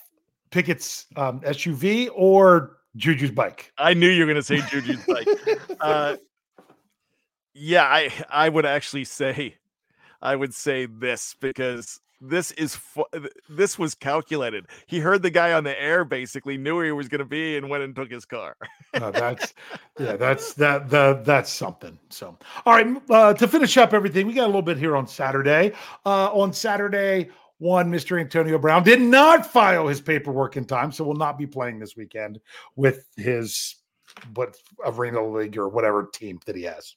Pickett's 0.51 1.05
um, 1.15 1.41
SUV 1.41 2.09
or 2.13 2.77
Juju's 2.95 3.31
bike? 3.31 3.71
I 3.77 3.93
knew 3.93 4.09
you 4.09 4.25
were 4.25 4.33
going 4.33 4.35
to 4.35 4.43
say 4.43 4.57
Juju's 4.59 5.05
bike. 5.05 5.27
Uh, 5.79 6.17
yeah, 7.53 7.83
I 7.83 8.11
I 8.31 8.49
would 8.49 8.65
actually 8.65 9.03
say, 9.03 9.57
I 10.23 10.35
would 10.35 10.55
say 10.55 10.87
this 10.87 11.35
because 11.39 11.99
this 12.19 12.51
is 12.51 12.75
fu- 12.75 13.05
this 13.49 13.77
was 13.77 13.95
calculated. 13.95 14.65
He 14.87 14.99
heard 14.99 15.21
the 15.21 15.29
guy 15.29 15.53
on 15.53 15.63
the 15.63 15.79
air, 15.81 16.03
basically 16.03 16.57
knew 16.57 16.75
where 16.75 16.85
he 16.85 16.91
was 16.91 17.07
going 17.07 17.19
to 17.19 17.25
be, 17.25 17.57
and 17.57 17.69
went 17.69 17.83
and 17.83 17.95
took 17.95 18.11
his 18.11 18.25
car. 18.25 18.55
Uh, 18.93 19.11
that's 19.11 19.53
yeah, 19.99 20.15
that's 20.17 20.53
that 20.53 20.89
the 20.89 21.21
that's 21.23 21.51
something. 21.51 21.97
So, 22.09 22.37
all 22.65 22.75
right, 22.75 23.01
uh, 23.09 23.33
to 23.33 23.47
finish 23.47 23.77
up 23.77 23.93
everything, 23.93 24.27
we 24.27 24.33
got 24.33 24.45
a 24.45 24.47
little 24.47 24.61
bit 24.61 24.77
here 24.77 24.95
on 24.95 25.07
Saturday. 25.07 25.73
Uh, 26.05 26.31
on 26.33 26.53
Saturday, 26.53 27.29
one 27.59 27.91
Mr. 27.91 28.19
Antonio 28.19 28.57
Brown 28.57 28.83
did 28.83 29.01
not 29.01 29.45
file 29.45 29.87
his 29.87 30.01
paperwork 30.01 30.57
in 30.57 30.65
time, 30.65 30.91
so 30.91 31.03
will 31.03 31.15
not 31.15 31.37
be 31.37 31.47
playing 31.47 31.79
this 31.79 31.95
weekend 31.95 32.39
with 32.75 33.07
his 33.15 33.75
what 34.33 34.55
arena 34.85 35.23
league 35.25 35.57
or 35.57 35.69
whatever 35.69 36.09
team 36.13 36.39
that 36.45 36.55
he 36.55 36.63
has. 36.63 36.95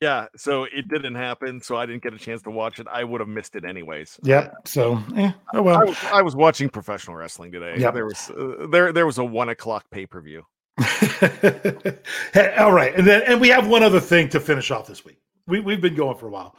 Yeah, 0.00 0.26
so 0.36 0.64
it 0.64 0.86
didn't 0.86 1.16
happen, 1.16 1.60
so 1.60 1.76
I 1.76 1.84
didn't 1.84 2.04
get 2.04 2.14
a 2.14 2.18
chance 2.18 2.42
to 2.42 2.50
watch 2.50 2.78
it. 2.78 2.86
I 2.88 3.02
would 3.02 3.20
have 3.20 3.28
missed 3.28 3.56
it 3.56 3.64
anyways. 3.64 4.20
Yep. 4.22 4.68
So, 4.68 5.02
eh, 5.16 5.32
oh 5.54 5.62
well. 5.62 5.80
I 5.80 5.84
was, 5.84 5.96
I 6.12 6.22
was 6.22 6.36
watching 6.36 6.68
professional 6.68 7.16
wrestling 7.16 7.50
today. 7.50 7.74
Yeah. 7.78 7.90
There 7.90 8.04
was 8.04 8.30
uh, 8.30 8.68
there 8.70 8.92
there 8.92 9.06
was 9.06 9.18
a 9.18 9.24
one 9.24 9.48
o'clock 9.48 9.90
pay 9.90 10.06
per 10.06 10.20
view. 10.20 10.44
All 12.58 12.72
right, 12.72 12.94
and 12.96 13.04
then 13.04 13.22
and 13.26 13.40
we 13.40 13.48
have 13.48 13.66
one 13.66 13.82
other 13.82 13.98
thing 13.98 14.28
to 14.28 14.38
finish 14.38 14.70
off 14.70 14.86
this 14.86 15.04
week. 15.04 15.18
We 15.48 15.58
we've 15.58 15.80
been 15.80 15.96
going 15.96 16.16
for 16.16 16.28
a 16.28 16.30
while, 16.30 16.54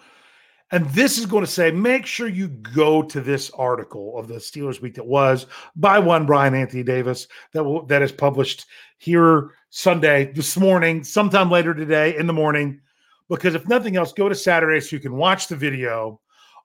and 0.72 0.90
this 0.90 1.18
is 1.18 1.26
going 1.26 1.46
to 1.46 1.52
say 1.52 1.72
make 1.72 2.06
sure 2.06 2.28
you 2.28 2.50
go 2.50 3.02
to 3.04 3.22
this 3.22 3.50
article 3.52 4.20
of 4.20 4.28
the 4.28 4.36
Steelers 4.36 4.82
week 4.82 4.96
that 4.96 5.08
was 5.08 5.46
by 5.78 5.98
one 6.00 6.26
Bryan 6.26 6.56
Anthony 6.56 6.84
Davis 6.84 7.28
that 7.54 7.64
will 7.64 7.86
that 7.86 8.02
is 8.02 8.12
published 8.12 8.66
here 8.98 9.52
Sunday 9.70 10.34
this 10.34 10.58
morning, 10.58 11.06
sometime 11.06 11.50
later 11.50 11.74
today 11.74 12.18
in 12.18 12.28
the 12.28 12.34
morning. 12.34 12.82
Because 13.30 13.56
if 13.56 13.68
nothing 13.68 13.96
else, 13.96 14.12
go 14.12 14.28
to 14.28 14.36
Saturday 14.36 14.80
so 14.80 14.96
you 14.96 15.00
can 15.02 15.16
watch 15.16 15.48
the 15.48 15.56
video 15.56 16.20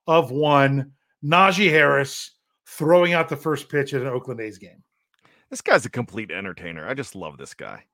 of 0.06 0.30
one 0.30 0.92
Najee 1.24 1.70
Harris 1.70 2.32
throwing 2.66 3.12
out 3.12 3.28
the 3.28 3.36
first 3.36 3.68
pitch 3.68 3.94
at 3.94 4.02
an 4.02 4.08
Oakland 4.08 4.40
A's 4.40 4.58
game. 4.58 4.82
This 5.50 5.60
guy's 5.60 5.84
a 5.86 5.90
complete 5.90 6.30
entertainer. 6.30 6.88
I 6.88 6.94
just 6.94 7.14
love 7.14 7.36
this 7.36 7.54
guy. 7.54 7.84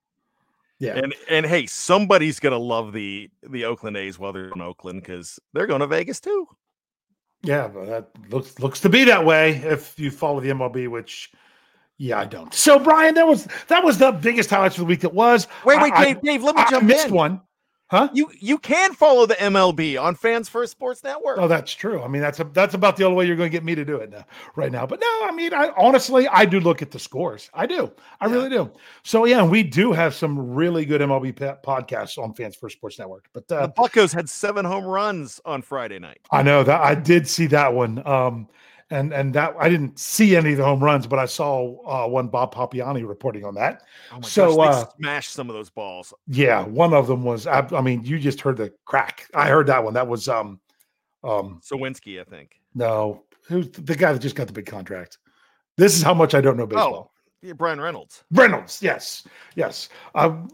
Yeah. 0.78 0.96
And 0.96 1.14
and 1.28 1.44
hey, 1.44 1.66
somebody's 1.66 2.40
gonna 2.40 2.58
love 2.58 2.92
the 2.92 3.28
the 3.42 3.66
Oakland 3.66 3.96
A's 3.98 4.18
while 4.18 4.32
they're 4.32 4.48
in 4.48 4.62
Oakland 4.62 5.02
because 5.02 5.38
they're 5.52 5.66
going 5.66 5.80
to 5.80 5.86
Vegas 5.86 6.20
too. 6.20 6.48
Yeah, 7.42 7.68
but 7.68 7.86
that 7.86 8.10
looks 8.30 8.58
looks 8.58 8.80
to 8.80 8.88
be 8.88 9.04
that 9.04 9.24
way 9.26 9.56
if 9.56 9.98
you 9.98 10.10
follow 10.10 10.40
the 10.40 10.48
MLB, 10.50 10.88
which 10.88 11.32
yeah, 11.98 12.18
I 12.18 12.24
don't. 12.24 12.54
So 12.54 12.78
Bryan, 12.78 13.14
that 13.16 13.26
was 13.26 13.46
that 13.68 13.84
was 13.84 13.98
the 13.98 14.12
biggest 14.12 14.48
highlights 14.48 14.76
of 14.76 14.80
the 14.80 14.86
week. 14.86 15.04
It 15.04 15.12
was. 15.12 15.46
Wait, 15.66 15.82
wait, 15.82 15.92
I- 15.92 16.04
Dave, 16.04 16.22
Dave, 16.22 16.42
let 16.42 16.56
me 16.56 16.62
I 16.62 16.70
jump 16.70 16.84
missed 16.86 17.08
in. 17.08 17.14
one. 17.14 17.40
Huh? 17.90 18.08
You 18.12 18.30
you 18.38 18.56
can 18.56 18.94
follow 18.94 19.26
the 19.26 19.34
MLB 19.34 20.00
on 20.00 20.14
Fans 20.14 20.48
First 20.48 20.70
Sports 20.70 21.02
Network. 21.02 21.38
Oh, 21.38 21.48
that's 21.48 21.72
true. 21.72 22.00
I 22.02 22.06
mean, 22.06 22.22
that's 22.22 22.38
a, 22.38 22.44
that's 22.44 22.74
about 22.74 22.96
the 22.96 23.02
only 23.02 23.16
way 23.16 23.26
you're 23.26 23.34
going 23.34 23.50
to 23.50 23.52
get 23.52 23.64
me 23.64 23.74
to 23.74 23.84
do 23.84 23.96
it 23.96 24.10
now, 24.10 24.24
right 24.54 24.70
now. 24.70 24.86
But 24.86 25.00
no, 25.00 25.20
I 25.24 25.32
mean, 25.32 25.52
I 25.52 25.72
honestly, 25.76 26.28
I 26.28 26.44
do 26.44 26.60
look 26.60 26.82
at 26.82 26.92
the 26.92 27.00
scores. 27.00 27.50
I 27.52 27.66
do. 27.66 27.90
I 28.20 28.26
really 28.26 28.48
do. 28.48 28.70
So 29.02 29.24
yeah, 29.24 29.44
we 29.44 29.64
do 29.64 29.90
have 29.90 30.14
some 30.14 30.54
really 30.54 30.84
good 30.84 31.00
MLB 31.00 31.34
podcasts 31.64 32.16
on 32.16 32.32
Fans 32.32 32.54
First 32.54 32.76
Sports 32.76 32.96
Network. 32.96 33.28
But 33.32 33.50
uh, 33.50 33.66
the 33.66 33.72
Buccos 33.72 34.14
had 34.14 34.28
seven 34.28 34.64
home 34.64 34.84
runs 34.84 35.40
on 35.44 35.60
Friday 35.60 35.98
night. 35.98 36.20
I 36.30 36.42
know 36.42 36.62
that 36.62 36.80
I 36.80 36.94
did 36.94 37.26
see 37.26 37.48
that 37.48 37.74
one. 37.74 38.06
Um, 38.06 38.46
and 38.90 39.12
and 39.12 39.32
that 39.34 39.54
I 39.58 39.68
didn't 39.68 39.98
see 39.98 40.36
any 40.36 40.52
of 40.52 40.58
the 40.58 40.64
home 40.64 40.82
runs, 40.82 41.06
but 41.06 41.18
I 41.18 41.26
saw 41.26 41.76
uh, 41.86 42.08
one 42.08 42.28
Bob 42.28 42.54
Pompeani 42.54 43.06
reporting 43.06 43.44
on 43.44 43.54
that. 43.54 43.82
Oh 44.12 44.16
my 44.16 44.20
so 44.22 44.56
gosh, 44.56 44.74
uh, 44.74 44.86
smashed 44.96 45.32
some 45.32 45.48
of 45.48 45.54
those 45.54 45.70
balls. 45.70 46.12
yeah, 46.26 46.64
one 46.64 46.92
of 46.92 47.06
them 47.06 47.22
was. 47.24 47.46
I, 47.46 47.66
I 47.72 47.80
mean, 47.80 48.04
you 48.04 48.18
just 48.18 48.40
heard 48.40 48.56
the 48.56 48.72
crack. 48.84 49.28
I 49.34 49.48
heard 49.48 49.66
that 49.68 49.82
one. 49.82 49.94
That 49.94 50.08
was 50.08 50.28
um, 50.28 50.60
um, 51.22 51.60
Suwinski, 51.64 52.20
I 52.20 52.24
think. 52.24 52.60
no, 52.74 53.24
who's 53.46 53.70
the 53.70 53.94
guy 53.94 54.12
that 54.12 54.18
just 54.20 54.36
got 54.36 54.46
the 54.46 54.52
big 54.52 54.66
contract? 54.66 55.18
This 55.76 55.96
is 55.96 56.02
how 56.02 56.14
much 56.14 56.34
I 56.34 56.40
don't 56.40 56.56
know 56.56 56.66
baseball. 56.66 57.10
Oh, 57.12 57.20
yeah, 57.42 57.54
Bryan 57.54 57.80
Reynolds. 57.80 58.24
Reynolds, 58.32 58.82
yes, 58.82 59.26
yes. 59.54 59.88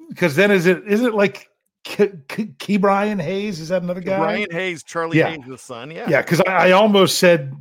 Because 0.09 0.37
then 0.37 0.51
is 0.51 0.66
it 0.66 0.82
isn't 0.87 1.07
it 1.07 1.14
like 1.14 1.51
Key, 1.82 2.11
Key, 2.28 2.47
Ke'Bryan 2.59 3.20
Hayes? 3.20 3.61
Is 3.61 3.68
that 3.70 3.82
another 3.82 4.01
guy? 4.01 4.18
Brian 4.18 4.51
Hayes, 4.51 4.82
Charlie 4.82 5.18
Yeah. 5.18 5.30
Hayes, 5.30 5.41
the 5.49 5.59
son. 5.59 5.91
Yeah. 5.91 6.09
Yeah, 6.09 6.22
because 6.22 6.41
I, 6.43 6.68
I 6.68 6.70
almost 6.72 7.18
said 7.18 7.55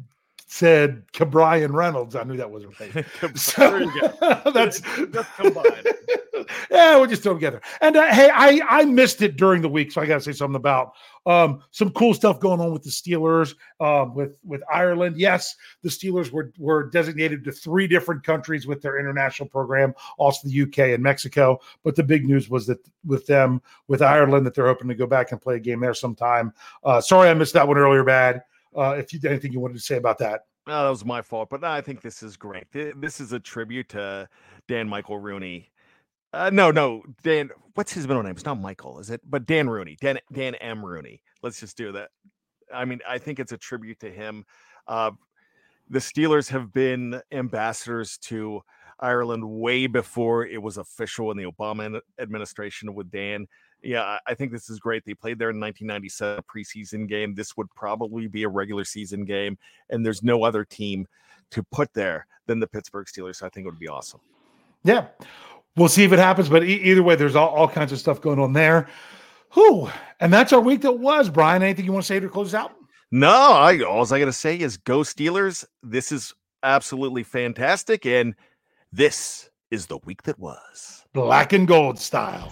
said 0.55 1.03
Brian 1.31 1.73
Reynolds. 1.73 2.15
I 2.15 2.23
knew 2.23 2.37
that 2.37 2.49
wasn't 2.49 2.79
you 2.95 4.01
go. 4.01 4.51
that's 4.53 4.79
Just 4.79 5.35
combined. 5.35 5.87
yeah, 6.71 6.95
we'll 6.95 7.07
just 7.07 7.23
throw 7.23 7.33
them 7.33 7.39
together. 7.39 7.61
And 7.81 7.97
uh, 7.97 8.13
hey, 8.13 8.29
I 8.33 8.61
I 8.65 8.85
missed 8.85 9.21
it 9.21 9.35
during 9.35 9.61
the 9.61 9.67
week, 9.67 9.91
so 9.91 10.01
I 10.01 10.05
got 10.05 10.15
to 10.15 10.21
say 10.21 10.31
something 10.31 10.55
about 10.55 10.93
um, 11.25 11.61
some 11.71 11.89
cool 11.91 12.13
stuff 12.13 12.39
going 12.39 12.61
on 12.61 12.71
with 12.71 12.83
the 12.83 12.89
Steelers, 12.89 13.55
um, 13.81 14.15
with 14.15 14.37
with 14.45 14.63
Ireland. 14.73 15.17
Yes, 15.17 15.55
the 15.81 15.89
Steelers 15.89 16.31
were 16.31 16.53
were 16.57 16.89
designated 16.89 17.43
to 17.43 17.51
three 17.51 17.85
different 17.85 18.23
countries 18.23 18.65
with 18.65 18.81
their 18.81 18.97
international 18.97 19.49
program, 19.49 19.93
also 20.17 20.47
the 20.47 20.61
UK 20.61 20.93
and 20.93 21.03
Mexico. 21.03 21.59
But 21.83 21.97
the 21.97 22.03
big 22.03 22.25
news 22.25 22.49
was 22.49 22.65
that 22.67 22.79
with 23.05 23.25
them, 23.25 23.61
with 23.89 24.01
Ireland, 24.01 24.45
that 24.45 24.53
they're 24.53 24.67
hoping 24.67 24.87
to 24.87 24.95
go 24.95 25.05
back 25.05 25.33
and 25.33 25.41
play 25.41 25.57
a 25.57 25.59
game 25.59 25.81
there 25.81 25.93
sometime. 25.93 26.53
Uh, 26.81 27.01
sorry, 27.01 27.29
I 27.29 27.33
missed 27.33 27.55
that 27.55 27.67
one 27.67 27.77
earlier, 27.77 28.05
bad. 28.05 28.41
Uh, 28.75 28.95
if 28.97 29.13
you 29.13 29.19
anything 29.25 29.51
you 29.51 29.59
wanted 29.59 29.75
to 29.75 29.79
say 29.79 29.97
about 29.97 30.17
that. 30.17 30.41
No, 30.67 30.83
that 30.83 30.89
was 30.89 31.05
my 31.05 31.21
fault, 31.21 31.49
but 31.49 31.63
I 31.63 31.79
think 31.81 32.01
this 32.01 32.23
is 32.23 32.35
great. 32.35 32.65
This 32.71 33.21
is 33.21 33.31
a 33.33 33.39
tribute 33.39 33.89
to 33.89 34.27
Dan 34.67 34.89
Michael 34.89 35.19
Rooney. 35.19 35.71
Uh, 36.33 36.49
no, 36.51 36.71
no, 36.71 37.03
Dan. 37.23 37.49
What's 37.75 37.93
his 37.93 38.07
middle 38.07 38.23
name? 38.23 38.31
It's 38.31 38.45
not 38.45 38.59
Michael, 38.59 38.99
is 38.99 39.09
it? 39.09 39.21
But 39.23 39.45
Dan 39.45 39.69
Rooney, 39.69 39.95
Dan 40.01 40.19
Dan 40.33 40.55
M 40.55 40.83
Rooney. 40.83 41.21
Let's 41.43 41.59
just 41.59 41.77
do 41.77 41.91
that. 41.93 42.09
I 42.73 42.83
mean, 42.83 42.99
I 43.07 43.19
think 43.19 43.39
it's 43.39 43.51
a 43.51 43.57
tribute 43.57 43.99
to 43.99 44.11
him. 44.11 44.43
Uh, 44.87 45.11
the 45.89 45.99
Steelers 45.99 46.49
have 46.49 46.73
been 46.73 47.21
ambassadors 47.31 48.17
to 48.23 48.61
Ireland 48.99 49.47
way 49.47 49.87
before 49.87 50.45
it 50.45 50.61
was 50.61 50.77
official 50.77 51.31
in 51.31 51.37
the 51.37 51.45
Obama 51.45 52.01
administration 52.19 52.93
with 52.95 53.11
Dan. 53.11 53.45
Yeah, 53.85 54.17
I- 54.27 54.33
think 54.33 54.51
this 54.51 54.69
is 54.69 54.79
great. 54.79 55.05
They 55.05 55.13
played 55.13 55.39
there 55.39 55.49
in 55.49 55.59
1997 55.59 56.43
preseason 56.43 57.07
game. 57.07 57.33
This 57.35 57.55
would 57.55 57.69
probably 57.75 58.27
be 58.27 58.43
a 58.43 58.49
regular 58.49 58.83
season 58.83 59.25
game, 59.25 59.57
and 59.89 60.05
there's 60.05 60.23
no 60.23 60.43
other 60.43 60.65
team 60.65 61.07
to 61.51 61.63
put 61.71 61.93
there 61.93 62.27
than 62.47 62.59
the 62.59 62.67
Pittsburgh 62.67 63.07
Steelers. 63.07 63.37
So 63.37 63.45
I 63.45 63.49
think 63.49 63.65
it 63.65 63.69
would 63.69 63.79
be 63.79 63.87
awesome. 63.87 64.19
Yeah, 64.83 65.07
we'll 65.75 65.87
see 65.89 66.03
if 66.03 66.11
it 66.13 66.19
happens. 66.19 66.49
But 66.49 66.63
e- 66.63 66.81
either 66.83 67.03
way, 67.03 67.15
there's 67.15 67.35
all, 67.35 67.49
all 67.49 67.67
kinds 67.67 67.91
of 67.91 67.99
stuff 67.99 68.21
going 68.21 68.39
on 68.39 68.53
there. 68.53 68.87
Whew. 69.53 69.89
And 70.19 70.33
that's 70.33 70.51
our 70.53 70.59
week 70.59 70.81
that 70.81 70.99
was. 70.99 71.29
Bryan, 71.29 71.63
anything 71.63 71.85
you 71.85 71.93
want 71.93 72.03
to 72.03 72.07
say 72.07 72.19
to 72.19 72.27
close 72.29 72.53
out? 72.53 72.73
No, 73.11 73.29
I 73.29 73.79
all 73.81 74.01
I 74.13 74.19
got 74.19 74.25
to 74.25 74.33
say 74.33 74.59
is 74.59 74.77
go 74.77 74.99
Steelers. 74.99 75.65
This 75.81 76.11
is 76.11 76.33
absolutely 76.63 77.23
fantastic, 77.23 78.05
and 78.05 78.35
this 78.91 79.49
is 79.71 79.85
the 79.85 79.99
week 79.99 80.23
that 80.23 80.37
was. 80.39 81.05
Black 81.13 81.53
and 81.53 81.67
gold 81.67 81.97
style. 81.99 82.51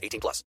18 0.01 0.19
plus. 0.19 0.41